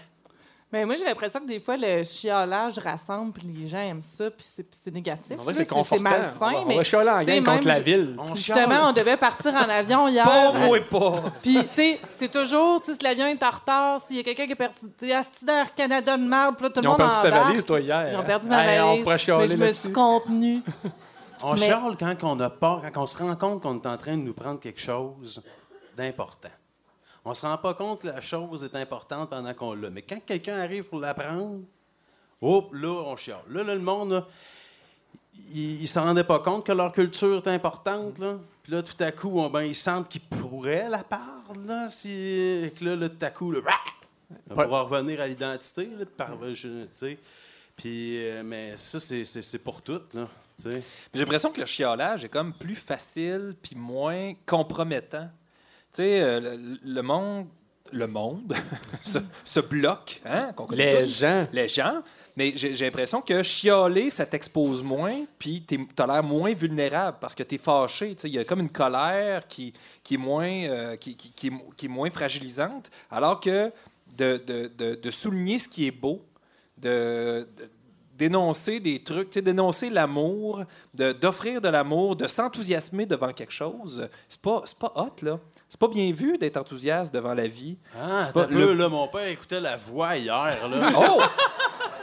[0.75, 4.29] Mais moi, j'ai l'impression que des fois, le chiolage rassemble, puis les gens aiment ça,
[4.29, 5.37] puis c'est, c'est négatif.
[5.37, 7.79] Que là, c'est malsain, on va, on mais va chialer en gang contre même la
[7.79, 8.15] ville.
[8.19, 8.81] On Justement, chiale.
[8.83, 10.25] on devait partir en avion hier.
[10.25, 11.23] Pas moi pas.
[11.41, 14.23] Puis, tu sais, c'est toujours, tu sais, si l'avion est en retard, s'il y a
[14.23, 15.15] quelqu'un qui est perdu, tu sais,
[15.77, 18.11] Canada de marde, puis là, tout Ils le ont monde perdu ta valise, toi, hier.
[18.11, 19.03] Ils ont perdu ma Hey, On valise.
[19.03, 20.61] pourrait chialer mais je me suis contenue.
[21.41, 23.95] On Mais- chiale quand on a peur, quand on se rend compte qu'on est en
[23.95, 25.41] train de nous prendre quelque chose
[25.95, 26.49] d'important.
[27.25, 29.89] On se rend pas compte que la chose est importante pendant qu'on l'a.
[29.89, 31.61] Mais quand quelqu'un arrive pour la prendre,
[32.41, 33.39] hop, là, on chiale.
[33.49, 34.27] Là, là, le monde, là,
[35.53, 38.19] ils ne se rendaient pas compte que leur culture est importante.
[38.19, 38.37] Là.
[38.63, 41.59] Puis là, tout à coup, on- ben, ils sentent qu'ils pourraient la perdre.
[41.65, 43.59] Là, si, et que là, là, tout à coup, là,
[44.49, 45.89] on va revenir à l'identité.
[46.17, 46.37] par-
[46.93, 47.17] sais.
[47.75, 49.23] Puis, euh, mais ça, c'est-
[49.63, 50.01] pour tout.
[51.13, 55.29] J'ai l'impression que le chiolage est comme plus facile puis moins compromettant.
[55.95, 57.47] Sais, euh, le, le monde,
[57.91, 58.53] le monde
[59.03, 61.19] se, se bloque, hein, Les tous.
[61.19, 61.47] gens.
[61.53, 62.01] les gens.
[62.37, 67.33] Mais j'ai l'impression que chialer, ça t'expose moins, puis tu as l'air moins vulnérable parce
[67.33, 68.13] que tu es fâché.
[68.25, 69.71] Il y a comme une colère qui,
[70.03, 73.71] qui, est moins, euh, qui, qui- qui qui est moins fragilisante, alors que
[74.17, 76.25] de, de- de- de souligner ce qui est beau,
[76.77, 77.47] de
[78.17, 80.63] dénoncer des trucs, tu sais, dénoncer l'amour,
[80.93, 85.39] d'offrir de, l'amour, de s'enthousiasmer devant quelque chose, c'est pas, c'est pas hot, là.
[85.67, 87.77] C'est pas bien vu d'être enthousiaste devant la vie.
[87.99, 90.67] Ah, C'est pas le- là, mon père écoutait la voix hier.
[90.67, 90.91] Là.
[90.95, 91.21] Oh!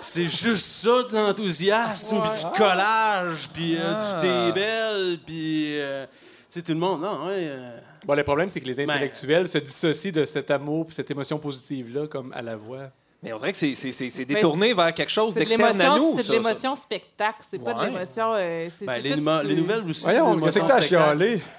[0.00, 4.20] C'est juste ça, de l'enthousiasme, puis du collage, puis euh, Ah.
[4.20, 5.80] du t'es belle, puis...
[5.80, 6.04] euh,
[6.50, 7.46] tu sais, tout le monde, non, ouais...
[7.48, 10.92] euh, Bon, le problème, c'est que les Ben- intellectuels se dissocient de cet amour et
[10.92, 12.90] cette émotion positive-là, comme à la voix.
[13.22, 15.80] Mais on dirait que c'est- c'est c'est- c'est détourné vers quelque chose C'est de d'externe
[15.80, 15.94] à nous.
[15.94, 18.32] l'émotion, c'est de l'émotion spectacle, c'est pas de l'émotion.
[18.34, 20.02] euh, ben, les, tout- nouvelles aussi.
[20.04, 21.40] Voyons, qu'est-ce que t'as chialé?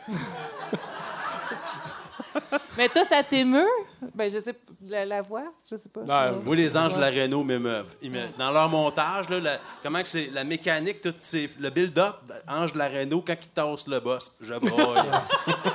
[2.77, 3.67] Mais toi, ça t'émeut?
[4.15, 4.55] Ben, je sais,
[4.87, 6.01] la, la voix, je sais pas.
[6.01, 7.09] Non, Moi, les anges de la.
[7.11, 7.95] Renault m'émeuvent.
[8.01, 11.13] Me- Dans leur montage, là, la- comment que c'est la mécanique, tout
[11.59, 12.15] le build-up,
[12.47, 14.97] ange de la Renault, quand ils tassent le boss, je broille.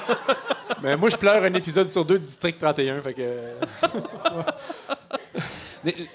[0.83, 3.01] Mais moi, je pleure un épisode sur deux de District 31.
[3.01, 3.23] Fait que...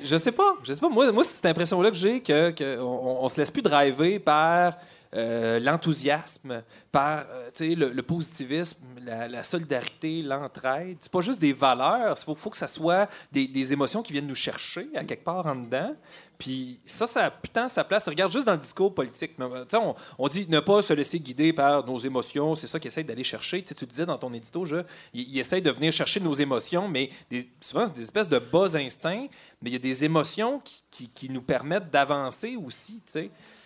[0.04, 0.56] Je sais pas.
[0.64, 0.90] Je sais pas.
[0.90, 2.78] Moi, c'est cette impression-là que j'ai que, que
[3.30, 4.74] se laisse plus driver par
[5.16, 6.64] euh, l'enthousiasme,
[6.94, 10.98] par euh, le, positivisme, la, solidarité, l'entraide.
[11.02, 12.16] C'est pas juste des valeurs.
[12.16, 15.56] Il faut, que ça soit des, émotions qui viennent nous chercher à quelque part en
[15.56, 15.96] dedans.
[16.38, 18.08] Puis ça, ça a putain sa place.
[18.08, 19.32] Regarde juste dans le discours politique.
[20.20, 22.56] On, dit ne pas se laisser guider par nos émotions.
[22.56, 23.64] C'est ça qu'ils essayent d'aller chercher.
[23.64, 24.84] Tu sais, tu disais dans ton édito, je,
[25.16, 27.10] ils essayent de venir chercher nos émotions, mais
[27.60, 29.30] souvent, c'est des espèces de bas instincts.
[29.64, 33.02] Mais il y a des émotions qui, nous permettent d'avancer aussi.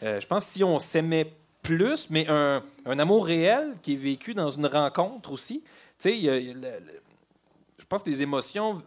[0.02, 1.34] Euh, je pense que si on s'aimait
[1.76, 5.68] plus, mais un, un amour réel qui est vécu dans une rencontre aussi, tu
[6.00, 7.02] sais, il y a- il y a le- le-
[7.80, 8.82] je pense que les émotions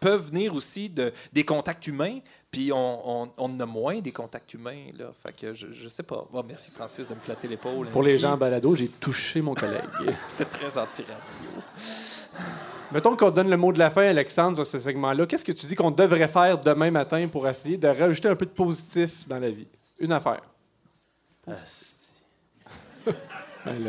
[0.00, 2.18] peuvent venir aussi de, des contacts humains,
[2.50, 4.86] puis on, on, a moins des contacts humains.
[4.98, 5.12] Là.
[5.22, 6.26] Fait que je, je sais pas.
[6.32, 7.88] Bon, merci Francis de me flatter l'épaule.
[7.88, 8.10] Pour ainsi.
[8.12, 9.82] les gens en balado, j'ai touché mon collègue.
[10.28, 11.38] C'était très anti-radio.
[12.92, 15.26] Mettons qu'on donne le mot de la fin, Alexandre, sur ce segment-là.
[15.26, 18.46] Qu'est-ce que tu dis qu'on devrait faire demain matin pour essayer de rajouter un peu
[18.46, 19.66] de positif dans la vie?
[19.98, 20.40] Une affaire.
[21.46, 21.56] Ben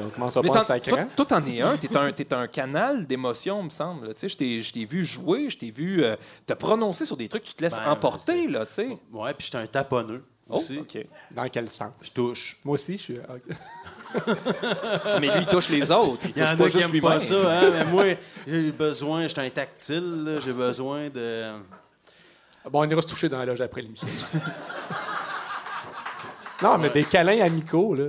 [0.06, 1.78] on commence à toi, t'en es un.
[1.78, 4.08] T'es un, t'es un canal d'émotions, me semble.
[4.08, 4.14] là.
[4.14, 6.16] Tu sais, je t'ai- vu jouer, je t'ai vu euh,
[6.46, 8.98] te prononcer sur des trucs, tu te laisses Ben, emporter, là, tu sais.
[9.12, 10.24] ouais, puis j'étais un taponneux.
[10.50, 10.80] Oh, aussi.
[10.80, 10.98] OK.
[11.32, 11.92] Dans quel sens?
[12.02, 12.58] Je touche.
[12.64, 13.18] Moi aussi, je suis.
[13.20, 13.56] ok.
[15.22, 16.26] Mais lui, il touche les autres.
[16.26, 18.04] Il Il y touche pas juste pas ça, hein, mais moi,
[18.48, 21.52] j'ai besoin, j'étais un tactile, là, j'ai besoin de...
[22.72, 24.08] Bon, on ira se toucher dans la loge après l'émission.
[26.64, 28.06] non, mais des câlins amicaux, là.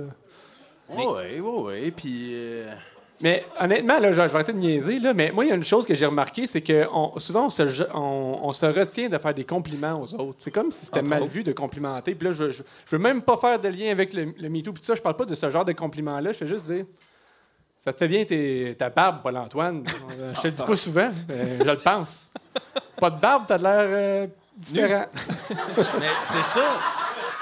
[0.97, 2.31] Oui, oui, oui, puis...
[2.33, 2.73] euh,
[3.21, 5.55] Mais honnêtement, là, je, je vais arrêter de niaiser, là, mais moi, il y a
[5.55, 8.65] une chose que j'ai remarqué, c'est que on- souvent, on se, je- on, on se
[8.65, 10.37] retient de faire des compliments aux autres.
[10.39, 11.31] C'est comme si c'était mal autres.
[11.31, 12.15] vu de complimenter.
[12.15, 14.73] Puis là, je, je, je veux même pas faire de lien avec le, le MeToo.
[14.73, 16.31] Puis ça, je parle pas de ce genre de compliments-là.
[16.31, 16.85] Je fais juste dire
[17.85, 19.83] Ça te fait bien tes- ta barbe, Paul-Antoine.
[20.35, 22.21] Je te le dis pas souvent, mais je le pense.
[22.99, 24.27] Pas de barbe, t'as de l'air euh,
[24.57, 25.05] différent.
[25.99, 26.65] Mais c'est ça.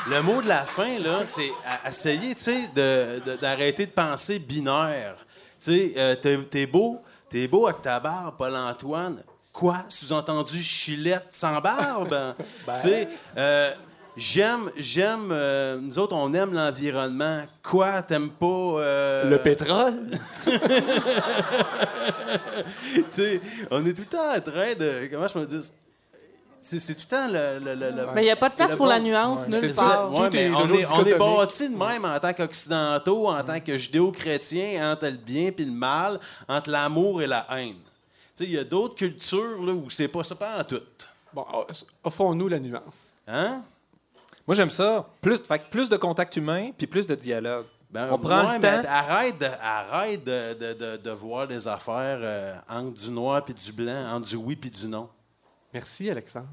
[0.08, 1.52] Le mot de la fin, là, c'est
[1.88, 5.16] essayer, tu sais, de- de- d'arrêter de, penser binaire.
[5.64, 6.16] Tu sais, euh,
[6.50, 9.22] t'es, beau, t'es beau avec ta barbe, Paul-Antoine.
[9.52, 9.80] Quoi?
[9.90, 12.36] Sous-entendu, chilette sans barbe?
[12.82, 13.74] Tu sais, euh,
[14.16, 17.44] j'aime, j'aime, euh, nous autres, on aime l'environnement.
[17.62, 18.02] Quoi?
[18.02, 18.46] T'aimes pas...
[18.48, 20.12] euh, Le pétrole?
[22.96, 25.10] tu sais, on est tout le temps en train de...
[25.12, 25.62] Comment je peux dire?
[26.78, 27.60] C'est, tout le temps le...
[27.60, 29.74] le- le- le- Mais il n'y a pas de place pour la nuance Ouais, nulle
[29.74, 30.12] part.
[30.12, 33.44] Ouais, Tout mais est on est, on est bâti de même en tant qu'occidentaux, en
[33.44, 37.76] tant que judéo-chrétiens, entre le bien et le mal, entre l'amour et la haine.
[38.38, 40.82] Tu sais, il y a d'autres cultures là, où c'est pas ça, pas en tout.
[41.34, 41.46] Bon,
[42.04, 43.10] offrons-nous la nuance.
[43.28, 43.62] Hein?
[44.48, 45.06] Moi, j'aime ça.
[45.22, 47.66] Plus, fait que plus de contact humain, puis plus de dialogue.
[47.92, 48.82] Ben, On prend ouais, le temps.
[48.88, 53.54] Arrête, de, arrête de, de- de- de voir des affaires euh, entre du noir puis
[53.54, 55.10] du blanc, entre du oui puis du non.
[55.74, 56.48] Merci, Alexandre.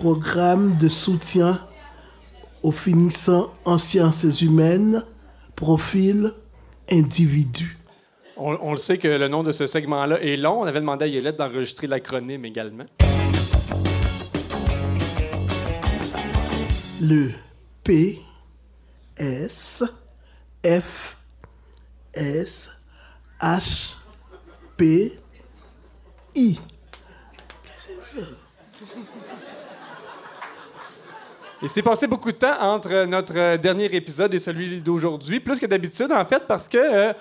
[0.00, 1.60] Programme de soutien
[2.62, 5.04] aux finissants en sciences humaines,
[5.54, 6.32] profil
[6.90, 7.76] individu.
[8.38, 10.62] On, on le sait que le nom de ce segment-là est long.
[10.62, 12.86] On avait demandé à Yolette d'enregistrer l'acronyme également.
[17.02, 17.32] Le
[17.84, 18.22] P
[19.18, 19.84] S
[20.64, 21.18] F
[22.14, 22.70] S
[23.38, 23.96] H
[24.78, 25.18] P
[26.36, 26.58] I.
[31.62, 35.60] Il s'est passé beaucoup de temps entre notre euh, dernier épisode et celui d'aujourd'hui, plus
[35.60, 37.12] que d'habitude, en fait, parce que euh,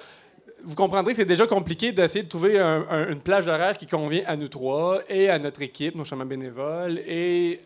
[0.63, 3.85] vous comprendrez que c'est déjà compliqué d'essayer de trouver un- un- une plage horaire qui
[3.85, 7.59] convient à nous trois et à notre équipe, nos chamans bénévoles, et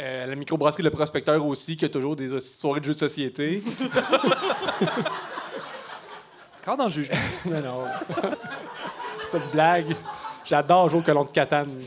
[0.00, 2.98] euh, à la microbrasserie Le Prospecteur aussi, qui a toujours des soirées de jeux de
[2.98, 3.62] société.
[6.62, 7.16] Encore dans le jugement.
[7.46, 7.84] non, non.
[9.28, 9.96] C'est une blague.
[10.44, 11.68] J'adore jouer au colon de Catane.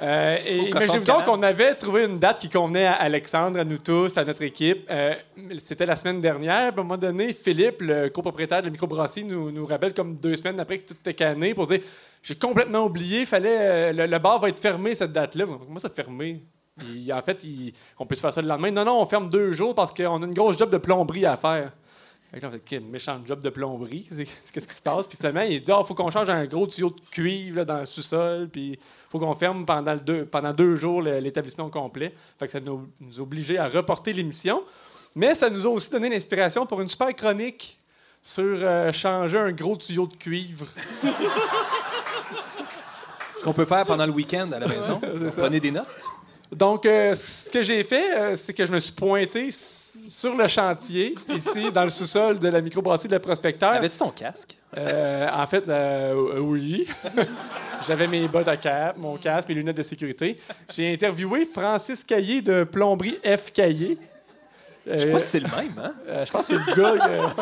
[0.00, 3.78] Euh, et imaginez-vous donc qu'on avait trouvé une date qui convenait à Alexandre, à nous
[3.78, 4.86] tous, à notre équipe.
[4.90, 5.14] Euh,
[5.58, 6.66] C'était la semaine dernière.
[6.66, 10.36] À un moment donné, Philippe, le copropriétaire de la microbrasserie, nous, nous rappelle comme deux
[10.36, 11.80] semaines après que tout était canné pour dire
[12.22, 15.44] J'ai complètement oublié, fallait, euh, le, le bar va être fermé cette date-là.
[15.46, 16.40] Comment ça fermé?
[16.94, 18.70] Il- En fait, il- on peut se faire ça le lendemain?
[18.70, 21.36] Non, non, on ferme deux jours parce qu'on a une grosse job de plomberie à
[21.36, 21.72] faire.
[22.32, 24.08] Là, on fait, Quel méchant job de plomberie?
[24.54, 25.06] Qu'est-ce qui se passe?
[25.06, 27.80] Puis finalement, il dit il faut qu'on change un gros tuyau de cuivre là, dans
[27.80, 28.48] le sous-sol.
[28.50, 28.78] Puis
[29.12, 32.14] faut qu'on ferme pendant, le deux, pendant deux jours l'établissement complet.
[32.38, 34.62] Fait que ça nous, nous a obligés à reporter l'émission.
[35.14, 37.78] Mais ça nous a aussi donné l'inspiration pour une super chronique
[38.22, 40.66] sur euh, changer un gros tuyau de cuivre.
[43.36, 44.98] Ce qu'on peut faire pendant le week-end à la maison.
[45.36, 45.88] Prenez des notes?
[46.50, 50.48] Donc, euh, ce que j'ai fait, euh, c'est que je me suis pointé sur le
[50.48, 53.72] chantier, ici, dans le sous-sol de la microbrasserie de la Prospecteur.
[53.72, 54.56] Avais-tu ton casque?
[54.78, 56.88] Euh, en fait, euh, euh, oui.
[57.86, 60.38] J'avais mes bottes à cap, mon casque, mes lunettes de sécurité.
[60.72, 63.52] J'ai interviewé Francis Caillé de Plomberie F.
[63.52, 63.98] Caillé.
[64.86, 65.92] Je sais pas si c'est le même, hein?
[66.08, 67.34] Euh, je pense que c'est le gars.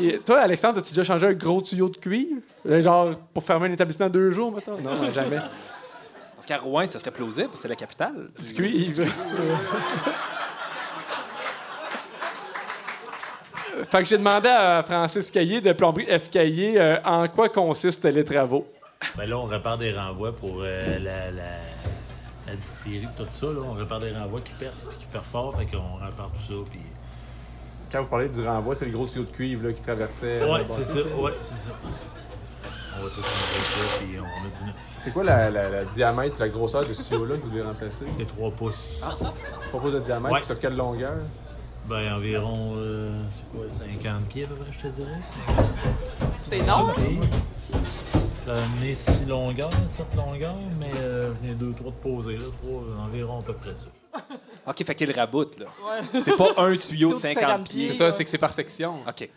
[0.00, 2.40] Et toi, Alexandre, as-tu déjà changé un gros tuyau de cuivre?
[2.68, 4.78] Euh, Genre pour fermer un établissement deux jours, maintenant?
[4.82, 5.38] Non, jamais.
[6.34, 8.30] Parce qu'à Rouen, ça serait plausible, parce que c'est la capitale.
[8.44, 9.04] Du cuivre.
[13.84, 16.30] Fait que j'ai demandé à Francis Caillé de Plomberie F.
[16.30, 18.66] Caillé euh, en quoi consistent les travaux?
[19.16, 21.42] Ben là, on répare des renvois pour euh, la, la,
[22.46, 23.46] la distillerie, tout ça.
[23.46, 23.60] Là.
[23.66, 25.56] On répare des renvois qui percent puis qui perforent.
[25.58, 26.54] Fait qu'on répare tout ça.
[26.70, 26.80] Puis...
[27.92, 30.42] Quand vous parlez du renvoi, c'est le gros tuyau de cuivre là, qui traversait.
[30.42, 30.98] Ouais, c'est ça.
[31.18, 31.70] Ouais, c'est ça.
[32.96, 34.74] On va tout changer ça, puis on met du neuf.
[34.98, 38.04] C'est quoi la, la- la diamètre, la grosseur de ce tuyau-là que vous devez remplacer?
[38.08, 39.04] C'est 3 pouces.
[39.68, 40.40] 3 pouces de diamètre, Ouais.
[40.42, 41.16] sur quelle longueur?
[41.88, 45.18] Ben, environ, euh, c'est quoi, 50 pieds à peu près, je te dirais.
[46.48, 46.88] C'est long.
[48.46, 52.36] Ça a amené 6 longueurs, 7 longueurs, mais euh, j'en ai 2, 3 de poser,
[52.38, 53.86] là, 3, environ à peu près ça.
[54.66, 55.66] OK, fait qu'il raboute, là.
[56.22, 57.88] C'est pas un tuyau de 50 pieds.
[57.88, 59.00] C'est ça, c'est que c'est par section.
[59.06, 59.28] OK.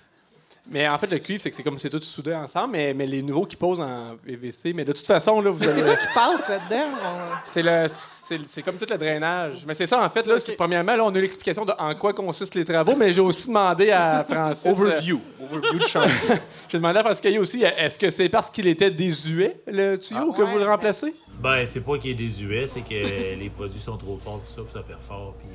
[0.70, 3.06] Mais en fait, le cuivre, c'est que c'est comme c'est tout soudé ensemble, mais, mais
[3.08, 4.74] les nouveaux qui posent en PVC.
[4.74, 5.82] Mais de toute façon, là, vous C'est avez.
[5.82, 6.90] quoi qui passe là-dedans?
[7.06, 9.64] On- C'est le, c'est, c'est comme tout le drainage.
[9.66, 11.96] Mais c'est ça, en fait, là, c'est- premièrement, là, on a eu l'explication de en
[11.96, 14.66] quoi consistent les travaux, mais j'ai aussi demandé à Francis.
[14.66, 15.22] Overview.
[15.42, 16.32] Overview de chantier.
[16.32, 16.36] euh,
[16.70, 20.34] j'ai demandé à Francis Caillé aussi, est-ce que c'est parce qu'il était désuet, le tuyau,
[20.34, 21.14] que vous le remplacez?
[21.40, 24.62] Ben, c'est pas qu'il est désuet, c'est que les produits sont trop forts, tout ça,
[24.64, 25.50] puis ça perfore, puis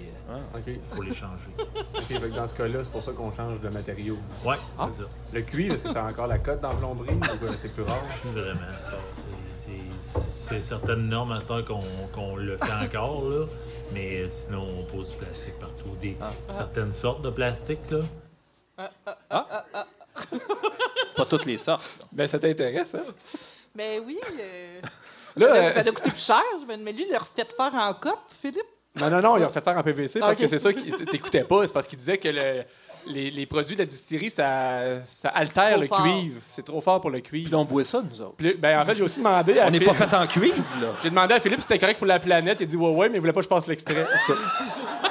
[0.54, 0.62] OK.
[0.66, 2.30] il faut les changer.
[2.36, 4.16] dans ce cas-là, c'est pour ça qu'on change de matériau.
[4.44, 5.04] Ouais, c'est ça.
[5.32, 8.04] Le cuivre, est-ce que c'est encore la cote dans la plomberie ou c'est plus rare?
[8.32, 9.00] Vraiment, à cette heure.
[9.54, 13.46] C'est- certaines normes à cette heure qu'on le fait encore, là.
[13.92, 15.88] Mais euh, sinon, on pose du plastique partout.
[16.00, 16.16] Des,
[16.48, 18.00] Certaines sortes de plastique, là.
[21.16, 21.84] Pas toutes les sortes.
[22.12, 23.02] Ben, ça t'intéresse, hein?
[23.74, 24.18] Ben oui.
[24.40, 24.80] euh,
[25.36, 26.42] Là, ça, euh, ça doit coûter plus cher.
[26.60, 28.62] je me- Mais lui, il l'a refait faire en coupe, Philippe?
[29.00, 31.44] Non, non, non, il a fait faire en PVC parce que c'est ça qui t'écoutais
[31.44, 31.66] pas.
[31.66, 32.62] C'est parce qu'il disait que le-
[33.06, 36.02] les, les produits de la distillerie, ça, ça altère le fort.
[36.04, 36.40] cuivre.
[36.50, 37.50] C'est trop fort pour le Puis cuivre.
[37.52, 38.34] là, on boit ça, nous autres.
[38.36, 40.88] Puis, ben, en fait, j'ai aussi demandé à On n'est pas fait en cuivre, là.
[41.02, 42.60] J'ai demandé à Philippe si c'était correct pour la planète.
[42.60, 44.02] Il a dit ouais, ouais, mais il voulait pas que je passe l'extrait.
[44.04, 45.08] En tout cas.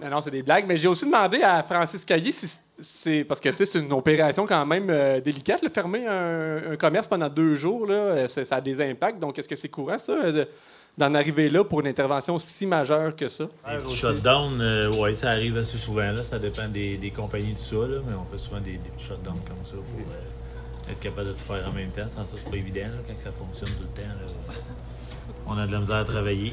[0.00, 0.64] Non, non, c'est des blagues.
[0.68, 2.46] Mais j'ai aussi demandé à Francis Caillé si
[2.80, 3.24] c'est.
[3.24, 6.76] Parce que, tu sais, c'est une opération quand même euh, délicate, le fermer un, un
[6.76, 9.18] commerce pendant deux jours, là, euh, ça, a des impacts.
[9.18, 10.48] Donc, est-ce que c'est courant, ça, euh, de-
[10.96, 13.44] d'en arriver là pour une intervention si majeure que ça?
[13.68, 16.22] Les petits shutdowns, euh, ouais, ça arrive assez souvent, là.
[16.24, 17.98] Ça dépend des, des compagnies, tout ça, là.
[18.06, 21.32] Mais on fait souvent des, des petits shutdowns comme ça pour euh, être capable de
[21.32, 22.08] tout faire en même temps.
[22.08, 24.54] Sans ça, c'est pas évident, là, quand ça fonctionne tout le temps, là.
[25.46, 26.52] On a de la misère à travailler.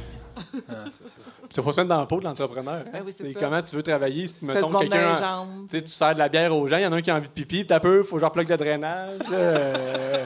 [1.58, 2.84] Il faut se mettre dans la peau de l'entrepreneur.
[2.86, 2.90] hein.
[2.92, 5.18] Ben oui, comment tu veux travailler si, mettons, quelqu'un.
[5.70, 7.28] Tu sers de la bière aux gens, il y en a un qui a envie
[7.28, 9.20] de pipi, puis t'as peu, faut genre plug le drainage.
[9.32, 10.26] euh.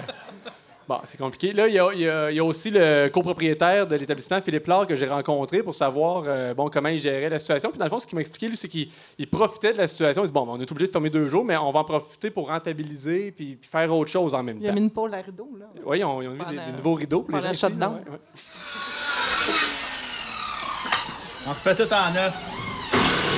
[0.88, 1.53] Bon, c'est compliqué.
[1.53, 4.41] Là, il y a, il y a- il y a aussi le copropriétaire de l'établissement,
[4.41, 7.69] Philippe Laure, que j'ai rencontré pour savoir euh, bon, comment il gérait la situation.
[7.69, 9.88] Puis dans le fond, ce qu'il m'a expliqué, lui, c'est qu'il il profitait de la
[9.88, 10.23] situation.
[10.23, 11.84] Il dit Bon, ben, on est obligé de fermer deux jours, mais on va en
[11.84, 14.73] profiter pour rentabiliser puis, puis faire autre chose en même Il a temps.
[14.76, 15.68] mis une pôle à rideau, là.
[15.86, 17.22] Oui, ils ont, ils ont des, nouveaux rideaux.
[17.22, 17.94] pour les gens le ici, shutdown.
[17.94, 18.19] ouais, ouais.
[21.48, 22.34] On refait tout en neuf.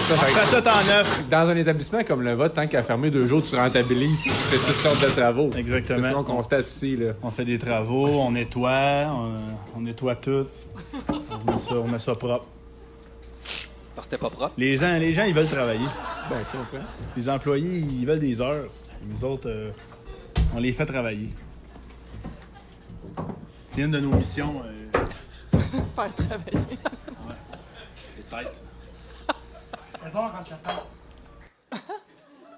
[0.09, 1.23] On refait tout en neuf.
[1.29, 4.57] Dans un établissement comme le vôtre, tant qu'à fermer deux jours, tu rentabilises, tu fais
[4.57, 5.49] toutes sortes de travaux.
[5.55, 5.99] Exactement.
[6.01, 6.97] C'est ça qu'on constate ici.
[6.97, 7.13] Là.
[7.23, 9.33] On fait des travaux, on nettoie, on,
[9.77, 10.47] on nettoie tout.
[11.09, 12.45] On met ça, on met ça propre.
[13.95, 14.53] Parce que c'était pas propre.
[14.57, 15.85] Les gens, les gens, ils veulent travailler.
[16.29, 16.87] Ben, je comprends.
[17.15, 18.65] Les employés, ils veulent des heures.
[19.09, 19.71] Nous autres, euh,
[20.55, 21.29] on les fait travailler.
[23.67, 24.61] C'est une de nos missions.
[24.65, 25.57] euh,
[25.95, 26.67] Faire travailler.
[28.31, 30.85] C'est bon quand ça part.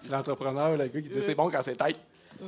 [0.02, 1.98] C'est l'entrepreneur, le gars qui dit c'est bon quand c'est tête.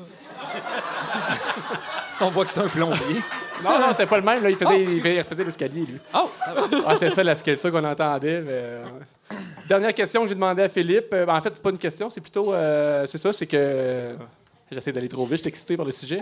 [2.22, 3.22] On voit que c'est un plombier.
[3.64, 4.42] Non, non, c'était pas le même.
[4.44, 4.50] Là.
[4.50, 6.00] Il faisait, il faisait- il faisait l'escalier, lui.
[6.14, 6.30] Oh!
[6.86, 8.42] Ah, c'était ça, la- c'est ça qu'on entendait.
[8.42, 8.84] mais, euh,
[9.68, 11.14] Dernière question que j'ai demandé à Philippe.
[11.14, 12.54] Euh, ben, en fait, c'est pas une question, c'est plutôt.
[12.54, 14.16] euh, c'est ça, c'est que.
[14.72, 16.20] J'essaie d'aller trop vite, je suis excité par le sujet.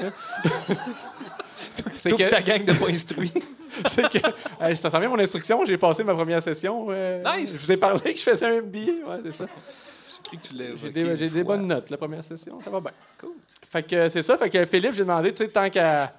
[1.96, 3.32] c'est Toute que, ta gang de pas instruits.
[3.90, 4.18] c'est que
[4.62, 6.88] euh, ça sent bien mon instruction, j'ai passé ma première session.
[6.90, 7.62] euh, Nice.
[7.62, 8.80] Je vous ai parlé que je faisais un MBA.
[8.80, 9.46] Ouais, c'est ça.
[9.48, 12.60] J'ai cru que tu l'as J'ai des, j'ai bonnes notes, la première session.
[12.64, 12.92] Ça va bien.
[13.20, 13.32] Cool.
[13.70, 14.38] Fait que c'est ça.
[14.38, 16.14] Fait que Philippe, j'ai demandé, tu sais, tant qu'à.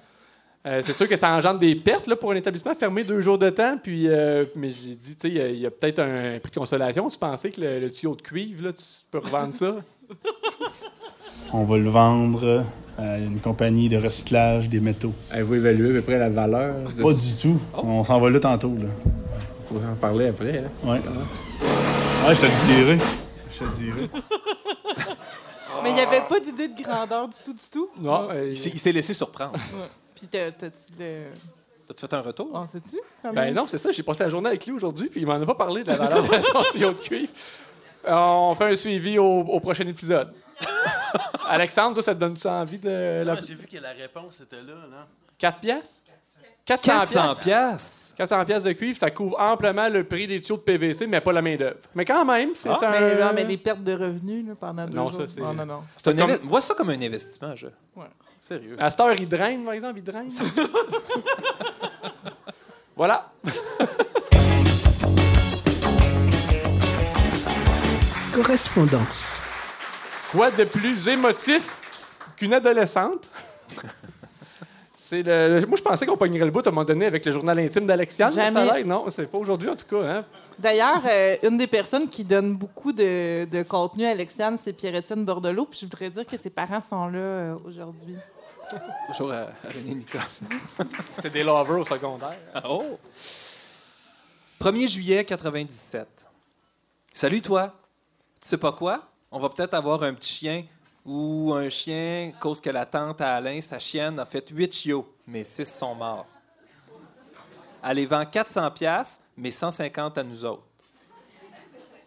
[0.65, 3.37] euh, c'est sûr que ça engendre des pertes là, pour un établissement fermé deux jours
[3.37, 3.77] de temps.
[3.81, 6.37] Puis, euh, mais j'ai dit, tu sais, il y a- il y a, peut-être un
[6.39, 7.07] prix de consolation.
[7.09, 9.75] Tu pensais que le, le tuyau de cuivre, là, tu peux revendre ça?
[11.53, 12.65] On va le vendre
[12.97, 15.13] à une compagnie de recyclage des métaux.
[15.31, 16.75] Avez-vous évalué à peu près la valeur?
[17.01, 17.59] Pas du tout.
[17.73, 18.73] On s'en va là tantôt.
[18.79, 18.87] Là.
[19.67, 20.59] Faut en parler après.
[20.59, 20.69] Hein?
[20.83, 20.99] Ouais.
[22.27, 22.97] Ouais, je te le dirai.
[23.53, 24.09] Je te le dirai.
[25.83, 27.89] Mais il n'y avait pas d'idée de grandeur du tout, du tout.
[28.01, 29.53] Non, euh, Il s'est- laissé surprendre.
[29.53, 29.87] Ouais.
[30.15, 31.25] Puis t'as- t'as-tu le.
[31.87, 32.49] T'as-tu fait un retour?
[32.53, 32.97] On sait-tu?
[33.33, 33.91] Ben non, c'est ça.
[33.91, 35.97] J'ai passé la journée avec lui aujourd'hui, puis il m'en a pas parlé de la
[35.97, 37.31] valeur de son tuyau de cuivre.
[38.07, 40.31] Euh, On fait un suivi au, au prochain épisode.
[41.47, 43.33] Alexandre, toi, ça te donne-tu envie de la...
[43.33, 44.73] Ah, J'ai vu que la réponse était là.
[44.89, 45.07] là.
[45.37, 46.01] 4 piastres?
[46.65, 47.41] 400, 400 piastres.
[47.43, 48.15] piastres.
[48.17, 51.33] 400 piastres de cuivre, ça couvre amplement le prix des tuyaux de PVC, mais pas
[51.33, 51.77] la main-d'œuvre.
[51.93, 52.89] Mais quand même, c'est Ah, un.
[52.91, 55.21] Mais, non, mais des pertes de revenus là, pendant deux Non, jours.
[55.21, 55.83] ça, c'est- Non, non, non.
[55.95, 57.67] C'est un Comme- Vois ça comme un investissement, je.
[57.95, 58.05] Ouais.
[58.39, 58.75] Sérieux.
[58.79, 60.29] À cette heure, il draine, par exemple, il draine.
[62.95, 63.31] voilà.
[68.33, 69.41] Correspondance.
[70.35, 71.81] Quoi de plus émotif
[72.35, 73.29] qu'une adolescente?
[74.97, 75.65] C'est le...
[75.65, 77.87] Moi, je pensais qu'on pognerait le bout à un moment donné avec le journal intime
[77.87, 78.33] d'Alexiane.
[78.35, 78.83] mais Ça a Jamais.
[78.83, 80.03] non, c'est pas aujourd'hui en tout cas.
[80.03, 80.25] Hein?
[80.59, 85.23] D'ailleurs, euh, une des personnes qui donne beaucoup de, de contenu à Alexiane, c'est Pierre-Étienne
[85.23, 85.67] Bordelot.
[85.67, 88.17] Puis je voudrais dire que ses parents sont là euh, aujourd'hui.
[89.07, 90.21] Bonjour à, à René Nicole.
[91.13, 92.35] C'était des lovers au secondaire.
[92.67, 92.99] Oh!
[94.59, 96.07] 1er juillet 97.
[97.13, 97.73] Salut toi.
[98.41, 99.01] Tu sais pas quoi?
[99.37, 100.65] On va peut-être avoir un petit chien
[101.03, 105.13] ou un chien, cause que la tante à Alain, sa chienne, a fait 8 chiots,
[105.27, 106.25] mais 6 sont morts.
[107.83, 110.63] Elle les vend 400 pièces, mais 150 à nous autres.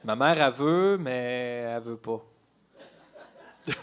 [0.02, 2.24] Ma mère, elle veut, mais elle veut pas.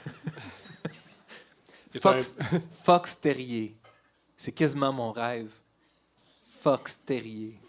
[2.02, 2.36] Fox,
[2.84, 3.78] Fox Terrier.
[4.36, 5.52] C'est quasiment mon rêve.
[6.62, 7.60] Fox Terrier.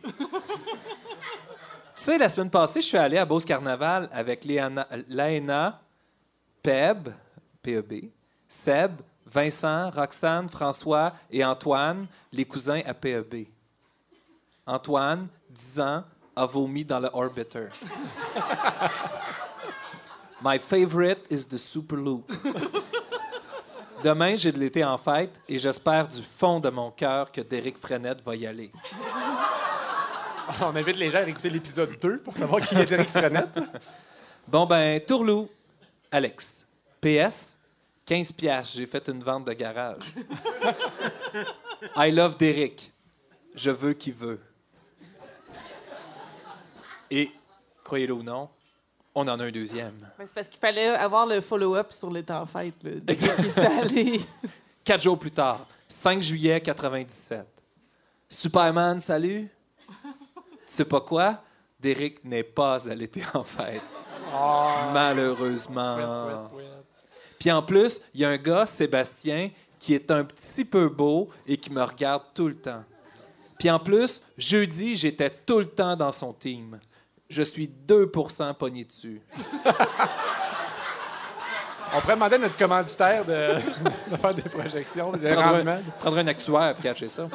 [1.96, 5.80] Tu sais, la semaine passée, je suis allé à Beauce Carnaval avec Léana- Laena,
[6.62, 7.08] Peb,
[7.62, 8.10] PEB,
[8.46, 13.46] Seb, Vincent, Roxane, François et Antoine, les cousins à PEB.
[14.66, 16.04] Antoine, 10 ans,
[16.34, 17.68] a vomi dans le Orbiter.
[20.42, 22.30] My favorite is the Super Loop.
[24.04, 27.78] Demain, j'ai de l'été en fête et j'espère du fond de mon cœur que Derek
[27.78, 28.70] Frenette va y aller.
[30.60, 33.58] On invite les gens à écouter l'épisode 2 pour savoir qui est Eric Frenette.
[34.46, 35.48] Bon, ben, Tourlou,
[36.10, 36.66] Alex.
[37.00, 37.58] PS,
[38.04, 40.02] 15 piastres, j'ai fait une vente de garage.
[41.96, 42.92] I love Derek.
[43.54, 44.40] Je veux qui veut.
[47.10, 47.30] Et,
[47.82, 48.48] croyez-le ou non,
[49.14, 49.96] on en a un deuxième.
[50.18, 52.74] Ben, c'est parce qu'il fallait avoir le follow-up sur les temps fêtes.
[53.80, 54.20] Allé.
[54.84, 57.44] Quatre jours plus tard, 5 juillet 97.
[58.28, 59.48] Superman, salut.
[60.66, 61.40] Sais pas quoi?
[61.80, 63.82] Derek n'est pas à l'été en fête.
[64.92, 66.50] Malheureusement.
[67.38, 71.28] Puis en plus, il y a un gars, Sébastien, qui est un petit peu beau
[71.46, 72.82] et qui me regarde tout le temps.
[73.58, 76.78] Puis en plus, jeudi, j'étais tout le temps dans son team.
[77.28, 79.20] Je suis 2% pogné dessus.
[81.94, 83.54] On pourrait demander à notre commanditaire de,
[84.10, 87.28] de faire des projections, de Prendre un, prendre un actuaire pour catcher ça.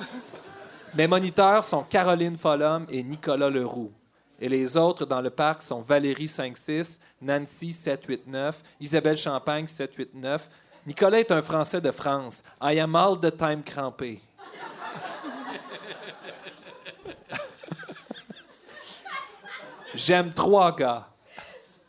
[0.94, 3.94] Mes moniteurs sont Caroline Follum et Nicolas Leroux.
[4.40, 10.50] Et les autres dans le parc sont Valérie 56, Nancy 789, Isabelle Champagne 789.
[10.86, 12.44] Nicolas est un Français de France.
[12.62, 14.20] I am all the time crampé.
[19.96, 21.08] J'aime trois gars.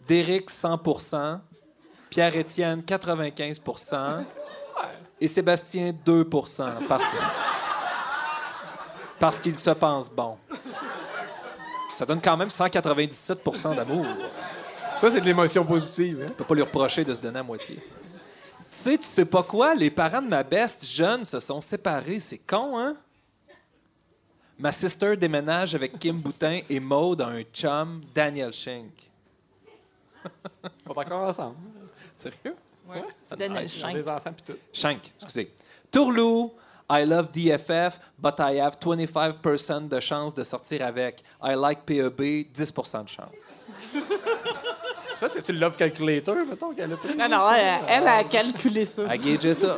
[0.06, 1.40] Derek 100%,
[2.10, 4.24] Pierre-Étienne 95%
[5.20, 6.60] et Sébastien 2 parce,
[9.22, 10.36] parce qu'il se pense bon.
[11.94, 14.04] Ça donne quand même 197% d'amour.
[14.96, 16.22] Ça, c'est de l'émotion positive.
[16.22, 16.26] hein?
[16.30, 17.76] On peut pas lui reprocher de se donner à moitié.
[17.76, 17.82] Tu
[18.70, 19.76] sais, tu sais pas quoi?
[19.76, 22.18] Les parents de ma best jeune se sont séparés.
[22.18, 22.96] C'est con, hein?
[24.58, 28.90] Ma sister déménage avec Kim Boutin et Maude a un chum, Daniel Schenk.
[30.24, 31.56] Ils sont encore ensemble.
[32.18, 32.56] Sérieux?
[32.88, 33.04] Ouais.
[33.28, 33.94] Ça Daniel Schenk.
[33.94, 34.58] des enfants puis tout.
[34.72, 35.52] Schenk, excusez.
[35.92, 36.52] Tourlou,
[36.90, 41.22] I love DFF, but I have 25% de chance de sortir avec.
[41.42, 43.70] I like PEB, 10% de chance.
[45.16, 47.14] Ça, c'est-tu le Love Calculator, mettons, qu'elle a pris?
[47.16, 49.02] Non, non, elle, elle a calculé ça.
[49.08, 49.76] À gager ça.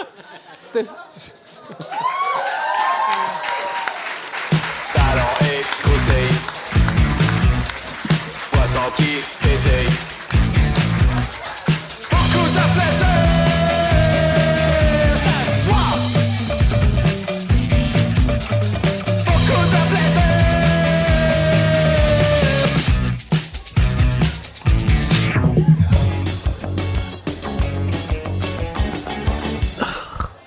[0.72, 0.88] C'était-
[4.94, 6.36] Talent et croustille
[8.52, 9.96] Poisson qui pétille
[12.10, 12.64] Beaucoup de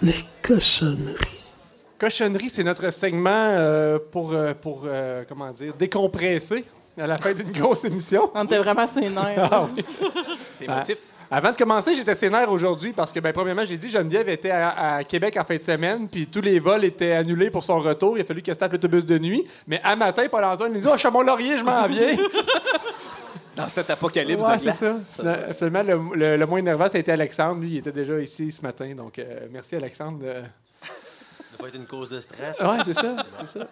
[0.02, 1.46] Les cochonneries.
[1.98, 6.64] Cochonnerie, c'est notre segment euh, pour, euh, pour euh, comment dire, décompresser
[6.98, 8.32] à la fin d'une grosse émission.
[8.34, 9.50] On était vraiment sénère.
[9.52, 9.84] Ah oui.
[10.60, 10.98] Tes motifs?
[11.32, 14.96] Avant de commencer, j'étais sénère aujourd'hui parce que, ben, premièrement, j'ai dit Geneviève était à,
[14.96, 18.18] à Québec en fin de semaine, puis tous les vols étaient annulés pour son retour.
[18.18, 19.46] Il a fallu qu'elle se tape l'autobus de nuit.
[19.68, 22.16] Mais à matin, Paul-Antoine lui dit Oh, je suis à Mont-Laurier, je m'en viens.
[23.60, 25.16] Dans cet apocalypse Ouais, de c'est glace.
[25.24, 25.54] ça.
[25.54, 25.84] Finalement,
[26.14, 27.62] le, le- le moins énervant, ça a été Alexandre.
[27.62, 28.94] Lui, il était déjà ici ce matin.
[28.96, 30.20] Donc, euh, merci, Alexandre.
[30.20, 30.90] de- Ça
[31.52, 32.58] doit pas être une cause de stress.
[32.62, 33.16] Oui, c'est ça.
[33.42, 33.68] c'est ça.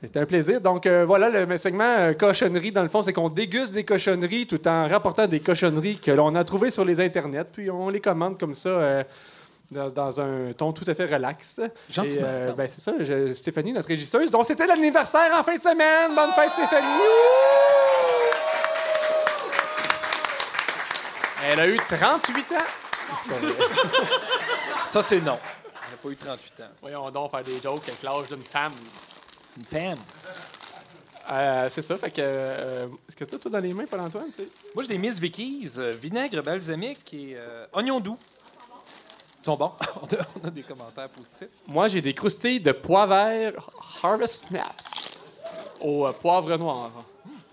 [0.00, 0.60] C'était un plaisir.
[0.60, 4.46] Donc, euh, voilà, le segment euh, cochonnerie, dans le fond, c'est qu'on déguste des cochonneries
[4.46, 8.00] tout en rapportant des cochonneries que l'on a trouvées sur les internets, puis on les
[8.00, 8.68] commande comme ça.
[8.68, 9.02] euh,
[9.70, 11.60] dans, dans un ton tout à fait relax.
[11.90, 15.60] Gentiment, euh, ben, c'est ça, je- Stéphanie, notre régisseuse, dont c'était l'anniversaire en fin de
[15.60, 16.14] semaine.
[16.14, 16.86] Bonne fête, Stéphanie!
[21.44, 22.56] Elle a eu 38 ans.
[24.84, 25.38] Ça, c'est non.
[25.84, 26.68] Elle n'a pas eu 38 ans.
[26.82, 28.72] Voyons donc faire des jokes avec l'âge d'une femme.
[29.56, 29.98] Une femme?
[31.30, 32.20] Euh, c'est ça, fait que.
[32.22, 34.30] euh, Est-ce que t'as tout dans les mains, Paul-Antoine?
[34.74, 38.16] Moi, j'ai des Miss Vickies, euh, vinaigre balsamique et euh, oignon doux.
[39.42, 39.72] Ils sont bons.
[40.02, 41.48] on, a, on a des commentaires positifs.
[41.66, 43.52] Moi, j'ai des croustilles de pois vert
[44.02, 45.42] Harvest Snaps
[45.80, 46.90] au euh, poivre noir,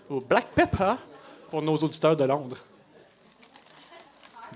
[0.08, 0.94] au black pepper
[1.50, 2.56] pour nos auditeurs de Londres.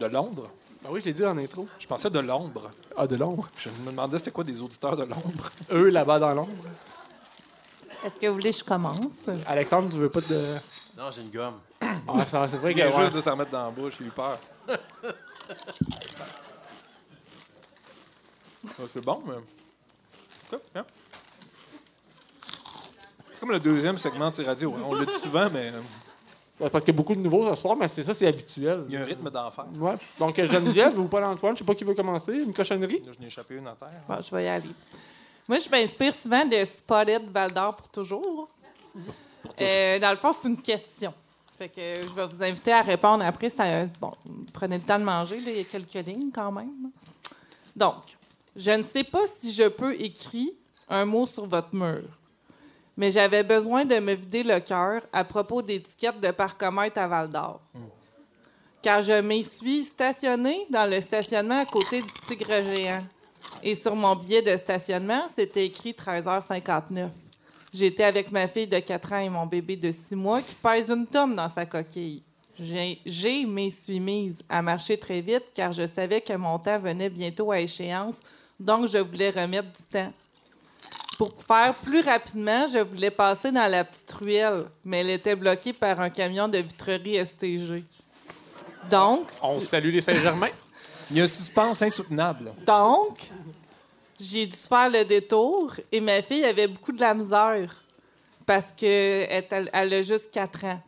[0.00, 0.50] De Londres?
[0.84, 1.68] Ah oui, je l'ai dit en intro.
[1.78, 2.70] Je pensais de l'ombre.
[2.96, 3.46] Ah, de Londres.
[3.58, 5.50] Je me demandais c'était quoi des auditeurs de l'ombre.
[5.72, 6.50] Eux, là-bas dans Londres.
[8.02, 9.28] Est-ce que vous voulez que je commence?
[9.46, 10.56] Alexandre, tu veux pas de.
[10.96, 11.58] Non, j'ai une gomme.
[11.82, 14.10] Ah, ça, c'est vrai Il vient juste de s'en remettre dans la bouche, j'ai eu
[14.10, 14.38] peur.
[14.68, 14.78] Ouais,
[18.92, 20.58] c'est bon, mais.
[20.74, 20.84] Bien.
[23.32, 24.74] C'est comme le deuxième segment de ces radios.
[24.76, 24.82] hein.
[24.86, 25.80] On le dit souvent, mais euh,
[26.68, 28.84] Parce qu'il y a beaucoup de nouveaux ce soir, mais c'est ça, c'est habituel.
[28.88, 29.64] il y a un rythme d'enfer.
[29.78, 29.94] Ouais.
[30.18, 32.34] Donc, euh, Geneviève ou Paul-Antoine, je sais pas qui veut commencer.
[32.34, 33.02] Une cochonnerie?
[33.04, 33.88] Là, je n'ai échappé une en terre.
[34.06, 34.68] Bon, je vais y aller.
[35.48, 38.48] Moi, je m'inspire souvent de Spotted Val d'Or pour toujours.
[39.60, 41.12] Euh, dans le fond, c'est une question.
[41.58, 43.48] Fait que je vais vous inviter à répondre après.
[43.48, 44.12] Ça, bon,
[44.52, 46.90] prenez le temps de manger, là, il y a quelques lignes quand même.
[47.74, 48.16] Donc,
[48.54, 50.50] je ne sais pas si je peux écrire
[50.88, 52.02] un mot sur votre mur,
[52.96, 57.30] mais j'avais besoin de me vider le cœur à propos d'étiquettes de parcomètre à Val
[57.30, 57.60] d'Or.
[58.82, 63.02] Car je m'y suis stationnée dans le stationnement à côté du Tigre géant.
[63.62, 67.10] Et sur mon billet de stationnement, c'était écrit 13h59.
[67.72, 70.90] J'étais avec ma fille de 4 ans et mon bébé de 6 mois qui pèse
[70.90, 72.22] une tonne dans sa coquille.
[72.58, 76.78] J'ai, j'ai m'y suis mise à marcher très vite car je savais que mon temps
[76.78, 78.20] venait bientôt à échéance,
[78.58, 80.12] donc je voulais remettre du temps.
[81.20, 85.74] Pour faire plus rapidement, je voulais passer dans la petite ruelle, mais elle était bloquée
[85.74, 87.84] par un camion de vitrerie STG.
[88.90, 90.48] Donc, On salue les Saint-Germain.
[91.10, 92.54] Il y a un suspense insoutenable.
[92.64, 93.30] donc,
[94.18, 97.84] j'ai dû faire le détour et ma fille avait beaucoup de la misère
[98.46, 99.44] parce qu'elle
[99.74, 100.80] elle a juste 4 ans.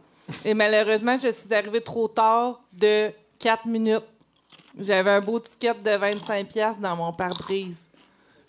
[0.46, 4.00] Et malheureusement, je suis arrivée trop tard de 4 minutes.
[4.78, 7.91] J'avais un beau ticket de 25 pièces dans mon pare-brise.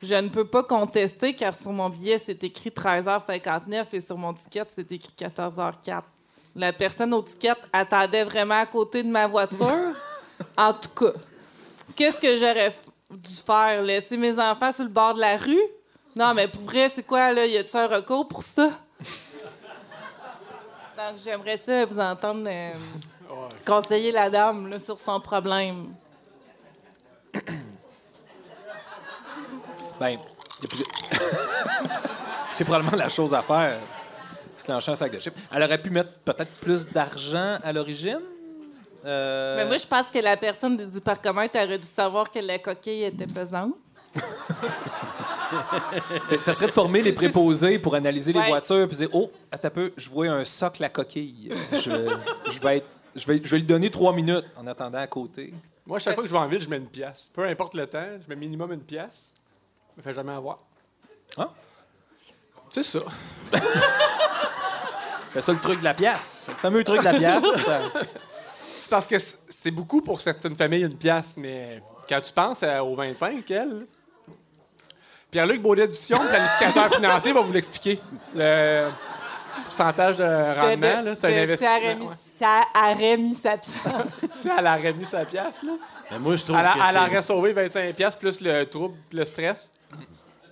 [0.04, 4.34] Je ne peux pas contester car sur mon billet, c'est écrit 13h59 et sur mon
[4.34, 6.02] ticket, c'est écrit 14h04.
[6.58, 9.94] La personne au ticket attendait vraiment à côté de ma voiture.
[10.58, 11.14] en tout cas,
[11.96, 12.76] qu'est-ce que j'aurais
[13.12, 13.82] dû faire?
[13.82, 15.64] Laisser mes enfants sur le bord de la rue?
[16.14, 17.46] Non, mais pour vrai, c'est quoi, là?
[17.46, 18.72] Y a-tu un recours pour ça?
[20.98, 22.74] Donc, j'aimerais ça vous entendre euh,
[23.66, 25.94] conseiller la dame là, sur son problème.
[30.00, 30.84] Ben, il y a plus-
[32.52, 33.80] c'est probablement la chose à faire.
[34.58, 35.36] Se lancer un sac de chips.
[35.54, 38.22] Elle aurait pu mettre peut-être plus d'argent à l'origine?
[39.06, 42.58] Euh, Mais moi, je pense que la personne du parcomètre aurait dû savoir que la
[42.60, 43.74] coquille était pesante.
[46.40, 48.48] ça serait de former les préposés pour analyser les Ouais.
[48.50, 51.52] voitures puis dire Oh, attends un peu, je vois un socle à coquille.
[51.72, 51.90] Je,
[52.52, 55.54] je vais, être- je, vais, je vais lui donner trois minutes en attendant à côté.
[55.86, 57.30] Moi, chaque fois que je vais en ville, je mets une pièce.
[57.34, 59.34] Peu importe le temps, je mets minimum une pièce.
[59.96, 60.58] Je me fais jamais avoir.
[61.38, 61.50] Ah.
[62.72, 63.00] C'est ça.
[65.34, 66.46] C'est ça le truc de la pièce.
[66.50, 67.44] Le fameux truc de la pièce.
[68.82, 72.84] C'est parce que c'est beaucoup pour certaines familles, une pièce, mais quand tu penses à-
[72.84, 73.86] aux 25, elle.
[75.32, 78.00] Pierre-Luc Baudet-Dution, planificateur financier, va vous l'expliquer.
[78.36, 78.90] Le
[79.64, 82.08] pourcentage de rendement, là, c'est un investissement.
[82.10, 82.16] ouais.
[82.38, 84.46] Ça aurait mis sa pièce.
[84.58, 85.72] Elle aurait mis sa pièce, là.
[86.12, 88.66] Mais moi, je trouve Elle, a- que elle c'est- aurait sauvé 25 pièces plus le
[88.66, 89.72] trouble, le stress.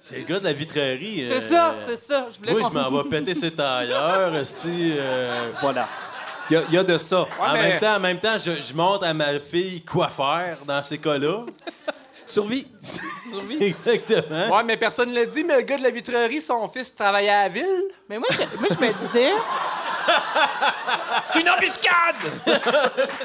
[0.02, 1.26] C'est le gars de la vitrerie.
[1.30, 2.28] C'est euh, ça, c'est ça.
[2.34, 4.36] Je voulais Moi, je m'en vais péter ses tailleurs.
[4.42, 5.88] esti, euh, voilà.
[6.50, 7.22] Il y, y a de ça.
[7.40, 10.58] en, mais- même temps, en même temps, je, je montre à ma fille quoi faire
[10.66, 11.46] dans ces cas-là.
[12.26, 12.66] Survie.
[13.62, 14.56] Exactement.
[14.56, 17.30] Ouais, mais personne ne l'a dit, mais le gars de la vitrerie, son fils travaillait
[17.30, 17.84] à la ville.
[18.10, 19.32] Mais moi, je, moi, je me disais,
[21.32, 22.16] C'est une embuscade!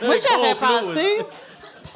[0.02, 0.54] moi, complot,
[0.94, 1.24] pensé,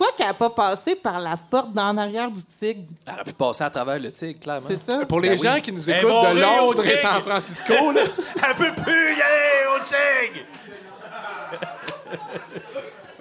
[0.00, 2.84] pourquoi qu'elle n'a pas passé par la porte d'en arrière du tigre?
[3.06, 4.66] Elle aurait pu passer à travers le tigre, clairement.
[4.66, 5.04] C'est ça?
[5.04, 5.46] Pour les Ben oui.
[5.46, 6.96] gens qui nous écoutent bon, de Londres et.
[6.96, 8.00] San Francisco, là,
[8.48, 10.46] Elle peut plus y aller au tigre!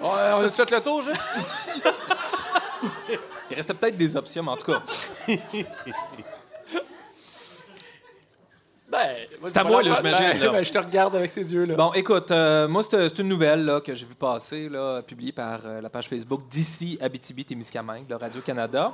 [0.00, 1.10] on on a fait le tour, je?
[3.50, 4.82] Il restait peut-être des options, mais en tout cas.
[8.90, 11.74] Ben, C'est à moi, là, j'imagine, Ben, ben, je te regarde avec ces yeux-là.
[11.76, 15.60] Bon, écoute, euh, moi, c'est une nouvelle là, que j'ai vu passer, là, publiée par
[15.64, 18.92] euh, la page Facebook d'ici Abitibi-Témiscamingue, le Radio-Canada.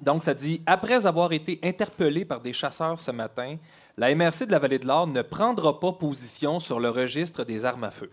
[0.00, 3.56] Donc, ça dit Après avoir été interpellé par des chasseurs ce matin,
[3.98, 7.66] la MRC de la Vallée de l'Or ne prendra pas position sur le registre des
[7.66, 8.10] armes à feu.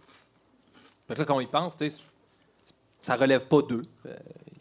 [1.08, 1.78] Fait que quand on y pense,
[3.02, 3.84] ça relève pas d'eux.
[4.06, 4.16] Euh,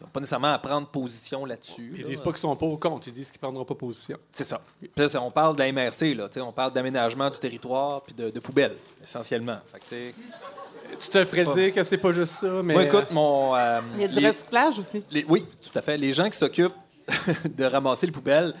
[0.07, 1.91] pas nécessairement à prendre position là-dessus.
[1.95, 2.07] Ils là.
[2.07, 4.17] disent pas qu'ils sont pas au compte, ils disent qu'ils prendront pas position.
[4.31, 4.61] C'est ça.
[4.79, 7.37] Puis là, c'est- on parle de la MRC, là, tu sais, on parle d'aménagement du
[7.39, 9.57] territoire puis de, de poubelles, essentiellement.
[9.71, 12.73] Fait que, tu te ferais Pas- dire que c'est pas juste ça, mais.
[12.73, 13.55] Moi, écoute, mon.
[13.55, 15.03] euh, Il y a du les- recyclage aussi.
[15.11, 15.97] les- oui, tout à fait.
[15.97, 16.73] Les gens qui s'occupent
[17.57, 18.53] de ramasser les poubelles,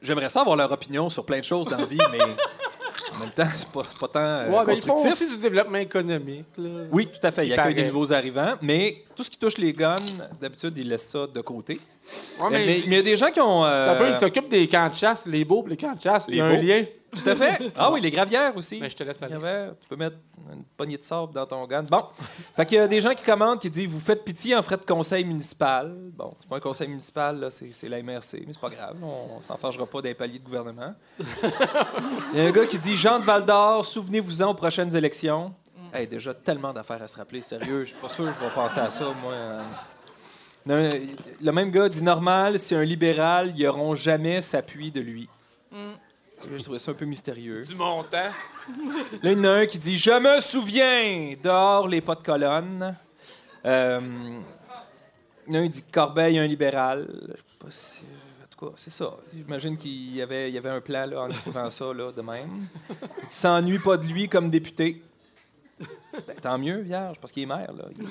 [0.00, 3.30] j'aimerais ça avoir leur opinion sur plein de choses dans la vie, mais en même
[3.30, 6.46] temps, c'est pas, pas tant euh, Ouais, mais ils font aussi du développement économique.
[6.58, 6.68] là.
[6.90, 7.46] Oui, tout à fait.
[7.46, 9.96] Il Il accueille des nouveaux arrivants, mais tout ce qui touche les guns,
[10.40, 11.80] d'habitude, ils laissent ça de côté.
[12.40, 13.64] Ouais, mais, mais- mais- mais il y a des gens qui ont.
[13.64, 16.24] euh, T'as pas, ils s'occupent des camps de chasse, les beaux les camps de chasse.
[16.28, 16.84] Il y a Les un lien.
[17.14, 17.70] Tout à fait.
[17.76, 18.80] Ah oui, les gravières aussi.
[18.80, 19.32] Ben, je te laisse aller.
[19.34, 20.16] Gravières, tu peux mettre
[20.50, 21.82] une poignée de sable dans ton gun.
[21.82, 22.04] Bon.
[22.56, 24.78] Fait qu'il y a des gens qui commentent qui disent Vous faites pitié en frais
[24.78, 25.94] de conseil municipal.
[26.16, 28.96] Bon, c'est pas un conseil municipal, là, c'est, c'est la MRC, mais c'est pas grave.
[29.02, 30.94] On, on s'en fâchera pas d'un palier de gouvernement.
[32.32, 35.52] Il y a un gars qui dit Jean de Val d'Or, souvenez-vous-en aux prochaines élections.
[35.92, 37.82] Hey, déjà tellement d'affaires à se rappeler, sérieux.
[37.82, 39.32] Je suis pas sûr que je vais penser à ça, moi.
[39.32, 39.62] euh.
[40.64, 45.28] Le, même gars dit normal, si un libéral, ils n'auront jamais s'appui de lui.
[45.70, 47.60] Je trouvais ça un peu mystérieux.
[47.60, 48.16] Du montant.
[48.22, 48.32] Là,
[49.22, 52.96] il y en a un qui dit Je me souviens dehors les pas de colonne.
[53.66, 54.00] Euh,
[55.46, 57.06] il y en a un qui dit Corbeil, un libéral.
[57.10, 57.98] Je sais pas si.
[58.00, 59.10] En tout cas, c'est ça.
[59.34, 62.22] J'imagine qu'il y avait, il y avait un plan là, en écrivant ça là, de
[62.22, 62.66] même.
[62.88, 62.96] Il
[63.28, 65.02] dit, s'ennuie pas de lui comme député.
[66.26, 67.72] Ben, tant mieux, vierge, parce qu'il est maire.
[67.72, 67.84] Là.
[67.98, 68.06] Il-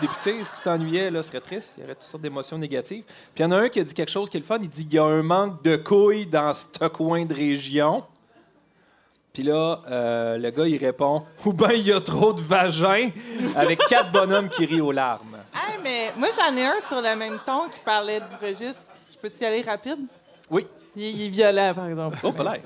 [0.00, 1.76] député, si tu t'ennuyais, là, ce serait triste.
[1.78, 3.04] Il y aurait toutes sortes d'émotions négatives.
[3.06, 4.58] Puis il y en a un qui a dit quelque chose qui est le fun.
[4.60, 8.04] Il dit il y a un manque de couilles dans ce coin de région.
[9.32, 13.10] Puis là, euh, le gars, il répond Ou bien il y a trop de vagins,
[13.54, 15.36] avec quatre bonhommes qui rient aux larmes.
[15.54, 18.80] Hey, mais moi, j'en ai un sur le même ton qui parlait du registre.
[19.12, 20.00] Je peux-tu y aller rapide?
[20.50, 20.66] Oui.
[20.94, 22.18] Il, il est violent, par exemple.
[22.22, 22.56] Oh, pas.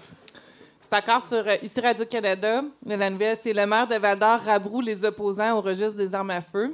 [0.90, 2.64] C'est encore sur euh, ici Radio-Canada.
[2.84, 6.40] La nouvelle, c'est le maire de Val-d'Or rabroue les opposants au registre des armes à
[6.40, 6.72] feu.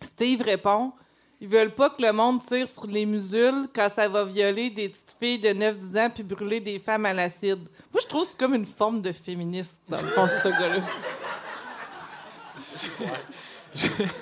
[0.00, 0.92] Steve répond
[1.40, 4.88] Ils veulent pas que le monde tire sur les musules quand ça va violer des
[4.88, 7.58] petites filles de 9-10 ans puis brûler des femmes à l'acide.
[7.92, 10.82] Moi, je trouve que c'est comme une forme de féministe, dans le fond, ce gars-là.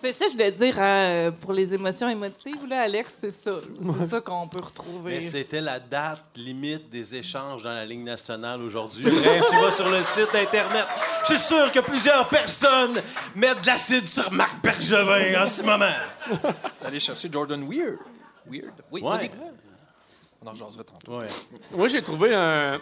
[0.00, 3.52] C'est ça, je voulais dire, hein, euh, pour les émotions émotives, là, Alex, c'est ça.
[4.00, 5.14] C'est ça qu'on peut retrouver.
[5.16, 9.04] Mais c'était la date limite des échanges dans la Ligue nationale aujourd'hui.
[9.50, 10.86] tu vas sur le site Internet.
[11.22, 13.00] Je suis sûr que plusieurs personnes
[13.34, 15.86] mettent de l'acide sur Marc Bergevin en ce moment.
[16.84, 17.98] Allez chercher Jordan Weird.
[18.48, 18.72] Weird.
[18.92, 19.08] Oui, Ouais.
[19.16, 19.30] vas-y.
[20.40, 21.18] On en jasera tantôt.
[21.18, 21.26] Ouais.
[21.74, 22.80] Moi, j'ai trouvé un.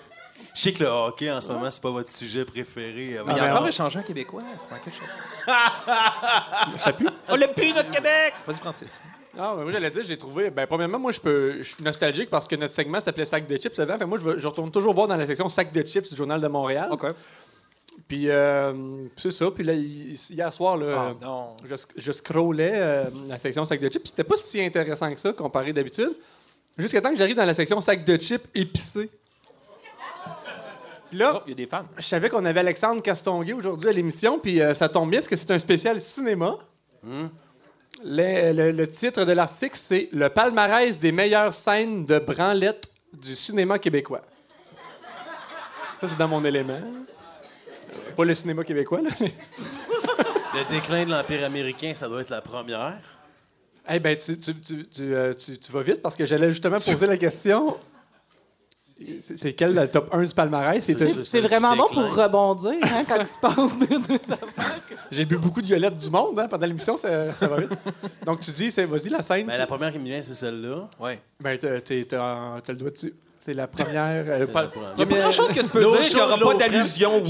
[0.54, 3.18] Je sais que le hockey en ce moment, c'est pas votre sujet préféré.
[3.26, 4.42] Mais il y a encore échangé un Québécois.
[4.58, 5.08] C'est pas quelque chose.
[6.78, 7.08] Je sais plus.
[7.28, 8.34] On l'a plus, notre Québec!
[8.46, 8.98] Vas-y, Francis.
[9.38, 10.48] Ah, moi, j'allais dire, j'ai trouvé.
[10.50, 11.56] Ben, premièrement, moi, je peux.
[11.58, 13.98] Je suis nostalgique parce que notre segment s'appelait Sac de chips avant.
[13.98, 16.48] Fait, moi, je, retourne toujours voir dans la section Sac de chips du Journal de
[16.48, 16.88] Montréal.
[16.90, 17.04] OK.
[18.08, 18.72] Puis, euh,
[19.16, 19.50] c'est ça.
[19.50, 21.48] Puis là, hi- hier soir, là, Ah, euh, non.
[21.66, 24.06] je, sc- je scrollais euh, la section Sac de chips.
[24.06, 26.12] C'était pas si intéressant que ça comparé d'habitude.
[26.78, 29.10] Jusqu'à temps que j'arrive dans la section Sac de chips épicé.
[31.10, 31.84] Puis là, Oh, il y a des fans.
[31.96, 35.28] je savais qu'on avait Alexandre Castonguay aujourd'hui à l'émission, puis euh, ça tombe bien parce
[35.28, 36.56] que c'est un spécial cinéma.
[38.04, 43.34] Le, le- le titre de l'article, c'est Le palmarès des meilleures scènes de branlette du
[43.34, 44.22] cinéma québécois.
[46.00, 46.80] Ça, c'est dans mon élément.
[48.16, 49.10] Pas le cinéma québécois, là.
[50.54, 52.96] Le déclin de l'Empire américain, ça doit être la première.
[53.90, 56.78] Eh ben, tu, tu, tu, tu, euh, tu- tu vas vite parce que j'allais justement
[56.78, 57.76] poser la question.
[59.20, 60.82] C'est quel le top 1 du palmarès?
[60.82, 64.81] C'est- vraiment bon pour rebondir hein, quand il se passe des, des affaires.
[65.10, 67.70] J'ai bu beaucoup de violettes du monde hein, pendant l'émission, ça, ça va vite.
[68.24, 69.47] Donc tu dis, vas-y la scène.
[69.47, 70.89] Ben, tu- la première qui me vient, c'est celle-là.
[70.98, 71.20] Ouais.
[71.40, 73.12] Ben, t'as le doigt dessus.
[73.36, 74.24] C'est la première.
[74.28, 74.93] euh, pas- la première.
[74.97, 77.24] Il y a pas grand-chose que tu peux dire qu'il n'y aura pas d'allusion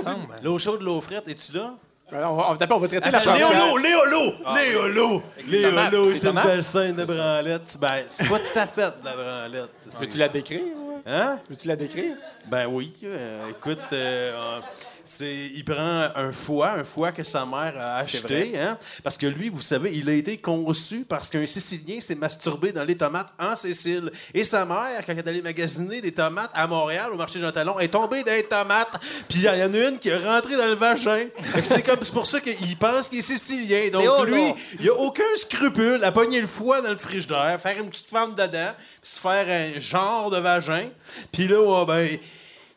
[0.00, 0.18] semble.
[0.42, 1.74] L'eau chaude, l'eau frette, es-tu là?
[2.12, 3.48] Alors, on va, on va- on va traiter la première.
[3.50, 4.32] Léolo, Léolo!
[4.44, 5.22] Ah, Léolo!
[5.48, 7.76] Léolo, c'est une belle scène de branlette.
[7.80, 9.70] Ben, c'est pas fait de la branlette.
[10.00, 10.60] Veux-tu la décrire?
[11.04, 11.38] Hein?
[11.48, 12.16] Veux-tu la décrire?
[12.46, 12.92] Ben oui.
[13.04, 14.60] euh, écoute, euh,
[15.06, 18.58] c'est, il prend un foie, un foie que sa mère a acheté.
[18.58, 18.76] Hein?
[19.02, 22.84] Parce que lui, vous savez, il a été conçu parce qu'un Sicilien s'est masturbé dans
[22.84, 24.10] les tomates en Sicile.
[24.34, 27.52] Et sa mère, quand elle est allée magasiner des tomates à Montréal, au marché Jean
[27.52, 29.00] Talon, est tombée dans les tomates.
[29.28, 31.26] Puis il y en a une qui est rentrée dans le vagin.
[31.64, 33.90] C'est comme c'est pour ça qu'il pense qu'il est Sicilien.
[33.90, 34.56] Donc lui, non.
[34.80, 38.34] il a aucun scrupule à pogner le foie dans le frigidaire, faire une petite fente
[38.34, 40.88] dedans, puis se faire un genre de vagin.
[41.32, 42.18] Puis là, ouais, ben,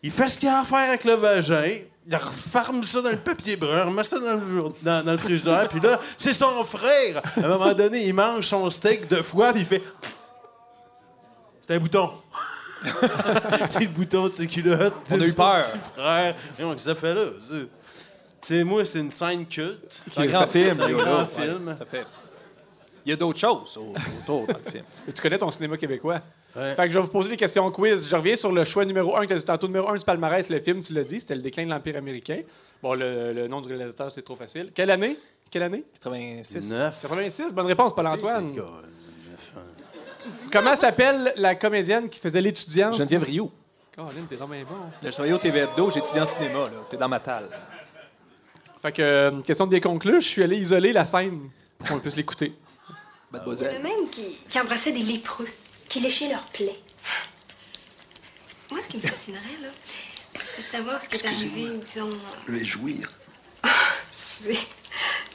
[0.02, 1.80] il fait ce qu'il a à faire avec le vagin.
[2.12, 5.68] Il referme ça dans le papier brun, remet ça dans le, dans, dans le frigidaire,
[5.70, 7.22] puis là, c'est son frère.
[7.38, 9.84] À un moment donné, il mange son steak de foie, puis il fait.
[11.68, 12.12] C'est un bouton.
[13.70, 14.94] c'est le bouton de ses culottes.
[15.12, 15.66] On a eu son peur.
[15.66, 16.36] Petit frère.
[16.58, 17.26] Et on, qu'est-ce que ça fait là?
[18.42, 20.02] c'est- moi, c'est une scène culte.
[20.12, 21.28] C'est un grand film, C'est un grand là.
[21.28, 21.76] film.
[23.06, 24.84] Il y a d'autres choses au- autour dans le film.
[25.14, 26.22] Tu connais ton cinéma québécois?
[26.56, 26.76] Ouais.
[26.76, 28.08] Fait que je vais vous poser des questions quiz.
[28.10, 29.68] Je reviens sur le choix numéro 1 que tu as dit tantôt.
[29.68, 32.42] Numéro 1 du palmarès, le film, tu l'as dit, c'était Le déclin de l'Empire américain.
[32.82, 34.72] Bon, le, le nom du réalisateur, c'est trop facile.
[34.74, 35.18] Quelle année?
[35.52, 35.84] Quelle année?
[35.94, 36.72] 86.
[36.72, 37.00] Neuf.
[37.02, 38.52] 86, bonne réponse, Paul-Antoine.
[40.52, 42.96] Comment s'appelle la comédienne qui faisait l'étudiante?
[42.96, 43.52] Geneviève Rioux.
[43.96, 44.76] Caroline, t'es vraiment bon.
[45.04, 46.60] Je travaillais au TV Hebdo, j'étudie en cinéma.
[46.66, 46.70] là.
[46.90, 47.50] T'es dans ma talle.
[48.82, 52.00] Fait que, euh, question de bien conclue, je suis allé isoler la scène pour qu'on
[52.00, 52.54] puisse l'écouter.
[52.56, 53.76] Il y en Mademoiselle.
[53.76, 55.48] a même qui, qui embrassaient des lépreux,
[55.90, 56.80] qui léchaient leurs plaies.
[58.72, 59.70] Moi, ce qui me fascinerait, là,
[60.44, 62.14] c'est de savoir ce qui est arrivé, disons.
[62.48, 63.12] Je vais jouir.
[64.08, 64.60] Excusez,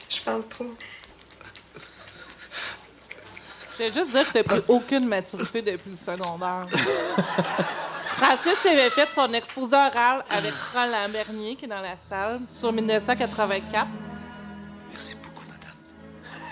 [0.09, 0.73] je parle trop.
[3.77, 6.65] Je vais juste dire que t'as pris aucune maturité depuis le secondaire.
[8.13, 12.71] Francis avait fait son exposé oral avec Roland Bernier, qui est dans la salle, sur
[12.71, 13.87] 1984,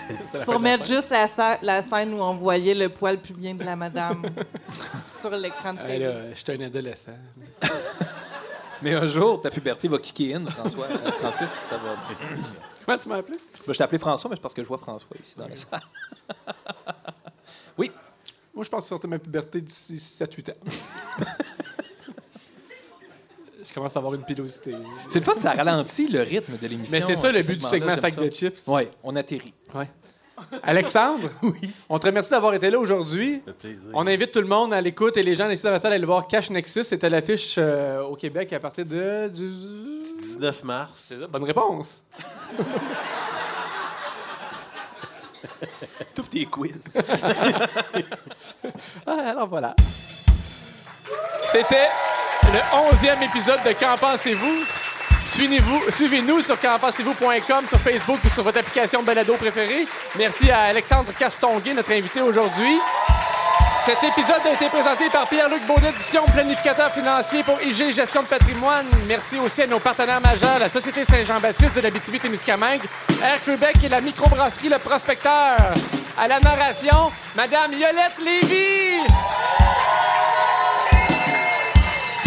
[0.44, 4.22] pour mettre juste la, scène où on voyait le poil pubien de la madame
[5.20, 6.04] sur l'écran de télé.
[6.04, 7.12] là, j'étais un adolescent.
[8.82, 10.86] Mais un jour, ta puberté va kicker in, François.
[10.90, 11.96] Euh, Francis, ça va.
[12.84, 13.38] Comment tu m'as appelé?
[13.66, 15.56] Ben, je t'ai appelé François, mais c'est parce que je vois François ici dans la
[15.56, 15.80] salle.
[17.78, 17.90] oui.
[18.54, 20.54] Moi, je pense que sortir ma puberté d'ici 7-8 ans.
[23.68, 24.74] Je commence à avoir une pilosité.
[25.08, 26.98] C'est le fun, ça ralentit le rythme de l'émission.
[26.98, 28.62] Mais c'est ça le but du segment sac de chips.
[28.66, 29.54] Oui, on atterrit.
[29.74, 29.88] Ouais.
[30.62, 31.28] Alexandre,
[31.88, 33.42] on te remercie d'avoir été là aujourd'hui.
[33.46, 33.90] Ça fait plaisir.
[33.94, 35.94] On invite tout le monde à l'écoute et les gens ici dans la salle à
[35.94, 36.84] aller voir Cash Nexus.
[36.84, 39.28] C'était l'affiche euh, au Québec à partir de.
[39.28, 39.50] Du...
[40.04, 40.90] 19 mars.
[40.96, 42.02] C'est ça, bonne réponse.
[46.14, 46.74] Tout petit quiz.
[49.06, 49.76] Ah, alors voilà.
[51.52, 51.88] C'était
[52.54, 54.64] le 11e épisode de Qu'en pensez-vous?
[55.90, 59.88] Suivez-nous sur qu'enpensez-vous.com, sur Facebook ou sur votre application de balado préférée.
[60.16, 62.78] Merci à Alexandre Castonguay, notre invité aujourd'hui.
[63.84, 68.28] Cet épisode a été présenté par Pierre-Luc Baudet, édition planificateur financier pour IG Gestion de
[68.28, 68.86] patrimoine.
[69.08, 72.82] Merci aussi à nos partenaires majeurs, la Société Saint-Jean-Baptiste de la témiscamingue
[73.20, 75.58] Air Québec et la microbrasserie Le Prospecteur.
[76.16, 79.02] À la narration, Madame Yolette Lévy.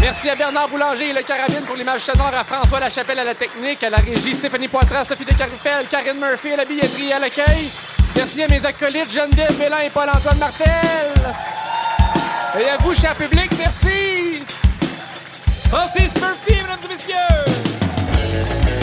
[0.07, 3.35] Merci à Bernard Boulanger et le Carabine pour l'image sonore, à François Lachapelle à la
[3.35, 7.19] technique, à la régie, Stéphanie Poitras, Sophie Descarifel, Karine Murphy à la billetterie et à
[7.19, 7.69] l'accueil.
[8.15, 10.71] Merci à mes acolytes Geneviève Bélin et Paul-Antoine Martel.
[12.57, 14.43] Et à vous, cher public, merci.
[15.69, 18.76] Francis Murphy, mesdames et messieurs.